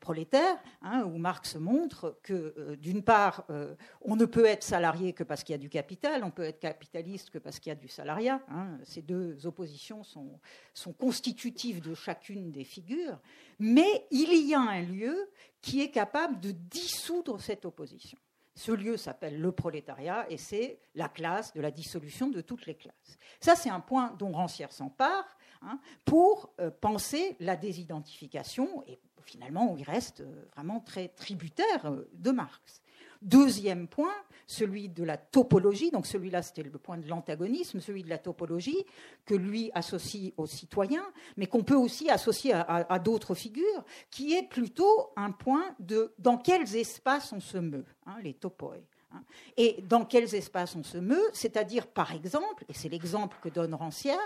prolétaire, 0.00 0.56
hein, 0.82 1.04
où 1.04 1.16
Marx 1.16 1.54
montre 1.56 2.18
que, 2.22 2.54
euh, 2.58 2.76
d'une 2.76 3.02
part, 3.02 3.44
euh, 3.50 3.74
on 4.02 4.16
ne 4.16 4.24
peut 4.24 4.44
être 4.44 4.64
salarié 4.64 5.12
que 5.12 5.22
parce 5.22 5.44
qu'il 5.44 5.52
y 5.52 5.54
a 5.54 5.58
du 5.58 5.68
capital, 5.68 6.24
on 6.24 6.30
peut 6.30 6.42
être 6.42 6.58
capitaliste 6.58 7.30
que 7.30 7.38
parce 7.38 7.60
qu'il 7.60 7.70
y 7.70 7.72
a 7.72 7.76
du 7.76 7.88
salariat. 7.88 8.40
Hein. 8.48 8.78
ces 8.82 9.02
deux 9.02 9.46
oppositions 9.46 10.02
sont, 10.02 10.40
sont 10.74 10.92
constitutives 10.92 11.80
de 11.80 11.94
chacune 11.94 12.50
des 12.50 12.64
figures, 12.64 13.20
mais 13.58 14.06
il 14.10 14.46
y 14.46 14.54
a 14.54 14.60
un 14.60 14.82
lieu 14.82 15.30
qui 15.60 15.80
est 15.80 15.90
capable 15.90 16.40
de 16.40 16.50
dissoudre 16.52 17.40
cette 17.40 17.64
opposition. 17.64 18.18
Ce 18.56 18.72
lieu 18.72 18.96
s'appelle 18.96 19.38
le 19.38 19.52
prolétariat 19.52 20.26
et 20.30 20.38
c'est 20.38 20.80
la 20.94 21.10
classe 21.10 21.52
de 21.52 21.60
la 21.60 21.70
dissolution 21.70 22.28
de 22.28 22.40
toutes 22.40 22.64
les 22.64 22.74
classes. 22.74 23.18
Ça, 23.38 23.54
c'est 23.54 23.68
un 23.68 23.80
point 23.80 24.14
dont 24.18 24.32
Rancière 24.32 24.72
s'empare 24.72 25.36
hein, 25.60 25.78
pour 26.06 26.54
euh, 26.58 26.70
penser 26.70 27.36
la 27.38 27.54
désidentification 27.54 28.82
et 28.86 28.98
finalement, 29.26 29.76
il 29.76 29.84
reste 29.84 30.22
euh, 30.22 30.46
vraiment 30.54 30.80
très 30.80 31.08
tributaire 31.08 31.84
euh, 31.84 32.08
de 32.14 32.30
Marx. 32.30 32.82
Deuxième 33.26 33.88
point, 33.88 34.14
celui 34.46 34.88
de 34.88 35.02
la 35.02 35.16
topologie, 35.16 35.90
donc 35.90 36.06
celui-là 36.06 36.42
c'était 36.42 36.62
le 36.62 36.70
point 36.70 36.96
de 36.96 37.08
l'antagonisme, 37.08 37.80
celui 37.80 38.04
de 38.04 38.08
la 38.08 38.18
topologie, 38.18 38.84
que 39.24 39.34
lui 39.34 39.72
associe 39.74 40.32
aux 40.36 40.46
citoyens, 40.46 41.04
mais 41.36 41.48
qu'on 41.48 41.64
peut 41.64 41.74
aussi 41.74 42.08
associer 42.08 42.52
à, 42.54 42.98
d'autres 43.00 43.34
figures, 43.34 43.84
qui 44.12 44.34
est 44.34 44.44
plutôt 44.48 45.10
un 45.16 45.32
point 45.32 45.74
de 45.80 46.14
dans 46.18 46.38
quels 46.38 46.76
espaces 46.76 47.32
on 47.32 47.40
se 47.40 47.58
meut, 47.58 47.84
hein, 48.06 48.14
les 48.22 48.34
topoi. 48.34 48.76
Hein. 49.12 49.24
Et 49.56 49.82
dans 49.82 50.04
quels 50.04 50.32
espaces 50.36 50.76
on 50.76 50.84
se 50.84 50.98
meut, 50.98 51.28
c'est-à-dire, 51.32 51.88
par 51.88 52.12
exemple, 52.12 52.64
et 52.68 52.74
c'est 52.74 52.88
l'exemple 52.88 53.38
que 53.42 53.48
donne 53.48 53.74
Rancière, 53.74 54.20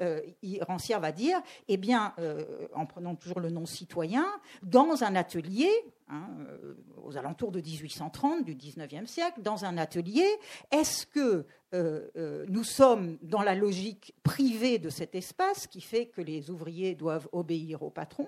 euh, 0.00 0.22
Rancière 0.62 1.00
va 1.00 1.12
dire, 1.12 1.38
eh 1.68 1.76
bien, 1.76 2.14
euh, 2.18 2.66
en 2.74 2.86
prenant 2.86 3.14
toujours 3.14 3.40
le 3.40 3.50
nom 3.50 3.66
citoyen, 3.66 4.26
dans 4.62 5.04
un 5.04 5.14
atelier, 5.16 5.70
hein, 6.08 6.28
euh, 6.40 6.74
aux 7.02 7.16
alentours 7.16 7.52
de 7.52 7.60
1830, 7.60 8.44
du 8.44 8.54
19e 8.54 9.06
siècle, 9.06 9.42
dans 9.42 9.64
un 9.64 9.78
atelier, 9.78 10.28
est-ce 10.70 11.06
que 11.06 11.46
nous 12.48 12.64
sommes 12.64 13.18
dans 13.20 13.42
la 13.42 13.54
logique 13.54 14.14
privée 14.22 14.78
de 14.78 14.88
cet 14.88 15.14
espace 15.14 15.66
qui 15.66 15.82
fait 15.82 16.06
que 16.06 16.22
les 16.22 16.48
ouvriers 16.48 16.94
doivent 16.94 17.28
obéir 17.30 17.82
au 17.82 17.90
patron 17.90 18.26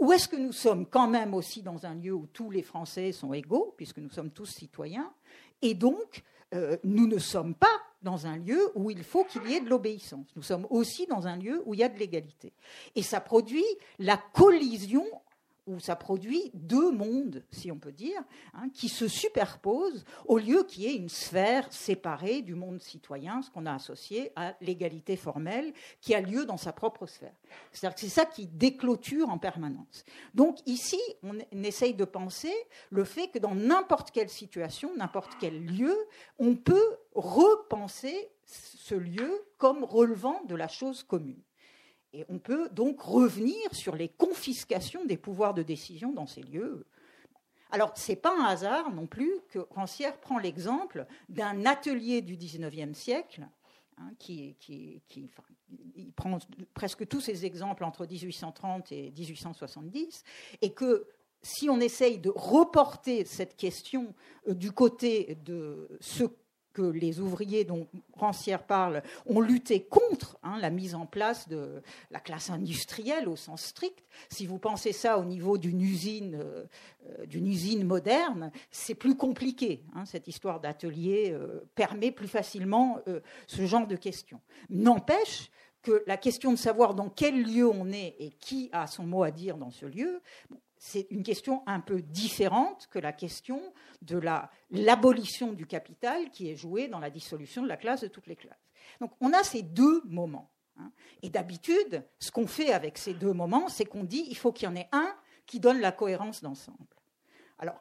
ou 0.00 0.12
est-ce 0.12 0.28
que 0.28 0.36
nous 0.36 0.52
sommes 0.52 0.86
quand 0.86 1.08
même 1.08 1.34
aussi 1.34 1.62
dans 1.62 1.86
un 1.86 1.94
lieu 1.94 2.12
où 2.12 2.26
tous 2.26 2.50
les 2.50 2.62
Français 2.62 3.12
sont 3.12 3.32
égaux, 3.32 3.74
puisque 3.76 3.98
nous 3.98 4.10
sommes 4.10 4.30
tous 4.30 4.46
citoyens, 4.46 5.12
et 5.60 5.74
donc 5.74 6.22
euh, 6.54 6.76
nous 6.84 7.06
ne 7.06 7.18
sommes 7.18 7.54
pas 7.54 7.80
dans 8.02 8.26
un 8.26 8.36
lieu 8.36 8.70
où 8.74 8.90
il 8.90 9.04
faut 9.04 9.24
qu'il 9.24 9.46
y 9.48 9.54
ait 9.54 9.60
de 9.60 9.68
l'obéissance. 9.68 10.26
Nous 10.34 10.42
sommes 10.42 10.66
aussi 10.70 11.06
dans 11.06 11.26
un 11.26 11.36
lieu 11.36 11.62
où 11.66 11.74
il 11.74 11.80
y 11.80 11.84
a 11.84 11.88
de 11.88 11.98
l'égalité. 11.98 12.52
Et 12.96 13.02
ça 13.02 13.20
produit 13.20 13.64
la 13.98 14.16
collision 14.16 15.04
où 15.66 15.78
ça 15.78 15.96
produit 15.96 16.50
deux 16.54 16.90
mondes, 16.90 17.44
si 17.50 17.70
on 17.70 17.78
peut 17.78 17.92
dire, 17.92 18.20
hein, 18.54 18.68
qui 18.72 18.88
se 18.88 19.06
superposent 19.08 20.04
au 20.26 20.38
lieu 20.38 20.64
qu'il 20.64 20.82
y 20.82 20.86
ait 20.86 20.96
une 20.96 21.08
sphère 21.08 21.72
séparée 21.72 22.42
du 22.42 22.54
monde 22.54 22.80
citoyen, 22.80 23.42
ce 23.42 23.50
qu'on 23.50 23.66
a 23.66 23.74
associé 23.74 24.32
à 24.36 24.54
l'égalité 24.60 25.16
formelle 25.16 25.72
qui 26.00 26.14
a 26.14 26.20
lieu 26.20 26.44
dans 26.44 26.56
sa 26.56 26.72
propre 26.72 27.06
sphère. 27.06 27.34
C'est-à-dire 27.70 27.94
que 27.94 28.00
c'est 28.00 28.08
ça 28.08 28.26
qui 28.26 28.46
déclôture 28.46 29.28
en 29.28 29.38
permanence. 29.38 30.04
Donc 30.34 30.58
ici, 30.66 31.00
on 31.22 31.38
essaye 31.62 31.94
de 31.94 32.04
penser 32.04 32.52
le 32.90 33.04
fait 33.04 33.28
que 33.28 33.38
dans 33.38 33.54
n'importe 33.54 34.10
quelle 34.10 34.30
situation, 34.30 34.90
n'importe 34.96 35.32
quel 35.40 35.64
lieu, 35.64 35.96
on 36.38 36.56
peut 36.56 36.96
repenser 37.14 38.30
ce 38.44 38.94
lieu 38.94 39.44
comme 39.58 39.84
relevant 39.84 40.42
de 40.44 40.54
la 40.54 40.68
chose 40.68 41.02
commune. 41.02 41.40
Et 42.12 42.24
on 42.28 42.38
peut 42.38 42.68
donc 42.70 43.00
revenir 43.00 43.56
sur 43.72 43.96
les 43.96 44.08
confiscations 44.08 45.04
des 45.04 45.16
pouvoirs 45.16 45.54
de 45.54 45.62
décision 45.62 46.12
dans 46.12 46.26
ces 46.26 46.42
lieux. 46.42 46.86
Alors, 47.70 47.96
ce 47.96 48.12
n'est 48.12 48.16
pas 48.16 48.38
un 48.38 48.44
hasard 48.44 48.92
non 48.92 49.06
plus 49.06 49.32
que 49.48 49.60
Rancière 49.70 50.18
prend 50.20 50.38
l'exemple 50.38 51.06
d'un 51.30 51.64
atelier 51.64 52.20
du 52.20 52.36
XIXe 52.36 52.96
siècle, 52.96 53.48
hein, 53.96 54.10
qui, 54.18 54.54
prend 56.14 56.38
presque 56.74 57.08
tous 57.08 57.22
ces 57.22 57.46
exemples 57.46 57.84
entre 57.84 58.06
1830 58.06 58.92
et 58.92 59.10
1870, 59.10 60.22
et 60.60 60.74
que 60.74 61.06
si 61.40 61.70
on 61.70 61.80
essaye 61.80 62.18
de 62.18 62.30
reporter 62.34 63.24
cette 63.24 63.56
question 63.56 64.14
euh, 64.48 64.54
du 64.54 64.70
côté 64.70 65.36
de 65.44 65.88
ce 66.00 66.24
que 66.72 66.82
les 66.82 67.20
ouvriers 67.20 67.64
dont 67.64 67.86
Rancière 68.14 68.64
parle 68.64 69.02
ont 69.26 69.40
lutté 69.40 69.84
contre 69.84 70.38
hein, 70.42 70.58
la 70.60 70.70
mise 70.70 70.94
en 70.94 71.06
place 71.06 71.48
de 71.48 71.82
la 72.10 72.20
classe 72.20 72.50
industrielle 72.50 73.28
au 73.28 73.36
sens 73.36 73.62
strict. 73.62 74.04
Si 74.28 74.46
vous 74.46 74.58
pensez 74.58 74.92
ça 74.92 75.18
au 75.18 75.24
niveau 75.24 75.58
d'une 75.58 75.80
usine, 75.80 76.38
euh, 76.42 77.26
d'une 77.26 77.46
usine 77.46 77.84
moderne, 77.84 78.50
c'est 78.70 78.94
plus 78.94 79.16
compliqué. 79.16 79.84
Hein, 79.94 80.04
cette 80.04 80.28
histoire 80.28 80.60
d'atelier 80.60 81.30
euh, 81.32 81.60
permet 81.74 82.10
plus 82.10 82.28
facilement 82.28 82.98
euh, 83.08 83.20
ce 83.46 83.66
genre 83.66 83.86
de 83.86 83.96
questions. 83.96 84.40
N'empêche 84.70 85.50
que 85.82 86.02
la 86.06 86.16
question 86.16 86.52
de 86.52 86.58
savoir 86.58 86.94
dans 86.94 87.08
quel 87.08 87.42
lieu 87.42 87.68
on 87.68 87.90
est 87.90 88.14
et 88.18 88.30
qui 88.30 88.70
a 88.72 88.86
son 88.86 89.04
mot 89.04 89.24
à 89.24 89.30
dire 89.30 89.56
dans 89.56 89.70
ce 89.70 89.84
lieu, 89.84 90.22
c'est 90.84 91.06
une 91.10 91.22
question 91.22 91.62
un 91.66 91.78
peu 91.78 92.02
différente 92.02 92.88
que 92.90 92.98
la 92.98 93.12
question 93.12 93.72
de 94.02 94.20
l'abolition 94.70 95.52
du 95.52 95.64
capital 95.64 96.28
qui 96.30 96.50
est 96.50 96.56
jouée 96.56 96.88
dans 96.88 96.98
la 96.98 97.08
dissolution 97.08 97.62
de 97.62 97.68
la 97.68 97.76
classe 97.76 98.00
de 98.00 98.08
toutes 98.08 98.26
les 98.26 98.34
classes. 98.34 98.68
Donc 99.00 99.12
on 99.20 99.32
a 99.32 99.44
ces 99.44 99.62
deux 99.62 100.02
moments. 100.06 100.50
Hein. 100.80 100.90
Et 101.22 101.30
d'habitude, 101.30 102.04
ce 102.18 102.32
qu'on 102.32 102.48
fait 102.48 102.72
avec 102.72 102.98
ces 102.98 103.14
deux 103.14 103.32
moments, 103.32 103.68
c'est 103.68 103.84
qu'on 103.84 104.02
dit 104.02 104.26
il 104.28 104.36
faut 104.36 104.50
qu'il 104.50 104.68
y 104.68 104.72
en 104.72 104.74
ait 104.74 104.88
un 104.90 105.14
qui 105.46 105.60
donne 105.60 105.80
la 105.80 105.92
cohérence 105.92 106.42
d'ensemble. 106.42 106.96
Alors, 107.60 107.80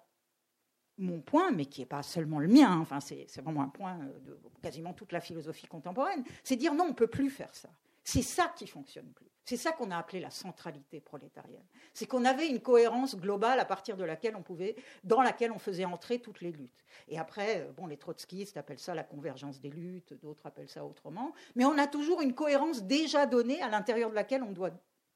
mon 1.00 1.22
point, 1.22 1.50
mais 1.50 1.66
qui 1.66 1.82
n'est 1.82 1.88
pas 1.88 2.04
seulement 2.04 2.38
le 2.38 2.50
mien, 2.50 2.78
enfin 2.82 3.00
c'est 3.00 3.26
vraiment 3.42 3.64
un 3.64 3.70
point 3.70 3.98
de 3.98 4.40
quasiment 4.62 4.94
toute 4.94 5.12
la 5.12 5.22
philosophie 5.22 5.66
contemporaine, 5.66 6.24
c'est 6.44 6.56
dire 6.56 6.76
non, 6.76 6.84
on 6.84 6.90
ne 6.90 6.94
peut 6.94 7.08
plus 7.08 7.32
faire 7.32 7.56
ça. 7.56 7.70
C'est 8.04 8.22
ça 8.22 8.54
qui 8.56 8.68
fonctionne 8.68 9.12
plus. 9.12 9.31
C'est 9.52 9.58
ça 9.58 9.74
qu'on 9.74 9.92
a 9.92 9.98
appelé 9.98 10.22
la 10.22 10.30
centralité 10.30 11.02
prolétarienne. 11.02 11.66
C'est 11.94 12.06
qu'on 12.06 12.24
avait 12.24 12.48
une 12.48 12.62
cohérence 12.62 13.18
globale 13.18 13.60
à 13.60 13.66
partir 13.66 13.98
de 13.98 14.06
laquelle 14.06 14.38
on 14.38 14.44
pouvait, 14.44 14.78
dans 15.04 15.22
laquelle 15.22 15.52
on 15.52 15.60
faisait 15.60 15.84
entrer 15.84 16.20
toutes 16.20 16.40
les 16.40 16.54
luttes. 16.54 16.86
Et 17.10 17.20
après, 17.20 17.60
euh, 17.60 17.74
bon, 17.74 17.86
les 17.86 17.98
trotskistes 17.98 18.56
appellent 18.56 18.80
ça 18.80 18.96
la 18.96 19.04
convergence 19.04 19.60
des 19.60 19.70
luttes, 19.70 20.14
d'autres 20.22 20.46
appellent 20.46 20.70
ça 20.70 20.86
autrement. 20.86 21.34
Mais 21.56 21.66
on 21.66 21.78
a 21.78 21.86
toujours 21.86 22.22
une 22.22 22.34
cohérence 22.34 22.84
déjà 22.84 23.26
donnée 23.26 23.62
à 23.62 23.68
l'intérieur 23.68 24.10
de 24.10 24.16
laquelle 24.16 24.42
on 24.42 24.54
doit 24.54 24.72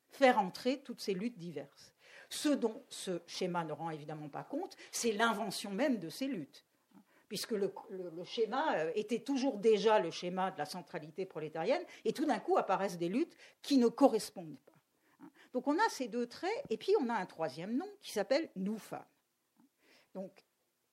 faire 0.10 0.38
entrer 0.38 0.80
toutes 0.80 1.00
ces 1.00 1.14
luttes 1.14 1.38
diverses. 1.38 1.94
Ce 2.28 2.50
dont 2.50 2.84
ce 2.90 3.22
schéma 3.28 3.64
ne 3.64 3.72
rend 3.72 3.90
évidemment 3.90 4.28
pas 4.28 4.44
compte, 4.44 4.76
c'est 4.92 5.14
l'invention 5.14 5.72
même 5.72 5.98
de 5.98 6.10
ces 6.10 6.28
luttes 6.28 6.66
puisque 7.28 7.52
le, 7.52 7.72
schéma 8.24 8.78
euh, 8.78 8.92
était 8.96 9.20
toujours 9.20 9.58
déjà 9.58 10.00
le 10.00 10.12
schéma 10.12 10.52
de 10.52 10.58
la 10.58 10.66
centralité 10.66 11.26
prolétarienne, 11.26 11.84
et 12.04 12.14
tout 12.14 12.26
d'un 12.26 12.40
coup 12.40 12.58
apparaissent 12.58 12.98
des 12.98 13.10
luttes 13.10 13.36
qui 13.62 13.78
ne 13.78 13.88
correspondent 13.88 14.60
pas. 14.66 14.74
Donc 15.54 15.68
on 15.68 15.78
a 15.78 15.90
ces 15.90 16.08
deux 16.08 16.28
traits, 16.28 16.64
et 16.70 16.78
puis 16.78 16.94
on 17.00 17.10
a 17.10 17.14
un 17.14 17.26
troisième 17.26 17.76
nom 17.78 17.90
qui 18.02 18.12
s'appelle 18.12 18.50
nous 18.56 18.78
femmes. 18.78 19.06
Donc 20.14 20.45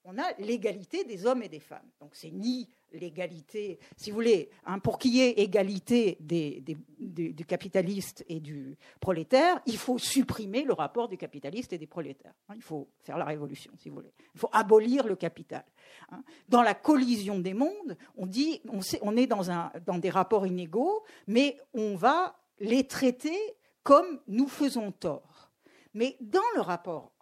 on 0.04 0.18
a 0.18 0.32
l'égalité 0.38 1.04
des 1.04 1.26
hommes 1.26 1.42
et 1.42 1.48
des 1.48 1.60
femmes. 1.60 1.88
Donc 2.00 2.10
c'est 2.14 2.30
ni 2.30 2.68
l'égalité, 2.92 3.78
si 3.96 4.10
vous 4.10 4.16
voulez, 4.16 4.50
hein, 4.66 4.78
pour 4.78 4.98
qu'il 4.98 5.14
y 5.14 5.20
ait 5.20 5.30
égalité 5.30 6.18
du 6.20 7.44
capitaliste 7.46 8.24
et 8.28 8.40
du 8.40 8.76
prolétaire, 9.00 9.60
il 9.66 9.78
faut 9.78 9.98
supprimer 9.98 10.64
le 10.64 10.72
rapport 10.72 11.08
du 11.08 11.16
capitaliste 11.16 11.72
et 11.72 11.78
des 11.78 11.86
prolétaires. 11.86 12.34
Hein. 12.48 12.54
il 12.56 12.62
faut 12.62 12.88
faire 13.02 13.16
la 13.16 13.24
révolution, 13.24 13.72
si 13.78 13.88
vous 13.88 13.96
voulez. 13.96 14.12
Il 14.34 14.40
faut 14.40 14.50
abolir 14.52 15.06
le 15.06 15.16
capital. 15.16 15.64
Hein. 16.10 16.22
Dans 16.48 16.62
la 16.62 16.74
collision 16.74 17.38
des 17.38 17.54
mondes, 17.54 17.96
on 18.16 18.26
dit, 18.26 18.60
on, 19.02 19.16
est 19.16 19.26
dans, 19.26 19.72
dans 19.86 19.98
des 19.98 20.10
rapports 20.10 20.46
inégaux, 20.46 21.02
mais 21.26 21.58
on 21.74 21.94
va 21.94 22.36
les 22.58 22.86
traiter 22.86 23.38
comme 23.82 24.20
nous 24.28 24.48
faisons 24.48 24.92
tort. 24.92 25.50
Mais 25.94 26.16
dans 26.20 26.40
le 26.54 26.60
rapport 26.60 27.12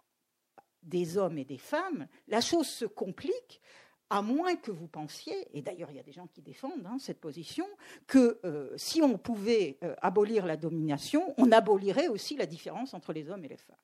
des 0.83 1.17
hommes 1.17 1.37
et 1.37 1.45
des 1.45 1.57
femmes, 1.57 2.07
la 2.27 2.41
chose 2.41 2.67
se 2.67 2.85
complique 2.85 3.61
à 4.11 4.21
moins 4.21 4.57
que 4.57 4.71
vous 4.71 4.87
pensiez, 4.87 5.47
et 5.53 5.61
d'ailleurs 5.61 5.89
il 5.89 5.95
y 5.95 5.99
a 5.99 6.03
des 6.03 6.11
gens 6.11 6.27
qui 6.27 6.41
défendent 6.41 6.85
hein, 6.85 6.97
cette 6.99 7.21
position, 7.21 7.65
que 8.07 8.39
euh, 8.43 8.69
si 8.75 9.01
on 9.01 9.17
pouvait 9.17 9.77
euh, 9.83 9.95
abolir 10.01 10.45
la 10.45 10.57
domination, 10.57 11.33
on 11.37 11.49
abolirait 11.53 12.09
aussi 12.09 12.35
la 12.35 12.45
différence 12.45 12.93
entre 12.93 13.13
les 13.13 13.29
hommes 13.29 13.45
et 13.45 13.47
les 13.47 13.57
femmes. 13.57 13.77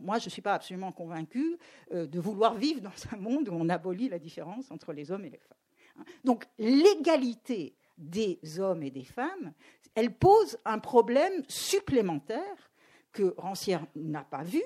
moi, 0.00 0.18
je 0.18 0.26
ne 0.26 0.30
suis 0.30 0.40
pas 0.40 0.54
absolument 0.54 0.92
convaincue 0.92 1.58
euh, 1.92 2.06
de 2.06 2.18
vouloir 2.18 2.54
vivre 2.54 2.80
dans 2.80 2.90
un 3.12 3.18
monde 3.18 3.50
où 3.50 3.52
on 3.52 3.68
abolit 3.68 4.08
la 4.08 4.18
différence 4.18 4.70
entre 4.70 4.94
les 4.94 5.10
hommes 5.10 5.26
et 5.26 5.30
les 5.30 5.38
femmes. 5.38 5.58
Hein. 5.98 6.04
Donc 6.24 6.46
l'égalité 6.58 7.76
des 7.98 8.40
hommes 8.58 8.82
et 8.82 8.90
des 8.90 9.04
femmes, 9.04 9.52
elle 9.94 10.14
pose 10.14 10.58
un 10.64 10.78
problème 10.78 11.42
supplémentaire 11.48 12.70
que 13.12 13.34
Rancière 13.36 13.86
n'a 13.94 14.24
pas 14.24 14.42
vu, 14.42 14.62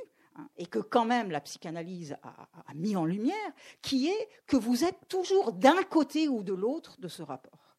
et 0.57 0.67
que 0.67 0.79
quand 0.79 1.05
même 1.05 1.31
la 1.31 1.41
psychanalyse 1.41 2.17
a, 2.23 2.75
mis 2.75 2.97
en 2.97 3.05
lumière, 3.05 3.35
qui 3.83 4.09
est 4.09 4.29
que 4.47 4.57
vous 4.57 4.85
êtes 4.85 5.09
toujours 5.09 5.53
d'un 5.53 5.83
côté 5.83 6.29
ou 6.29 6.43
de 6.43 6.53
l'autre 6.53 7.01
de 7.01 7.09
ce 7.09 7.23
rapport. 7.23 7.77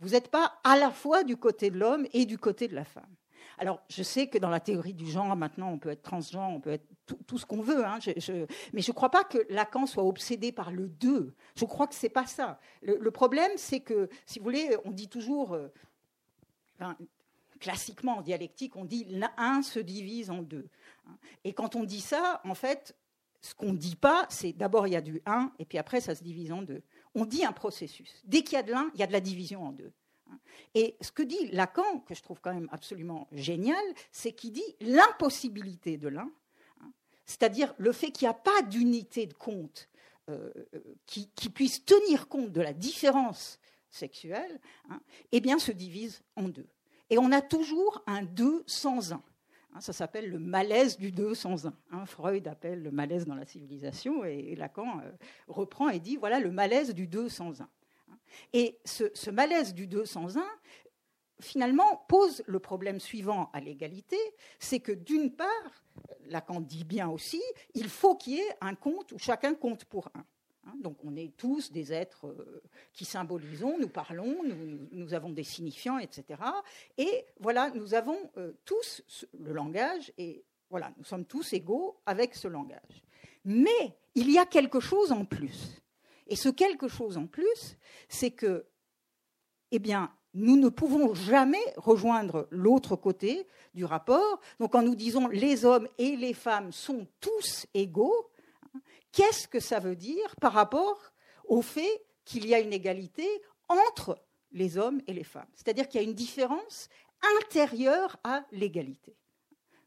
Vous 0.00 0.10
n'êtes 0.10 0.28
pas 0.28 0.58
à 0.64 0.76
la 0.76 0.90
fois 0.90 1.24
du 1.24 1.36
côté 1.36 1.70
de 1.70 1.78
l'homme 1.78 2.06
et 2.12 2.24
du 2.24 2.38
côté 2.38 2.68
de 2.68 2.74
la 2.74 2.84
femme. 2.84 3.14
Alors, 3.60 3.82
je 3.88 4.04
sais 4.04 4.28
que 4.28 4.38
dans 4.38 4.50
la 4.50 4.60
théorie 4.60 4.94
du 4.94 5.10
genre, 5.10 5.34
maintenant, 5.34 5.70
on 5.72 5.78
peut 5.78 5.88
être 5.88 6.02
transgenre, 6.02 6.50
on 6.50 6.60
peut 6.60 6.70
être 6.70 6.86
tout, 7.26 7.38
ce 7.38 7.46
qu'on 7.46 7.60
veut, 7.60 7.84
hein, 7.84 7.98
mais 8.72 8.80
je 8.80 8.90
ne 8.90 8.92
crois 8.92 9.10
pas 9.10 9.24
que 9.24 9.38
Lacan 9.48 9.86
soit 9.86 10.04
obsédé 10.04 10.52
par 10.52 10.70
le 10.70 10.88
deux. 10.88 11.34
Je 11.56 11.64
crois 11.64 11.88
que 11.88 11.94
ce 11.94 12.06
n'est 12.06 12.10
pas 12.10 12.26
ça. 12.26 12.60
Le, 12.82 13.10
problème, 13.10 13.50
c'est 13.56 13.80
que, 13.80 14.08
si 14.26 14.38
vous 14.38 14.44
voulez, 14.44 14.76
on 14.84 14.92
dit 14.92 15.08
toujours, 15.08 15.54
euh, 15.54 15.68
classiquement 17.58 18.18
en 18.18 18.22
dialectique, 18.22 18.76
on 18.76 18.84
dit 18.84 19.04
l'un 19.08 19.62
se 19.62 19.78
divise 19.78 20.30
en 20.30 20.42
deux. 20.42 20.68
Et 21.44 21.52
quand 21.52 21.76
on 21.76 21.84
dit 21.84 22.00
ça, 22.00 22.40
en 22.44 22.54
fait, 22.54 22.96
ce 23.40 23.54
qu'on 23.54 23.72
ne 23.72 23.78
dit 23.78 23.96
pas, 23.96 24.26
c'est 24.30 24.52
d'abord 24.52 24.86
il 24.86 24.92
y 24.92 24.96
a 24.96 25.00
du 25.00 25.22
1 25.26 25.52
et 25.58 25.64
puis 25.64 25.78
après 25.78 26.00
ça 26.00 26.14
se 26.14 26.22
divise 26.22 26.52
en 26.52 26.62
deux. 26.62 26.82
On 27.14 27.24
dit 27.24 27.44
un 27.44 27.52
processus. 27.52 28.22
Dès 28.24 28.42
qu'il 28.42 28.54
y 28.54 28.56
a 28.56 28.62
de 28.62 28.72
l'un, 28.72 28.90
il 28.94 29.00
y 29.00 29.02
a 29.02 29.06
de 29.06 29.12
la 29.12 29.20
division 29.20 29.64
en 29.64 29.72
deux. 29.72 29.92
Et 30.74 30.96
ce 31.00 31.10
que 31.10 31.22
dit 31.22 31.48
Lacan, 31.52 32.00
que 32.00 32.14
je 32.14 32.22
trouve 32.22 32.40
quand 32.40 32.52
même 32.52 32.68
absolument 32.70 33.28
génial, 33.32 33.82
c'est 34.12 34.32
qu'il 34.32 34.52
dit 34.52 34.76
l'impossibilité 34.80 35.96
de 35.96 36.08
l'un, 36.08 36.30
c'est-à-dire 37.24 37.74
le 37.78 37.92
fait 37.92 38.10
qu'il 38.10 38.26
n'y 38.26 38.30
a 38.30 38.34
pas 38.34 38.62
d'unité 38.62 39.26
de 39.26 39.34
compte 39.34 39.88
qui, 41.06 41.48
puisse 41.48 41.84
tenir 41.84 42.28
compte 42.28 42.52
de 42.52 42.60
la 42.60 42.72
différence 42.72 43.58
sexuelle, 43.90 44.60
hein, 44.90 45.00
eh 45.32 45.40
bien, 45.40 45.58
se 45.58 45.72
divise 45.72 46.22
en 46.36 46.48
deux. 46.48 46.68
Et 47.10 47.18
on 47.18 47.32
a 47.32 47.40
toujours 47.40 48.02
un 48.06 48.22
2 48.22 48.64
sans 48.66 49.12
un. 49.12 49.22
Hein, 49.74 49.80
ça 49.80 49.92
s'appelle 49.92 50.30
le 50.30 50.38
malaise 50.38 50.98
du 50.98 51.12
2 51.12 51.34
sans 51.34 51.66
un. 51.66 51.74
Hein, 51.90 52.06
Freud 52.06 52.46
appelle 52.48 52.82
le 52.82 52.90
malaise 52.90 53.26
dans 53.26 53.34
la 53.34 53.46
civilisation 53.46 54.24
et, 54.24 54.54
Lacan 54.56 55.00
euh, 55.00 55.10
reprend 55.46 55.88
et 55.88 56.00
dit 56.00 56.16
voilà 56.16 56.40
le 56.40 56.50
malaise 56.50 56.94
du 56.94 57.06
2 57.06 57.28
sans 57.28 57.60
un. 57.60 57.68
Et 58.52 58.78
ce, 58.84 59.30
malaise 59.30 59.74
du 59.74 59.86
2 59.86 60.04
sans 60.04 60.36
un, 60.36 60.50
finalement, 61.40 62.04
pose 62.08 62.42
le 62.46 62.58
problème 62.58 63.00
suivant 63.00 63.50
à 63.52 63.60
l'égalité 63.60 64.18
c'est 64.58 64.80
que 64.80 64.92
d'une 64.92 65.34
part, 65.34 65.48
Lacan 66.26 66.60
dit 66.60 66.84
bien 66.84 67.08
aussi, 67.08 67.42
il 67.74 67.88
faut 67.88 68.16
qu'il 68.16 68.34
y 68.34 68.40
ait 68.40 68.56
un 68.60 68.74
compte 68.74 69.12
où 69.12 69.18
chacun 69.18 69.54
compte 69.54 69.84
pour 69.86 70.08
un. 70.14 70.24
Hein, 70.66 70.72
donc 70.80 70.96
on 71.04 71.16
est 71.16 71.36
tous 71.36 71.72
des 71.72 71.92
êtres 71.92 72.26
euh, 72.26 72.62
qui 72.92 73.04
symbolisons, 73.04 73.78
nous 73.78 73.88
parlons, 73.88 74.42
nous, 74.92 75.14
avons 75.14 75.30
des 75.30 75.44
signifiants, 75.44 75.98
etc. 75.98 76.40
Et 76.96 77.24
voilà, 77.40 77.70
nous 77.70 77.94
avons 77.94 78.18
euh, 78.36 78.52
tous 78.64 79.02
le 79.38 79.52
langage 79.52 80.12
et 80.18 80.44
voilà, 80.70 80.92
nous 80.98 81.04
sommes 81.04 81.24
tous 81.24 81.52
égaux 81.52 81.96
avec 82.06 82.34
ce 82.34 82.48
langage. 82.48 83.02
Mais 83.44 83.96
il 84.14 84.30
y 84.30 84.38
a 84.38 84.46
quelque 84.46 84.80
chose 84.80 85.12
en 85.12 85.24
plus. 85.24 85.80
Et 86.26 86.36
ce 86.36 86.48
quelque 86.48 86.88
chose 86.88 87.16
en 87.16 87.26
plus, 87.26 87.76
c'est 88.08 88.30
que, 88.30 88.66
eh 89.70 89.78
bien, 89.78 90.12
nous 90.34 90.56
ne 90.56 90.68
pouvons 90.68 91.14
jamais 91.14 91.62
rejoindre 91.76 92.46
l'autre 92.50 92.96
côté 92.96 93.46
du 93.74 93.84
rapport. 93.84 94.40
Donc, 94.60 94.72
quand 94.72 94.82
nous 94.82 94.94
disons 94.94 95.28
les 95.28 95.64
hommes 95.64 95.88
et 95.96 96.16
les 96.16 96.34
femmes 96.34 96.72
sont 96.72 97.06
tous 97.20 97.66
égaux, 97.72 98.28
qu'est-ce 99.18 99.48
que 99.48 99.58
ça 99.58 99.80
veut 99.80 99.96
dire 99.96 100.36
par 100.36 100.52
rapport 100.52 101.12
au 101.44 101.60
fait 101.60 102.04
qu'il 102.24 102.46
y 102.46 102.54
a 102.54 102.60
une 102.60 102.72
égalité 102.72 103.26
entre 103.68 104.22
les 104.52 104.78
hommes 104.78 105.02
et 105.08 105.12
les 105.12 105.24
femmes? 105.24 105.48
C'est-à-dire 105.54 105.88
qu'il 105.88 106.00
y 106.00 106.04
a 106.04 106.06
une 106.06 106.14
différence 106.14 106.88
intérieure 107.40 108.16
à 108.22 108.44
l'égalité, 108.52 109.16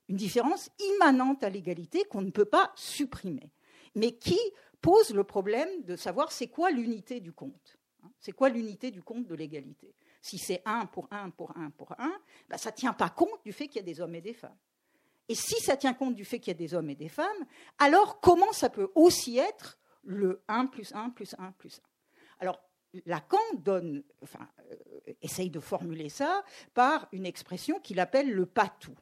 une 0.09 0.17
différence 0.17 0.69
immanente 0.79 1.45
à 1.45 1.49
l'égalité 1.49 2.03
qu'on 2.09 2.21
ne 2.21 2.29
peut 2.29 2.43
pas 2.43 2.73
supprimer, 2.75 3.53
mais 3.95 4.17
qui 4.17 4.39
pose 4.81 5.13
le 5.13 5.23
problème 5.23 5.69
de 5.83 5.95
savoir 5.95 6.33
c'est 6.33 6.47
quoi 6.47 6.69
l'unité 6.69 7.21
du 7.21 7.31
compte. 7.31 7.77
C'est 8.19 8.33
quoi 8.33 8.49
l'unité 8.49 8.91
du 8.91 9.01
compte 9.01 9.27
de 9.27 9.35
l'égalité? 9.35 9.95
Si 10.21 10.39
c'est 10.39 10.61
un 10.65 10.87
pour 10.87 11.07
un 11.09 11.29
pour 11.29 11.55
un 11.55 11.69
pour 11.69 11.93
un, 11.99 12.19
ben 12.49 12.57
ça 12.57 12.71
ne 12.71 12.75
tient 12.75 12.93
pas 12.93 13.09
compte 13.09 13.45
du 13.45 13.53
fait 13.53 13.67
qu'il 13.67 13.77
y 13.77 13.79
a 13.79 13.83
des 13.83 14.01
hommes 14.01 14.15
et 14.15 14.21
des 14.21 14.33
femmes. 14.33 14.57
Et 15.29 15.35
si 15.35 15.61
ça 15.61 15.77
tient 15.77 15.93
compte 15.93 16.15
du 16.15 16.25
fait 16.25 16.39
qu'il 16.39 16.51
y 16.51 16.55
a 16.55 16.59
des 16.59 16.73
hommes 16.73 16.89
et 16.89 16.95
des 16.95 17.09
femmes, 17.09 17.45
alors 17.77 18.19
comment 18.19 18.51
ça 18.51 18.69
peut 18.69 18.91
aussi 18.95 19.37
être 19.37 19.79
le 20.03 20.41
1 20.47 20.67
plus 20.67 20.93
1 20.93 21.11
plus 21.11 21.35
1 21.37 21.51
plus 21.53 21.79
1 21.79 21.83
Alors, 22.39 22.59
Lacan 23.05 23.37
euh, 23.67 24.01
essaye 25.21 25.49
de 25.49 25.59
formuler 25.59 26.09
ça 26.09 26.43
par 26.73 27.07
une 27.11 27.25
expression 27.25 27.79
qu'il 27.79 27.99
appelle 27.99 28.31
le 28.31 28.45
pas-tout. 28.45 28.95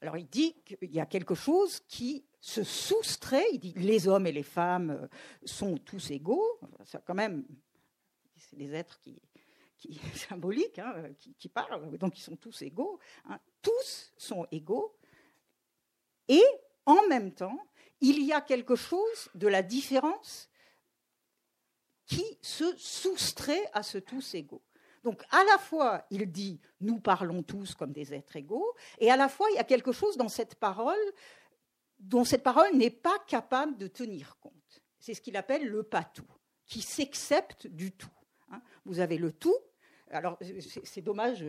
Alors, 0.00 0.16
il 0.16 0.28
dit 0.28 0.54
qu'il 0.64 0.92
y 0.92 1.00
a 1.00 1.06
quelque 1.06 1.34
chose 1.34 1.80
qui 1.88 2.24
se 2.40 2.62
soustrait, 2.62 3.46
il 3.52 3.58
dit 3.58 3.74
les 3.76 4.06
hommes 4.06 4.26
et 4.26 4.32
les 4.32 4.42
femmes 4.42 4.90
euh, 4.90 5.08
sont 5.44 5.78
tous 5.78 6.10
égaux, 6.10 6.60
ça 6.84 7.00
quand 7.04 7.14
même, 7.14 7.44
c'est 8.36 8.56
des 8.56 8.74
êtres 8.74 9.00
qui, 9.00 9.20
qui 9.78 10.00
symboliques, 10.14 10.78
hein, 10.78 11.12
qui, 11.18 11.34
qui, 11.34 11.48
parlent, 11.48 11.96
donc 11.98 12.18
ils 12.18 12.22
sont 12.22 12.36
tous 12.36 12.62
égaux. 12.62 12.98
Hein. 13.24 13.38
Tous 13.62 14.12
sont 14.16 14.46
égaux. 14.50 14.96
Et 16.28 16.44
en 16.84 17.06
même 17.08 17.32
temps, 17.32 17.58
il 18.00 18.22
y 18.22 18.32
a 18.32 18.40
quelque 18.40 18.76
chose 18.76 19.28
de 19.34 19.48
la 19.48 19.62
différence 19.62 20.48
qui 22.06 22.24
se 22.40 22.76
soustrait 22.76 23.68
à 23.72 23.82
ce 23.82 23.98
tous 23.98 24.34
égaux. 24.34 24.62
Donc 25.02 25.22
à 25.30 25.44
la 25.44 25.58
fois, 25.58 26.04
il 26.10 26.30
dit 26.30 26.60
nous 26.80 27.00
parlons 27.00 27.42
tous 27.42 27.74
comme 27.74 27.92
des 27.92 28.12
êtres 28.14 28.36
égaux, 28.36 28.74
et 28.98 29.10
à 29.10 29.16
la 29.16 29.28
fois, 29.28 29.46
il 29.52 29.56
y 29.56 29.60
a 29.60 29.64
quelque 29.64 29.92
chose 29.92 30.16
dans 30.16 30.28
cette 30.28 30.56
parole 30.56 30.98
dont 31.98 32.24
cette 32.24 32.42
parole 32.42 32.74
n'est 32.74 32.90
pas 32.90 33.18
capable 33.26 33.76
de 33.78 33.86
tenir 33.86 34.36
compte. 34.38 34.82
C'est 34.98 35.14
ce 35.14 35.20
qu'il 35.20 35.36
appelle 35.36 35.66
le 35.66 35.82
pas 35.82 36.04
tout, 36.04 36.26
qui 36.66 36.82
s'accepte 36.82 37.66
du 37.66 37.92
tout. 37.92 38.10
Hein. 38.50 38.60
Vous 38.84 39.00
avez 39.00 39.18
le 39.18 39.32
tout. 39.32 39.56
Alors, 40.10 40.38
c'est 40.84 41.02
dommage, 41.02 41.44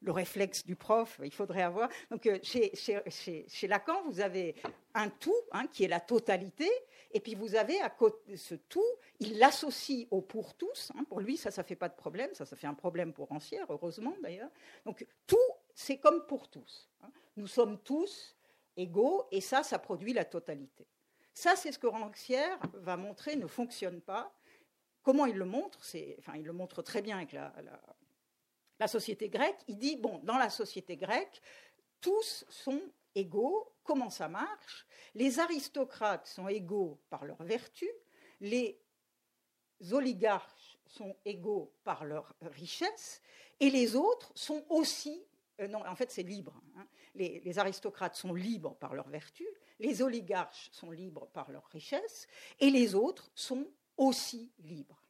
le 0.00 0.12
réflexe 0.12 0.64
du 0.64 0.76
prof, 0.76 1.20
il 1.24 1.32
faudrait 1.32 1.62
avoir. 1.62 1.88
Donc, 2.08 2.24
euh, 2.26 2.38
chez, 2.42 3.66
Lacan, 3.66 4.02
vous 4.04 4.20
avez 4.20 4.54
un 4.94 5.08
tout, 5.08 5.34
hein, 5.50 5.66
qui 5.66 5.82
est 5.84 5.88
la 5.88 5.98
totalité, 5.98 6.70
et 7.12 7.18
puis 7.18 7.34
vous 7.34 7.56
avez 7.56 7.80
à 7.80 7.90
côté 7.90 8.36
ce 8.36 8.54
tout, 8.54 8.84
il 9.18 9.38
l'associe 9.38 10.06
au 10.12 10.20
pour 10.20 10.54
tous. 10.54 10.92
Hein. 10.94 11.04
Pour 11.08 11.20
lui, 11.20 11.36
ça, 11.36 11.50
ça 11.50 11.64
fait 11.64 11.74
pas 11.74 11.88
de 11.88 11.96
problème, 11.96 12.32
ça, 12.32 12.46
ça 12.46 12.54
fait 12.54 12.68
un 12.68 12.74
problème 12.74 13.12
pour 13.12 13.26
Rancière, 13.26 13.66
heureusement 13.68 14.14
d'ailleurs. 14.22 14.50
Donc, 14.84 15.04
tout, 15.26 15.36
c'est 15.74 15.98
comme 15.98 16.26
pour 16.26 16.48
tous. 16.48 16.88
Nous 17.36 17.48
sommes 17.48 17.78
tous 17.78 18.36
égaux, 18.76 19.26
et 19.32 19.40
ça, 19.40 19.64
ça 19.64 19.80
produit 19.80 20.12
la 20.12 20.24
totalité. 20.24 20.86
Ça, 21.34 21.56
c'est 21.56 21.72
ce 21.72 21.78
que 21.78 21.88
Rancière 21.88 22.58
va 22.74 22.96
montrer 22.96 23.34
ne 23.34 23.48
fonctionne 23.48 24.00
pas 24.00 24.32
Comment 25.02 25.26
il 25.26 25.36
le 25.36 25.44
montre 25.44 25.78
enfin, 26.18 26.36
Il 26.36 26.44
le 26.44 26.52
montre 26.52 26.82
très 26.82 27.02
bien 27.02 27.16
avec 27.16 27.32
la, 27.32 28.88
société 28.88 29.28
grecque. 29.28 29.60
Il 29.68 29.78
dit, 29.78 29.96
bon, 29.96 30.18
dans 30.22 30.36
la 30.36 30.50
société 30.50 30.96
grecque, 30.96 31.40
tous 32.00 32.44
sont 32.48 32.82
égaux. 33.14 33.72
Comment 33.82 34.10
ça 34.10 34.28
marche? 34.28 34.86
Les 35.14 35.40
aristocrates 35.40 36.26
sont 36.26 36.48
égaux 36.48 37.00
par 37.08 37.24
leur 37.24 37.42
vertu, 37.42 37.88
les 38.40 38.78
oligarches 39.90 40.78
sont 40.86 41.16
égaux 41.24 41.72
par 41.82 42.04
leur 42.04 42.34
richesse, 42.40 43.22
et 43.58 43.70
les 43.70 43.96
autres 43.96 44.32
sont 44.34 44.64
aussi... 44.68 45.24
Euh, 45.60 45.68
non, 45.68 45.84
en 45.86 45.96
fait, 45.96 46.10
c'est 46.10 46.22
libre. 46.22 46.60
Hein. 46.76 46.86
Les, 47.14 47.40
les, 47.40 47.58
aristocrates 47.58 48.14
sont 48.14 48.34
libres 48.34 48.76
par 48.76 48.94
leur 48.94 49.08
vertu, 49.08 49.46
les 49.78 50.02
oligarches 50.02 50.68
sont 50.72 50.90
libres 50.90 51.26
par 51.32 51.50
leur 51.50 51.66
richesse, 51.66 52.28
et 52.60 52.70
les 52.70 52.94
autres 52.94 53.30
sont 53.34 53.66
aussi 54.00 54.50
libre. 54.58 55.00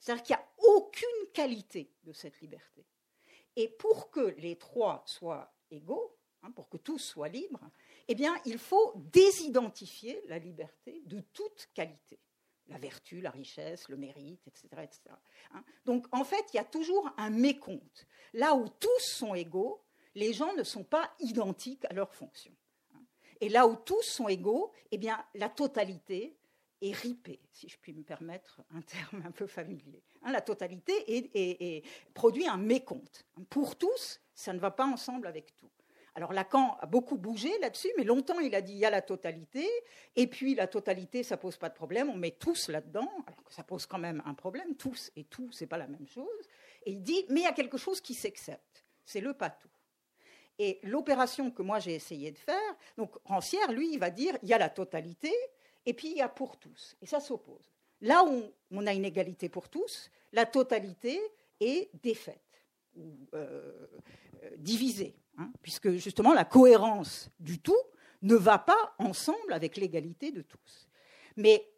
C'est-à-dire 0.00 0.24
qu'il 0.24 0.36
n'y 0.36 0.42
a 0.42 0.74
aucune 0.74 1.32
qualité 1.32 1.92
de 2.02 2.12
cette 2.12 2.40
liberté. 2.40 2.84
Et 3.54 3.68
pour 3.68 4.10
que 4.10 4.34
les 4.38 4.56
trois 4.56 5.04
soient 5.06 5.54
égaux, 5.70 6.16
hein, 6.42 6.50
pour 6.50 6.68
que 6.68 6.78
tous 6.78 6.98
soient 6.98 7.28
libres, 7.28 7.70
eh 8.08 8.14
bien, 8.14 8.34
il 8.44 8.58
faut 8.58 8.94
désidentifier 8.96 10.22
la 10.26 10.38
liberté 10.38 11.02
de 11.06 11.20
toute 11.32 11.68
qualité. 11.74 12.18
La 12.68 12.78
vertu, 12.78 13.20
la 13.20 13.30
richesse, 13.30 13.88
le 13.88 13.96
mérite, 13.96 14.46
etc. 14.48 14.68
etc. 14.82 15.00
Hein. 15.52 15.62
Donc, 15.84 16.06
en 16.12 16.24
fait, 16.24 16.44
il 16.52 16.56
y 16.56 16.60
a 16.60 16.64
toujours 16.64 17.10
un 17.18 17.30
mécompte. 17.30 18.06
Là 18.32 18.54
où 18.54 18.68
tous 18.68 19.00
sont 19.00 19.34
égaux, 19.34 19.82
les 20.14 20.32
gens 20.32 20.54
ne 20.54 20.62
sont 20.62 20.84
pas 20.84 21.14
identiques 21.20 21.84
à 21.84 21.92
leur 21.92 22.12
fonction. 22.14 22.52
Hein. 22.94 23.02
Et 23.42 23.50
là 23.50 23.66
où 23.66 23.76
tous 23.76 24.02
sont 24.02 24.28
égaux, 24.28 24.72
eh 24.90 24.98
bien, 24.98 25.22
la 25.34 25.50
totalité 25.50 26.36
est 26.82 26.92
ripée, 26.92 27.40
si 27.50 27.68
je 27.68 27.78
puis 27.78 27.92
me 27.92 28.02
permettre 28.02 28.60
un 28.74 28.82
terme 28.82 29.22
un 29.26 29.30
peu 29.30 29.46
familier. 29.46 30.02
Hein, 30.22 30.32
la 30.32 30.40
totalité 30.40 31.82
produit 32.12 32.46
un 32.46 32.56
mécompte. 32.56 33.26
Pour 33.48 33.76
tous, 33.76 34.20
ça 34.34 34.52
ne 34.52 34.58
va 34.58 34.70
pas 34.70 34.86
ensemble 34.86 35.26
avec 35.26 35.54
tout. 35.56 35.70
Alors 36.16 36.32
Lacan 36.32 36.76
a 36.80 36.86
beaucoup 36.86 37.16
bougé 37.16 37.50
là-dessus, 37.58 37.90
mais 37.96 38.04
longtemps 38.04 38.38
il 38.38 38.54
a 38.54 38.60
dit 38.60 38.72
il 38.72 38.78
y 38.78 38.84
a 38.84 38.90
la 38.90 39.02
totalité, 39.02 39.68
et 40.14 40.28
puis 40.28 40.54
la 40.54 40.68
totalité 40.68 41.24
ça 41.24 41.36
pose 41.36 41.56
pas 41.56 41.68
de 41.68 41.74
problème, 41.74 42.08
on 42.08 42.16
met 42.16 42.30
tous 42.30 42.68
là-dedans, 42.68 43.10
alors 43.26 43.42
que 43.42 43.52
ça 43.52 43.64
pose 43.64 43.84
quand 43.86 43.98
même 43.98 44.22
un 44.24 44.34
problème, 44.34 44.76
tous 44.76 45.10
et 45.16 45.24
tout 45.24 45.50
c'est 45.50 45.66
pas 45.66 45.78
la 45.78 45.88
même 45.88 46.06
chose. 46.06 46.48
Et 46.86 46.92
il 46.92 47.02
dit 47.02 47.24
mais 47.30 47.40
il 47.40 47.44
y 47.44 47.48
a 47.48 47.52
quelque 47.52 47.78
chose 47.78 48.00
qui 48.00 48.14
s'accepte, 48.14 48.84
c'est 49.04 49.20
le 49.20 49.34
pas 49.34 49.50
tout. 49.50 49.68
Et 50.60 50.78
l'opération 50.84 51.50
que 51.50 51.62
moi 51.62 51.80
j'ai 51.80 51.96
essayé 51.96 52.30
de 52.30 52.38
faire, 52.38 52.76
donc 52.96 53.16
Rancière 53.24 53.72
lui 53.72 53.92
il 53.92 53.98
va 53.98 54.10
dire 54.10 54.38
il 54.44 54.48
y 54.48 54.54
a 54.54 54.58
la 54.58 54.70
totalité, 54.70 55.34
et 55.86 55.94
puis 55.94 56.10
il 56.10 56.16
y 56.16 56.22
a 56.22 56.28
pour 56.28 56.56
tous, 56.56 56.96
et 57.00 57.06
ça 57.06 57.20
s'oppose. 57.20 57.72
Là 58.00 58.24
où 58.24 58.42
on 58.70 58.86
a 58.86 58.92
une 58.92 59.04
égalité 59.04 59.48
pour 59.48 59.68
tous, 59.68 60.10
la 60.32 60.46
totalité 60.46 61.20
est 61.60 61.90
défaite 62.02 62.40
ou 62.96 63.16
euh, 63.34 63.86
euh, 64.42 64.50
divisée, 64.58 65.16
hein, 65.38 65.50
puisque 65.62 65.92
justement 65.92 66.32
la 66.32 66.44
cohérence 66.44 67.30
du 67.40 67.60
tout 67.60 67.80
ne 68.22 68.34
va 68.34 68.58
pas 68.58 68.94
ensemble 68.98 69.52
avec 69.52 69.76
l'égalité 69.76 70.32
de 70.32 70.42
tous. 70.42 70.88
Mais 71.36 71.70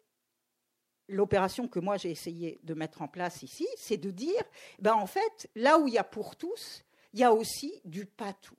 l'opération 1.07 1.67
que 1.67 1.79
moi 1.79 1.97
j'ai 1.97 2.11
essayé 2.11 2.59
de 2.63 2.73
mettre 2.73 3.01
en 3.01 3.07
place 3.07 3.43
ici, 3.43 3.67
c'est 3.77 3.97
de 3.97 4.11
dire, 4.11 4.43
ben 4.79 4.93
en 4.93 5.07
fait, 5.07 5.49
là 5.55 5.79
où 5.79 5.87
il 5.87 5.93
y 5.93 5.97
a 5.97 6.03
pour 6.03 6.35
tous, 6.35 6.83
il 7.13 7.19
y 7.19 7.23
a 7.23 7.33
aussi 7.33 7.81
du 7.85 8.05
pas 8.05 8.33
tout. 8.33 8.55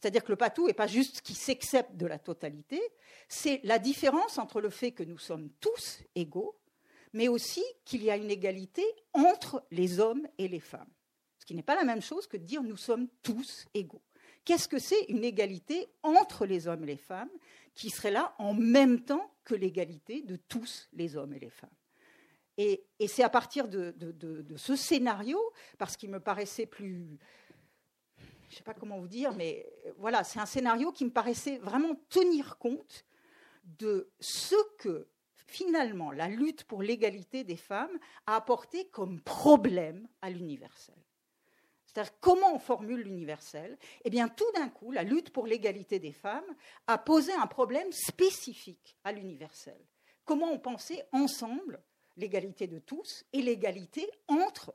C'est-à-dire 0.00 0.24
que 0.24 0.32
le 0.32 0.36
patou 0.36 0.66
n'est 0.66 0.72
pas 0.72 0.86
juste 0.86 1.18
ce 1.18 1.22
qui 1.22 1.34
s'accepte 1.34 1.94
de 1.96 2.06
la 2.06 2.18
totalité, 2.18 2.80
c'est 3.28 3.60
la 3.64 3.78
différence 3.78 4.38
entre 4.38 4.60
le 4.60 4.70
fait 4.70 4.92
que 4.92 5.02
nous 5.02 5.18
sommes 5.18 5.50
tous 5.60 6.00
égaux, 6.14 6.58
mais 7.12 7.28
aussi 7.28 7.62
qu'il 7.84 8.02
y 8.02 8.10
a 8.10 8.16
une 8.16 8.30
égalité 8.30 8.84
entre 9.12 9.64
les 9.70 10.00
hommes 10.00 10.26
et 10.38 10.48
les 10.48 10.60
femmes. 10.60 10.88
Ce 11.38 11.44
qui 11.44 11.54
n'est 11.54 11.62
pas 11.62 11.74
la 11.74 11.84
même 11.84 12.00
chose 12.00 12.26
que 12.26 12.38
de 12.38 12.44
dire 12.44 12.62
nous 12.62 12.76
sommes 12.78 13.08
tous 13.22 13.66
égaux. 13.74 14.02
Qu'est-ce 14.44 14.68
que 14.68 14.78
c'est 14.78 15.04
une 15.08 15.24
égalité 15.24 15.88
entre 16.02 16.46
les 16.46 16.66
hommes 16.66 16.84
et 16.84 16.88
les 16.88 16.96
femmes 16.96 17.30
qui 17.74 17.90
serait 17.90 18.10
là 18.10 18.34
en 18.38 18.54
même 18.54 19.00
temps 19.00 19.34
que 19.44 19.54
l'égalité 19.54 20.22
de 20.22 20.36
tous 20.36 20.88
les 20.94 21.16
hommes 21.16 21.34
et 21.34 21.38
les 21.38 21.50
femmes? 21.50 21.70
Et, 22.56 22.84
c'est 23.06 23.22
à 23.22 23.30
partir 23.30 23.68
de, 23.68 23.94
ce 24.56 24.76
scénario, 24.76 25.38
parce 25.78 25.96
qu'il 25.96 26.10
me 26.10 26.20
paraissait 26.20 26.66
plus... 26.66 27.18
Je 28.50 28.56
ne 28.56 28.58
sais 28.58 28.64
pas 28.64 28.74
comment 28.74 28.98
vous 28.98 29.08
dire, 29.08 29.32
mais 29.32 29.64
voilà, 29.96 30.24
c'est 30.24 30.40
un 30.40 30.46
scénario 30.46 30.90
qui 30.90 31.04
me 31.04 31.10
paraissait 31.10 31.58
vraiment 31.58 31.94
tenir 32.08 32.58
compte 32.58 33.06
de 33.78 34.10
ce 34.18 34.56
que 34.78 35.06
finalement 35.46 36.10
la 36.10 36.28
lutte 36.28 36.64
pour 36.64 36.82
l'égalité 36.82 37.44
des 37.44 37.56
femmes 37.56 37.96
a 38.26 38.34
apporté 38.34 38.88
comme 38.88 39.20
problème 39.20 40.08
à 40.20 40.30
l'universel. 40.30 40.96
C'est-à-dire 41.86 42.18
comment 42.20 42.54
on 42.54 42.58
formule 42.58 43.02
l'universel? 43.02 43.78
Eh 44.04 44.10
bien, 44.10 44.28
tout 44.28 44.50
d'un 44.54 44.68
coup, 44.68 44.90
la 44.90 45.04
lutte 45.04 45.30
pour 45.30 45.46
l'égalité 45.46 45.98
des 45.98 46.12
femmes 46.12 46.54
a 46.88 46.98
posé 46.98 47.32
un 47.32 47.46
problème 47.46 47.90
spécifique 47.92 48.96
à 49.04 49.12
l'universel. 49.12 49.78
Comment 50.24 50.52
on 50.52 50.58
pensait 50.58 51.06
ensemble 51.12 51.80
l'égalité 52.16 52.66
de 52.66 52.80
tous 52.80 53.24
et 53.32 53.42
l'égalité 53.42 54.08
entre 54.28 54.74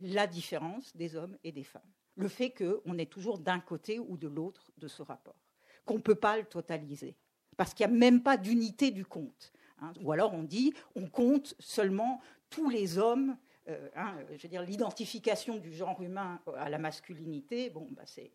la 0.00 0.26
différence 0.26 0.94
des 0.94 1.16
hommes 1.16 1.36
et 1.44 1.52
des 1.52 1.64
femmes. 1.64 1.82
Le 2.16 2.28
fait 2.28 2.50
qu'on 2.50 2.98
est 2.98 3.10
toujours 3.10 3.38
d'un 3.38 3.60
côté 3.60 3.98
ou 3.98 4.16
de 4.16 4.28
l'autre 4.28 4.72
de 4.78 4.88
ce 4.88 5.02
rapport, 5.02 5.36
qu'on 5.84 5.94
ne 5.94 6.00
peut 6.00 6.14
pas 6.14 6.36
le 6.36 6.44
totaliser, 6.44 7.16
parce 7.56 7.74
qu'il 7.74 7.86
n'y 7.86 7.94
a 7.94 7.96
même 7.96 8.22
pas 8.22 8.36
d'unité 8.36 8.90
du 8.90 9.04
compte. 9.04 9.52
Hein. 9.80 9.92
Ou 10.02 10.12
alors 10.12 10.34
on 10.34 10.42
dit 10.42 10.72
on 10.94 11.06
compte 11.06 11.54
seulement 11.58 12.20
tous 12.48 12.70
les 12.70 12.98
hommes 12.98 13.36
euh, 13.68 13.88
hein, 13.96 14.14
je 14.36 14.42
veux 14.42 14.48
dire, 14.48 14.62
l'identification 14.62 15.56
du 15.56 15.72
genre 15.72 16.00
humain 16.00 16.40
à 16.56 16.70
la 16.70 16.78
masculinité, 16.78 17.68
bon, 17.70 17.88
bah 17.90 18.04
c'est, 18.06 18.30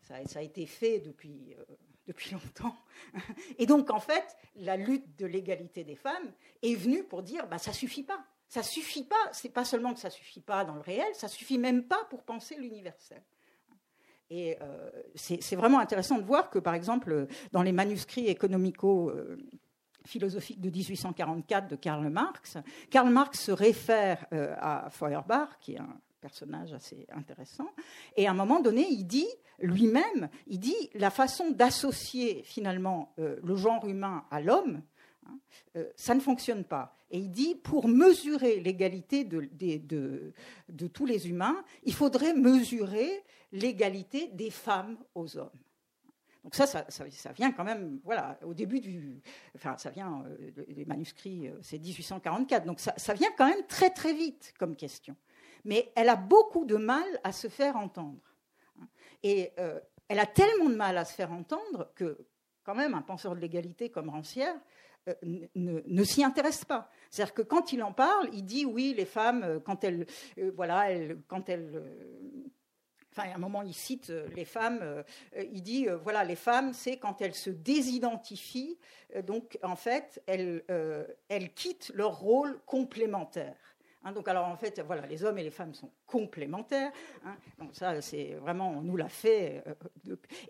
ça, 0.00 0.16
a 0.38 0.42
été 0.42 0.64
fait 0.64 1.00
depuis, 1.00 1.54
euh, 1.58 1.64
depuis 2.06 2.32
longtemps. 2.32 2.76
Et 3.58 3.66
donc, 3.66 3.90
en 3.90 4.00
fait, 4.00 4.36
la 4.56 4.76
lutte 4.76 5.18
de 5.18 5.26
l'égalité 5.26 5.84
des 5.84 5.96
femmes 5.96 6.32
est 6.62 6.74
venue 6.74 7.04
pour 7.04 7.22
dire, 7.22 7.46
bah, 7.46 7.58
ça 7.58 7.72
suffit 7.74 8.04
pas. 8.04 8.24
Ça 8.48 8.62
suffit 8.62 9.04
pas. 9.04 9.28
C'est 9.32 9.52
pas 9.52 9.64
seulement 9.64 9.94
que 9.94 10.00
ça 10.00 10.10
suffit 10.10 10.40
pas 10.40 10.64
dans 10.64 10.74
le 10.74 10.80
réel, 10.80 11.06
ça 11.14 11.28
suffit 11.28 11.58
même 11.58 11.84
pas 11.84 12.04
pour 12.10 12.22
penser 12.22 12.56
l'universel. 12.56 13.22
Et 14.30 14.56
euh, 14.62 14.90
c'est 15.14 15.56
vraiment 15.56 15.78
intéressant 15.78 16.18
de 16.18 16.24
voir 16.24 16.50
que, 16.50 16.58
par 16.58 16.74
exemple, 16.74 17.26
dans 17.52 17.62
les 17.62 17.72
manuscrits 17.72 18.26
économico 18.26 19.12
philosophique 20.06 20.60
de 20.60 20.70
1844 20.70 21.68
de 21.68 21.76
Karl 21.76 22.08
Marx. 22.08 22.58
Karl 22.90 23.10
Marx 23.10 23.40
se 23.40 23.52
réfère 23.52 24.26
euh, 24.32 24.54
à 24.58 24.90
Feuerbach, 24.90 25.58
qui 25.60 25.74
est 25.74 25.80
un 25.80 26.00
personnage 26.20 26.72
assez 26.72 27.06
intéressant, 27.12 27.68
et 28.16 28.26
à 28.26 28.30
un 28.30 28.34
moment 28.34 28.60
donné, 28.60 28.86
il 28.88 29.04
dit 29.04 29.28
lui-même, 29.58 30.28
il 30.46 30.58
dit 30.58 30.90
la 30.94 31.10
façon 31.10 31.50
d'associer 31.50 32.42
finalement 32.44 33.14
euh, 33.18 33.36
le 33.42 33.56
genre 33.56 33.86
humain 33.86 34.24
à 34.30 34.40
l'homme, 34.40 34.76
euh, 34.76 34.80
ça 35.96 36.14
ne 36.14 36.20
fonctionne 36.20 36.64
pas. 36.64 36.96
Et 37.10 37.18
il 37.18 37.30
dit, 37.30 37.54
pour 37.54 37.86
mesurer 37.86 38.60
l'égalité 38.60 39.24
de, 39.24 40.32
tous 40.92 41.06
les 41.06 41.28
humains, 41.28 41.64
il 41.84 41.94
faudrait 41.94 42.34
mesurer 42.34 43.22
l'égalité 43.52 44.28
des 44.32 44.50
femmes 44.50 44.98
aux 45.14 45.36
hommes. 45.36 45.50
Donc 46.42 46.54
ça, 46.56 46.66
ça, 46.66 47.32
vient 47.32 47.52
quand 47.52 47.64
même, 47.64 48.00
voilà, 48.04 48.38
au 48.42 48.52
début 48.52 48.80
du, 48.80 49.22
enfin, 49.54 49.78
ça 49.78 49.88
vient 49.90 50.24
euh, 50.26 50.64
des 50.68 50.84
manuscrits, 50.84 51.48
euh, 51.48 51.58
c'est 51.62 51.78
1844. 51.78 52.66
Donc 52.66 52.80
ça, 52.80 53.14
vient 53.14 53.30
quand 53.38 53.48
même 53.48 53.64
très 53.66 53.90
très 53.90 54.12
vite 54.12 54.52
comme 54.58 54.76
question. 54.76 55.16
Mais 55.64 55.90
elle 55.96 56.10
a 56.10 56.16
beaucoup 56.16 56.66
de 56.66 56.76
mal 56.76 57.06
à 57.22 57.32
se 57.32 57.48
faire 57.48 57.76
entendre. 57.76 58.36
Et 59.22 59.52
euh, 59.58 59.80
elle 60.08 60.18
a 60.18 60.26
tellement 60.26 60.68
de 60.68 60.74
mal 60.74 60.98
à 60.98 61.06
se 61.06 61.14
faire 61.14 61.32
entendre 61.32 61.90
que, 61.94 62.26
quand 62.62 62.74
même, 62.74 62.94
un 62.94 63.02
penseur 63.02 63.34
de 63.34 63.40
l'égalité 63.40 63.88
comme 63.88 64.10
Rancière 64.10 64.56
ne, 65.24 66.04
s'y 66.04 66.24
intéresse 66.24 66.64
pas. 66.64 66.90
C'est-à-dire 67.10 67.34
que 67.34 67.42
quand 67.42 67.72
il 67.72 67.82
en 67.82 67.92
parle, 67.92 68.28
il 68.32 68.44
dit 68.44 68.64
oui, 68.64 68.94
les 68.96 69.04
femmes, 69.04 69.60
quand 69.64 69.84
elles, 69.84 70.06
voilà, 70.54 70.90
elles, 70.90 71.18
quand 71.28 71.48
elles 71.48 71.82
Enfin, 73.16 73.30
à 73.30 73.36
un 73.36 73.38
moment, 73.38 73.62
il 73.62 73.74
cite 73.74 74.10
euh, 74.10 74.26
les 74.34 74.44
femmes. 74.44 74.80
Euh, 74.82 75.02
il 75.52 75.62
dit 75.62 75.88
euh, 75.88 75.96
voilà, 75.96 76.24
les 76.24 76.34
femmes, 76.34 76.72
c'est 76.72 76.96
quand 76.96 77.22
elles 77.22 77.34
se 77.34 77.50
désidentifient. 77.50 78.76
donc, 79.22 79.56
en 79.62 79.76
fait, 79.76 80.20
elles, 80.26 80.64
elles 81.28 81.52
quittent 81.54 81.92
leur 81.94 82.18
rôle 82.18 82.58
complémentaire. 82.66 83.56
Hein, 84.02 84.12
donc, 84.12 84.26
alors, 84.26 84.48
en 84.48 84.56
fait, 84.56 84.80
voilà, 84.80 85.06
les 85.06 85.24
hommes 85.24 85.38
et 85.38 85.44
les 85.44 85.52
femmes 85.52 85.74
sont 85.74 85.92
complémentaires. 86.06 86.90
Hein. 87.24 87.36
donc, 87.58 87.76
ça, 87.76 88.00
c'est 88.02 88.34
vraiment, 88.34 88.70
on 88.70 88.82
nous 88.82 88.96
l'a 88.96 89.08
fait. 89.08 89.62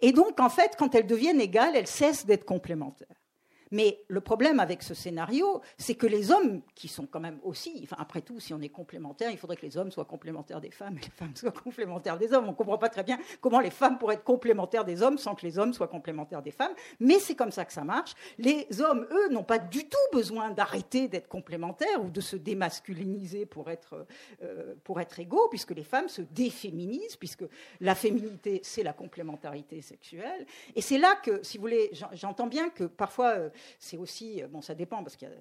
et 0.00 0.12
donc, 0.12 0.40
en 0.40 0.48
fait, 0.48 0.74
quand 0.78 0.94
elles 0.94 1.06
deviennent 1.06 1.42
égales, 1.42 1.76
elles 1.76 1.86
cessent 1.86 2.24
d'être 2.24 2.46
complémentaires. 2.46 3.23
Mais 3.70 4.00
le 4.08 4.20
problème 4.20 4.60
avec 4.60 4.82
ce 4.82 4.94
scénario, 4.94 5.60
c'est 5.78 5.94
que 5.94 6.06
les 6.06 6.30
hommes, 6.30 6.62
qui 6.74 6.88
sont 6.88 7.06
quand 7.06 7.20
même 7.20 7.38
aussi, 7.42 7.80
enfin, 7.82 7.96
après 7.98 8.20
tout, 8.20 8.40
si 8.40 8.54
on 8.54 8.60
est 8.60 8.68
complémentaire, 8.68 9.30
il 9.30 9.38
faudrait 9.38 9.56
que 9.56 9.66
les 9.66 9.76
hommes 9.76 9.90
soient 9.90 10.04
complémentaires 10.04 10.60
des 10.60 10.70
femmes 10.70 10.98
et 10.98 11.04
les 11.04 11.10
femmes 11.10 11.32
soient 11.36 11.52
complémentaires 11.52 12.18
des 12.18 12.32
hommes. 12.32 12.44
On 12.44 12.52
ne 12.52 12.56
comprend 12.56 12.78
pas 12.78 12.88
très 12.88 13.02
bien 13.02 13.18
comment 13.40 13.60
les 13.60 13.70
femmes 13.70 13.98
pourraient 13.98 14.14
être 14.14 14.24
complémentaires 14.24 14.84
des 14.84 15.02
hommes 15.02 15.18
sans 15.18 15.34
que 15.34 15.46
les 15.46 15.58
hommes 15.58 15.72
soient 15.72 15.88
complémentaires 15.88 16.42
des 16.42 16.50
femmes. 16.50 16.74
Mais 17.00 17.18
c'est 17.18 17.34
comme 17.34 17.50
ça 17.50 17.64
que 17.64 17.72
ça 17.72 17.84
marche. 17.84 18.14
Les 18.38 18.66
hommes, 18.80 19.06
eux, 19.10 19.28
n'ont 19.30 19.44
pas 19.44 19.58
du 19.58 19.88
tout 19.88 19.96
besoin 20.12 20.50
d'arrêter 20.50 21.08
d'être 21.08 21.28
complémentaires 21.28 22.02
ou 22.02 22.10
de 22.10 22.20
se 22.20 22.36
démasculiniser 22.36 23.46
pour 23.46 23.70
être, 23.70 24.06
euh, 24.42 24.74
pour 24.84 25.00
être 25.00 25.18
égaux, 25.20 25.48
puisque 25.48 25.72
les 25.72 25.84
femmes 25.84 26.08
se 26.08 26.22
déféminisent, 26.22 27.16
puisque 27.16 27.44
la 27.80 27.94
féminité, 27.94 28.60
c'est 28.62 28.82
la 28.82 28.92
complémentarité 28.92 29.82
sexuelle. 29.82 30.46
Et 30.74 30.80
c'est 30.80 30.98
là 30.98 31.16
que, 31.16 31.42
si 31.42 31.58
vous 31.58 31.62
voulez, 31.62 31.90
j'entends 32.12 32.46
bien 32.46 32.68
que 32.70 32.84
parfois, 32.84 33.30
euh, 33.30 33.50
c'est 33.78 33.96
aussi, 33.96 34.42
euh, 34.42 34.48
bon, 34.48 34.60
ça 34.60 34.74
dépend 34.74 35.02
parce 35.02 35.16
qu'il 35.16 35.28
y 35.28 35.30
a 35.30 35.34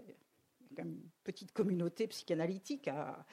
une 0.81 0.99
petite 1.23 1.51
communauté 1.51 2.07
psychanalytique 2.07 2.87
à, 2.87 3.25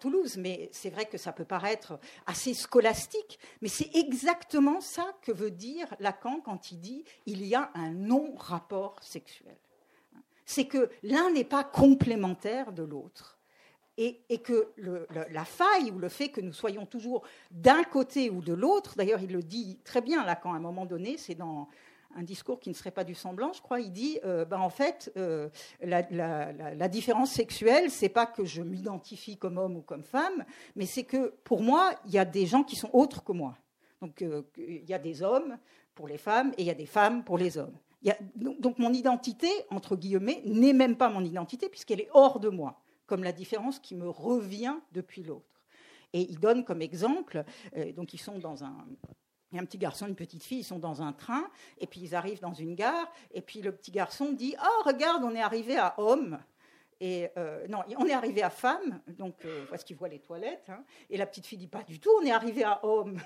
Toulouse, 0.00 0.38
mais 0.38 0.68
c'est 0.72 0.90
vrai 0.90 1.04
que 1.04 1.16
ça 1.16 1.32
peut 1.32 1.44
paraître 1.44 2.00
assez 2.26 2.52
scolastique, 2.52 3.38
mais 3.60 3.68
c'est 3.68 3.94
exactement 3.94 4.80
ça 4.80 5.06
que 5.22 5.30
veut 5.30 5.52
dire 5.52 5.86
Lacan 6.00 6.40
quand 6.40 6.72
il 6.72 6.80
dit 6.80 7.04
il 7.26 7.46
y 7.46 7.54
a 7.54 7.70
un 7.74 7.92
non-rapport 7.92 9.00
sexuel. 9.00 9.56
C'est 10.46 10.66
que 10.66 10.90
l'un 11.04 11.30
n'est 11.30 11.44
pas 11.44 11.62
complémentaire 11.62 12.72
de 12.72 12.82
l'autre. 12.82 13.38
Et, 13.98 14.24
que 14.42 14.72
la 15.30 15.44
faille 15.44 15.92
ou 15.92 15.98
le 16.00 16.08
fait 16.08 16.30
que 16.30 16.40
nous 16.40 16.52
soyons 16.52 16.84
toujours 16.84 17.22
d'un 17.52 17.84
côté 17.84 18.30
ou 18.30 18.40
de 18.42 18.54
l'autre, 18.54 18.96
d'ailleurs 18.96 19.22
il 19.22 19.30
le 19.30 19.44
dit 19.44 19.78
très 19.84 20.00
bien 20.00 20.24
Lacan 20.24 20.54
à 20.54 20.56
un 20.56 20.60
moment 20.60 20.86
donné, 20.86 21.18
c'est 21.18 21.36
dans 21.36 21.68
un 22.16 22.22
discours 22.22 22.60
qui 22.60 22.68
ne 22.68 22.74
serait 22.74 22.90
pas 22.90 23.04
du 23.04 23.14
semblant, 23.14 23.52
je 23.52 23.60
crois. 23.60 23.80
Il 23.80 23.92
dit, 23.92 24.18
euh, 24.24 24.44
ben, 24.44 24.58
en 24.58 24.70
fait, 24.70 25.12
euh, 25.16 25.48
la, 25.80 26.88
différence 26.88 27.30
sexuelle, 27.30 27.90
c'est 27.90 28.08
pas 28.08 28.26
que 28.26 28.44
je 28.44 28.62
m'identifie 28.62 29.36
comme 29.36 29.58
homme 29.58 29.76
ou 29.76 29.82
comme 29.82 30.02
femme, 30.02 30.44
mais 30.76 30.86
c'est 30.86 31.04
que 31.04 31.34
pour 31.44 31.62
moi, 31.62 31.92
il 32.06 32.12
y 32.12 32.18
a 32.18 32.24
des 32.24 32.46
gens 32.46 32.62
qui 32.62 32.76
sont 32.76 32.90
autres 32.92 33.24
que 33.24 33.32
moi. 33.32 33.56
Donc, 34.00 34.22
euh, 34.22 34.42
il 34.56 34.88
y 34.88 34.94
a 34.94 34.98
des 34.98 35.22
hommes 35.22 35.58
pour 35.94 36.08
les 36.08 36.18
femmes 36.18 36.52
et 36.56 36.62
il 36.62 36.66
y 36.66 36.70
a 36.70 36.74
des 36.74 36.86
femmes 36.86 37.24
pour 37.24 37.38
les 37.38 37.58
hommes. 37.58 37.76
donc, 38.36 38.78
mon 38.78 38.92
identité, 38.92 39.48
entre 39.70 39.96
guillemets, 39.96 40.42
n'est 40.44 40.72
même 40.72 40.96
pas 40.96 41.08
mon 41.08 41.24
identité 41.24 41.68
puisqu'elle 41.68 42.00
est 42.00 42.10
hors 42.12 42.40
de 42.40 42.48
moi, 42.48 42.80
comme 43.06 43.22
la 43.22 43.32
différence 43.32 43.78
qui 43.78 43.94
me 43.94 44.08
revient 44.08 44.76
depuis 44.92 45.22
l'autre. 45.22 45.46
Et 46.12 46.20
il 46.28 46.38
donne 46.38 46.64
comme 46.64 46.82
exemple, 46.82 47.42
donc 47.96 48.12
ils 48.12 48.20
sont 48.20 48.38
dans 48.38 48.64
un, 48.64 48.76
un 49.58 49.64
petit 49.64 49.78
garçon, 49.78 50.06
une 50.06 50.14
petite 50.14 50.42
fille, 50.42 50.60
ils 50.60 50.64
sont 50.64 50.78
dans 50.78 51.02
un 51.02 51.12
train, 51.12 51.48
et 51.78 51.86
puis 51.86 52.00
ils 52.00 52.14
arrivent 52.14 52.40
dans 52.40 52.54
une 52.54 52.74
gare, 52.74 53.10
et 53.32 53.40
puis 53.40 53.60
le 53.60 53.72
petit 53.72 53.90
garçon 53.90 54.32
dit 54.32 54.54
Oh, 54.62 54.82
regarde, 54.84 55.22
on 55.24 55.34
est 55.34 55.42
arrivé 55.42 55.76
à 55.76 55.94
homme. 55.98 56.38
Et 57.04 57.28
euh, 57.36 57.66
non, 57.66 57.80
on 57.98 58.06
est 58.06 58.12
arrivé 58.12 58.44
à 58.44 58.50
femme, 58.50 59.00
donc 59.18 59.34
euh, 59.44 59.64
parce 59.68 59.82
qu'il 59.82 59.96
voit 59.96 60.06
les 60.06 60.20
toilettes. 60.20 60.68
Hein. 60.68 60.84
et 61.10 61.16
la 61.16 61.26
petite 61.26 61.46
fille 61.46 61.58
dit 61.58 61.66
pas 61.66 61.82
du 61.82 61.98
tout, 61.98 62.10
on 62.20 62.24
est 62.24 62.30
arrivé 62.30 62.62
à 62.62 62.78
homme. 62.84 63.18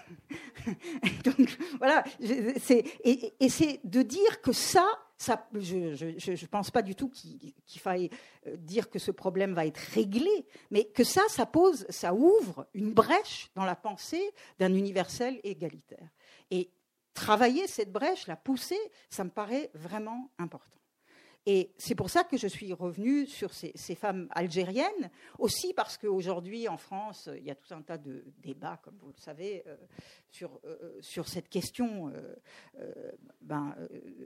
donc 1.24 1.58
voilà, 1.76 2.02
et, 2.18 3.48
c'est 3.50 3.80
de 3.84 4.00
dire 4.00 4.40
que 4.40 4.52
ça, 4.52 4.86
je 5.18 6.30
ne 6.30 6.46
pense 6.46 6.70
pas 6.70 6.82
du 6.82 6.94
tout 6.94 7.08
qu'il 7.08 7.80
faille 7.80 8.10
euh, 8.46 8.56
dire 8.56 8.90
que 8.90 8.98
ce 8.98 9.10
problème 9.10 9.54
va 9.54 9.66
être 9.66 9.80
réglé, 9.94 10.46
mais 10.70 10.84
que 10.84 11.04
ça, 11.04 11.22
ça 11.28 11.46
pose, 11.46 11.86
ça 11.88 12.14
ouvre 12.14 12.66
une 12.74 12.92
brèche 12.92 13.50
dans 13.54 13.64
la 13.64 13.76
pensée 13.76 14.30
d'un 14.58 14.74
universel 14.74 15.40
égalitaire. 15.42 16.08
Et 16.50 16.70
travailler 17.14 17.66
cette 17.66 17.92
brèche, 17.92 18.26
la 18.26 18.36
pousser, 18.36 18.78
ça 19.10 19.24
me 19.24 19.30
paraît 19.30 19.70
vraiment 19.74 20.30
important. 20.38 20.75
Et 21.48 21.70
c'est 21.78 21.94
pour 21.94 22.10
ça 22.10 22.24
que 22.24 22.36
je 22.36 22.48
suis 22.48 22.72
revenue 22.72 23.24
sur 23.24 23.54
ces, 23.54 23.72
femmes 23.94 24.26
algériennes, 24.30 25.10
aussi 25.38 25.72
parce 25.72 25.96
qu'aujourd'hui 25.96 26.66
en 26.66 26.76
France, 26.76 27.30
il 27.36 27.44
y 27.44 27.52
a 27.52 27.54
tout 27.54 27.72
un 27.72 27.82
tas 27.82 27.98
de 27.98 28.24
débats, 28.42 28.80
comme 28.82 28.96
vous 29.00 29.12
le 29.16 29.20
savez, 29.20 29.62
euh, 29.68 29.76
sur, 30.28 30.58
euh, 30.64 30.98
sur 31.00 31.28
cette 31.28 31.48
question. 31.48 32.12
Euh, 32.78 33.12
ben, 33.40 33.76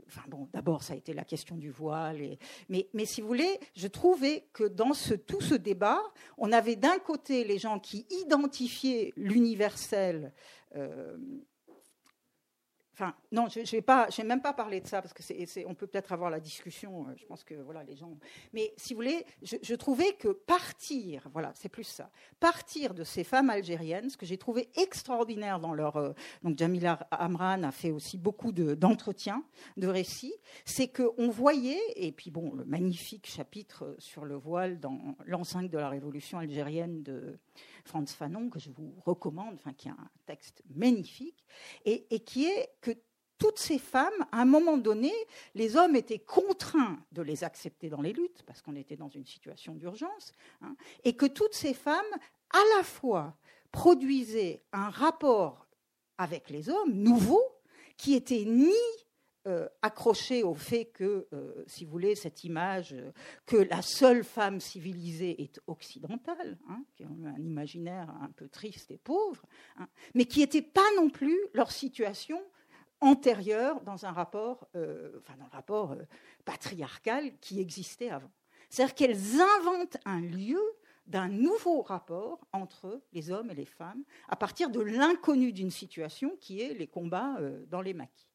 enfin 0.06 0.22
bon, 0.28 0.48
d'abord, 0.54 0.82
ça 0.82 0.94
a 0.94 0.96
été 0.96 1.12
la 1.12 1.24
question 1.24 1.56
du 1.56 1.70
voile. 1.70 2.38
mais, 2.70 2.88
mais 2.94 3.04
si 3.04 3.20
vous 3.20 3.26
voulez, 3.26 3.60
je 3.76 3.86
trouvais 3.86 4.46
que 4.54 4.64
dans 4.64 4.92
tout 5.26 5.42
ce 5.42 5.54
débat, 5.54 6.00
on 6.38 6.50
avait 6.52 6.76
d'un 6.76 6.98
côté 6.98 7.44
les 7.44 7.58
gens 7.58 7.80
qui 7.80 8.06
identifiaient 8.22 9.12
l'universel 9.16 10.32
Enfin, 12.92 13.14
non, 13.32 13.48
je 13.48 13.74
n'ai 13.74 13.82
pas, 13.82 14.08
même 14.24 14.42
pas 14.42 14.52
parlé 14.52 14.80
de 14.80 14.86
ça 14.86 15.00
parce 15.00 15.14
que 15.14 15.22
c'est, 15.22 15.64
on 15.66 15.74
peut 15.74 15.86
peut-être 15.86 16.12
avoir 16.12 16.28
la 16.28 16.40
discussion. 16.40 17.06
Euh, 17.08 17.12
je 17.16 17.24
pense 17.24 17.44
que 17.44 17.54
voilà, 17.54 17.82
les 17.84 17.96
gens. 17.96 18.12
Mais 18.52 18.74
si 18.76 18.92
vous 18.92 18.98
voulez, 18.98 19.24
je, 19.42 19.74
trouvais 19.74 20.12
que 20.14 20.28
partir, 20.28 21.28
voilà, 21.32 21.52
c'est 21.54 21.68
plus 21.68 21.84
ça, 21.84 22.10
partir 22.40 22.92
de 22.92 23.04
ces 23.04 23.24
femmes 23.24 23.48
algériennes, 23.48 24.10
ce 24.10 24.16
que 24.16 24.26
j'ai 24.26 24.38
trouvé 24.38 24.68
extraordinaire 24.76 25.60
dans 25.60 25.72
leur. 25.72 25.96
Euh, 25.96 26.12
donc 26.42 26.58
Jamila 26.58 27.08
Amran 27.10 27.62
a 27.62 27.72
fait 27.72 27.90
aussi 27.90 28.18
beaucoup 28.18 28.52
d'entretiens, 28.52 29.44
de, 29.76 29.86
récits, 29.86 30.34
c'est 30.64 30.88
qu'on 30.88 31.30
voyait, 31.30 31.80
et 31.96 32.12
puis 32.12 32.30
bon, 32.30 32.52
le 32.54 32.64
magnifique 32.64 33.26
chapitre 33.26 33.94
sur 33.98 34.24
le 34.24 34.34
voile 34.34 34.78
dans 34.78 35.16
l'enceinte 35.24 35.70
de 35.70 35.78
la 35.78 35.88
révolution 35.88 36.38
algérienne 36.38 37.02
de 37.02 37.38
Franz 37.84 38.14
Fanon, 38.14 38.50
que 38.50 38.58
je 38.58 38.70
vous 38.70 38.94
recommande, 39.04 39.54
enfin, 39.54 39.72
qui 39.72 39.88
est 39.88 39.92
un 39.92 40.10
texte 40.26 40.62
magnifique, 40.74 41.44
et, 41.84 42.20
qui 42.20 42.46
est 42.46 42.70
que 42.80 42.92
toutes 43.38 43.58
ces 43.58 43.78
femmes, 43.78 44.26
à 44.32 44.42
un 44.42 44.44
moment 44.44 44.76
donné, 44.76 45.12
les 45.54 45.76
hommes 45.76 45.96
étaient 45.96 46.18
contraints 46.18 46.98
de 47.12 47.22
les 47.22 47.44
accepter 47.44 47.88
dans 47.88 48.02
les 48.02 48.12
luttes, 48.12 48.42
parce 48.46 48.62
qu'on 48.62 48.76
était 48.76 48.96
dans 48.96 49.08
une 49.08 49.26
situation 49.26 49.74
d'urgence, 49.74 50.32
hein, 50.62 50.76
et 51.04 51.14
que 51.14 51.26
toutes 51.26 51.54
ces 51.54 51.74
femmes, 51.74 52.04
à 52.50 52.76
la 52.76 52.82
fois, 52.82 53.36
produisaient 53.72 54.62
un 54.72 54.90
rapport 54.90 55.66
avec 56.18 56.50
les 56.50 56.68
hommes 56.68 56.92
nouveau, 56.92 57.42
qui 57.96 58.14
était 58.14 58.44
ni 58.44 58.74
euh, 59.46 59.68
au 60.44 60.54
fait 60.54 60.86
que, 60.86 61.26
euh, 61.32 61.64
si 61.66 61.84
vous 61.84 61.90
voulez, 61.90 62.14
cette 62.14 62.44
image 62.44 62.92
euh, 62.92 63.10
que 63.46 63.56
la 63.56 63.80
seule 63.80 64.22
femme 64.22 64.60
civilisée 64.60 65.42
est 65.42 65.60
occidentale, 65.66 66.58
hein, 66.68 66.84
qui 66.94 67.04
est 67.04 67.06
un 67.06 67.40
imaginaire 67.40 68.10
un 68.20 68.30
peu 68.30 68.48
triste 68.48 68.90
et 68.90 68.98
pauvre, 68.98 69.42
hein, 69.78 69.88
mais 70.14 70.26
qui 70.26 70.40
n'était 70.40 70.62
pas 70.62 70.86
non 70.96 71.08
plus 71.08 71.38
leur 71.54 71.72
situation 71.72 72.42
antérieure 73.00 73.80
dans 73.80 74.04
un 74.04 74.12
rapport, 74.12 74.68
enfin 74.74 75.34
dans 75.38 75.46
le 75.46 75.50
rapport 75.52 75.96
patriarcal 76.44 77.32
qui 77.40 77.58
existait 77.58 78.10
avant. 78.10 78.30
C'est-à-dire 78.68 78.94
qu'elles 78.94 79.40
inventent 79.40 79.96
un 80.04 80.20
lieu 80.20 80.60
d'un 81.06 81.28
nouveau 81.28 81.80
rapport 81.80 82.46
entre 82.52 83.00
les 83.14 83.30
hommes 83.30 83.50
et 83.50 83.54
les 83.54 83.64
femmes 83.64 84.04
à 84.28 84.36
partir 84.36 84.68
de 84.68 84.80
l'inconnu 84.80 85.54
d'une 85.54 85.70
situation 85.70 86.36
qui 86.42 86.60
est 86.60 86.74
les 86.74 86.86
combats 86.86 87.38
dans 87.70 87.80
les 87.80 87.94
maquis. 87.94 88.28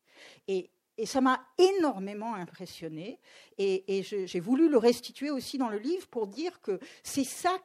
Et 0.47 0.71
et 0.97 1.05
ça 1.05 1.21
m'a 1.21 1.45
énormément 1.57 2.35
impressionné. 2.35 3.19
Et, 3.57 4.03
j'ai 4.03 4.39
voulu 4.39 4.69
le 4.69 4.77
restituer 4.77 5.29
aussi 5.29 5.57
dans 5.57 5.69
le 5.69 5.77
livre 5.77 6.07
pour 6.07 6.27
dire 6.27 6.61
que 6.61 6.79
c'est 7.03 7.23
ça 7.23 7.57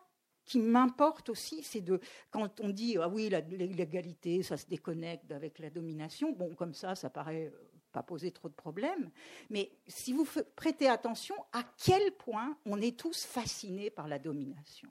qui 0.45 0.59
m'importe 0.59 1.29
aussi, 1.29 1.63
c'est 1.63 1.81
de 1.81 2.01
quand 2.31 2.61
on 2.61 2.71
dit 2.71 2.97
ah 3.01 3.09
oui 3.09 3.31
l'égalité, 3.51 4.43
ça 4.43 4.57
se 4.57 4.67
déconnecte 4.67 5.31
avec 5.31 5.61
la 5.61 5.71
domination. 5.71 6.33
Bon, 6.33 6.55
comme 6.57 6.75
ça, 6.75 6.97
ça 6.97 7.09
paraît 7.09 7.53
euh, 7.55 7.71
pas 7.93 8.03
poser 8.03 8.33
trop 8.33 8.49
de 8.49 8.55
problèmes. 8.55 9.11
Mais 9.49 9.71
si 9.87 10.13
vous 10.13 10.27
prêtez 10.57 10.89
attention, 10.89 11.37
à 11.53 11.63
quel 11.85 12.13
point 12.13 12.57
on 12.67 12.81
est 12.81 12.99
tous 12.99 13.25
fascinés 13.25 13.91
par 13.91 14.09
la 14.09 14.19
domination. 14.19 14.89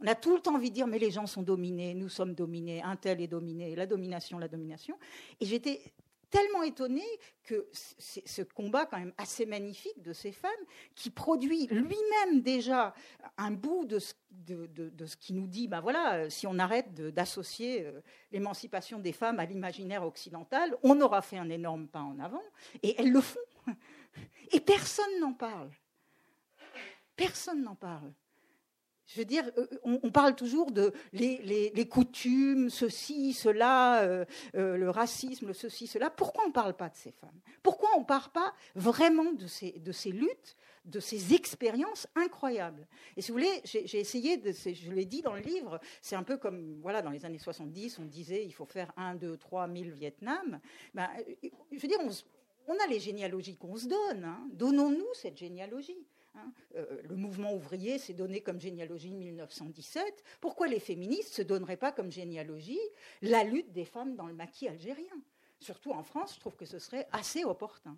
On 0.00 0.06
a 0.06 0.14
tout 0.14 0.34
le 0.34 0.40
temps 0.40 0.54
envie 0.54 0.70
de 0.70 0.74
dire, 0.74 0.86
mais 0.86 0.98
les 0.98 1.10
gens 1.10 1.26
sont 1.26 1.42
dominés, 1.42 1.94
nous 1.94 2.08
sommes 2.08 2.34
dominés, 2.34 2.82
un 2.82 2.96
tel 2.96 3.20
est 3.20 3.28
dominé, 3.28 3.74
la 3.76 3.86
domination, 3.86 4.38
la 4.38 4.48
domination. 4.48 4.98
Et 5.40 5.46
j'étais 5.46 5.80
tellement 6.30 6.62
étonné 6.62 7.04
que 7.42 7.68
ce 7.72 8.42
combat 8.42 8.86
quand 8.86 8.98
même 8.98 9.12
assez 9.18 9.46
magnifique 9.46 10.00
de 10.02 10.12
ces 10.12 10.32
femmes, 10.32 10.50
qui 10.94 11.10
produit 11.10 11.66
lui-même 11.68 12.40
déjà 12.42 12.94
un 13.36 13.50
bout 13.50 13.84
de 13.84 13.98
ce, 13.98 14.14
de, 14.30 15.06
ce 15.06 15.16
qui 15.16 15.32
nous 15.32 15.46
dit, 15.46 15.68
ben 15.68 15.80
voilà, 15.80 16.14
euh, 16.14 16.30
si 16.30 16.46
on 16.46 16.58
arrête 16.58 16.94
d'associer 16.94 17.84
euh, 17.86 18.00
l'émancipation 18.32 18.98
des 18.98 19.12
femmes 19.12 19.38
à 19.38 19.46
l'imaginaire 19.46 20.04
occidental, 20.04 20.76
on 20.82 21.00
aura 21.00 21.22
fait 21.22 21.38
un 21.38 21.50
énorme 21.50 21.88
pas 21.88 22.00
en 22.00 22.18
avant, 22.18 22.42
et 22.82 22.94
elles 22.98 23.12
le 23.12 23.20
font. 23.20 23.40
Et 24.52 24.60
personne 24.60 25.20
n'en 25.20 25.32
parle. 25.32 25.70
Personne 27.16 27.62
n'en 27.62 27.74
parle. 27.74 28.12
Je 29.06 29.18
veux 29.18 29.24
dire, 29.26 29.44
euh, 29.58 29.66
on, 29.82 30.10
parle 30.10 30.34
toujours 30.34 30.70
de 30.70 30.92
les, 31.12 31.88
coutumes, 31.88 32.70
ceci, 32.70 33.34
cela, 33.34 34.02
euh, 34.02 34.24
euh, 34.54 34.76
le 34.76 34.88
racisme, 34.88 35.52
ceci, 35.52 35.86
cela. 35.86 36.08
Pourquoi 36.10 36.44
on 36.44 36.48
ne 36.48 36.52
parle 36.52 36.74
pas 36.74 36.88
de 36.88 36.96
ces 36.96 37.12
femmes? 37.12 37.38
Pourquoi 37.62 37.90
on 37.96 38.00
ne 38.00 38.06
parle 38.06 38.30
pas 38.32 38.54
vraiment 38.74 39.32
de 39.32 39.46
ces, 39.46 39.72
de 39.72 39.92
ces 39.92 40.10
luttes, 40.10 40.56
de 40.86 41.00
ces 41.00 41.34
expériences 41.34 42.06
incroyables? 42.14 42.86
Et 43.16 43.22
si 43.22 43.30
vous 43.30 43.38
voulez, 43.38 43.60
j'ai 43.64 44.00
essayé, 44.00 44.38
de, 44.38 44.52
je 44.52 44.90
l'ai 44.90 45.04
dit 45.04 45.20
dans 45.20 45.34
le 45.34 45.42
livre, 45.42 45.80
c'est 46.00 46.16
un 46.16 46.22
peu 46.22 46.38
comme, 46.38 46.80
voilà, 46.80 47.02
dans 47.02 47.10
les 47.10 47.26
années 47.26 47.38
70, 47.38 47.98
on 47.98 48.06
disait 48.06 48.44
il 48.44 48.52
faut 48.52 48.66
faire 48.66 48.90
1, 48.96 49.16
2, 49.16 49.36
3 49.36 49.68
000 49.68 49.90
Vietnam. 49.90 50.60
Ben, 50.94 51.10
je 51.70 51.78
veux 51.78 51.88
dire, 51.88 52.00
on, 52.68 52.72
a 52.72 52.86
les 52.88 53.00
généalogies 53.00 53.56
qu'on 53.56 53.76
se 53.76 53.86
donne. 53.86 54.24
Hein. 54.24 54.48
Donnons-nous 54.54 55.12
cette 55.12 55.36
généalogie. 55.36 56.06
Hein. 56.34 56.52
Euh, 56.76 57.02
le 57.02 57.16
mouvement 57.16 57.54
ouvrier 57.54 57.98
s'est 57.98 58.14
donné 58.14 58.40
comme 58.40 58.60
généalogie 58.60 59.12
1917. 59.12 60.24
Pourquoi 60.40 60.66
les 60.66 60.80
féministes 60.80 61.30
ne 61.30 61.34
se 61.36 61.42
donneraient 61.42 61.76
pas 61.76 61.92
comme 61.92 62.10
généalogie 62.10 62.80
la 63.22 63.44
lutte 63.44 63.72
des 63.72 63.84
femmes 63.84 64.16
dans 64.16 64.26
le 64.26 64.34
maquis 64.34 64.68
algérien? 64.68 65.14
Surtout 65.60 65.92
en 65.92 66.02
France, 66.02 66.34
je 66.34 66.40
trouve 66.40 66.56
que 66.56 66.66
ce 66.66 66.78
serait 66.78 67.08
assez 67.12 67.44
opportun. 67.44 67.96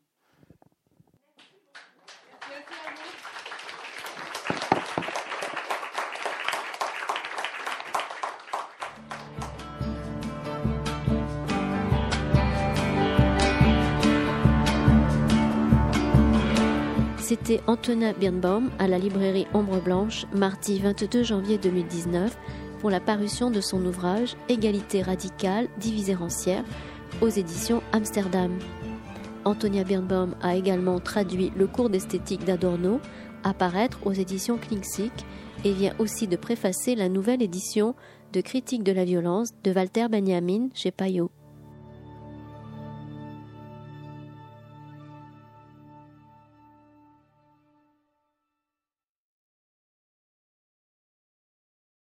C'était 17.29 17.61
Antonin 17.67 18.13
Birnbaum 18.13 18.71
à 18.79 18.87
la 18.87 19.01
librairie 19.01 19.49
Ombre 19.53 19.81
Blanche, 19.81 20.27
mardi 20.33 20.79
22 20.79 21.25
janvier 21.25 21.59
2019, 21.59 22.39
pour 22.79 22.89
la 22.89 23.01
parution 23.01 23.51
de 23.51 23.61
son 23.61 23.85
ouvrage 23.85 24.37
Égalité 24.49 25.03
radicale, 25.03 25.67
divisée 25.79 26.15
rancière, 26.15 26.63
aux 27.21 27.29
éditions 27.29 27.83
Amsterdam. 27.91 28.57
Antonia 29.45 29.83
Birnbaum 29.83 30.37
a 30.41 30.55
également 30.55 31.01
traduit 31.01 31.51
Le 31.57 31.67
cours 31.67 31.91
d'esthétique 31.91 32.45
d'Adorno, 32.45 33.01
à 33.43 33.55
paraître 33.55 33.99
aux 34.07 34.13
éditions 34.13 34.57
Klingsik, 34.57 35.27
et 35.65 35.73
vient 35.73 35.97
aussi 35.99 36.29
de 36.29 36.37
préfacer 36.37 36.95
la 36.95 37.09
nouvelle 37.09 37.43
édition 37.43 37.97
de 38.35 38.41
Critique 38.41 38.85
de 38.85 38.93
la 38.93 39.05
violence 39.05 39.49
de 39.65 39.73
Walter 39.73 40.07
Benjamin 40.09 40.69
chez 40.75 40.93
Payot. 40.93 41.33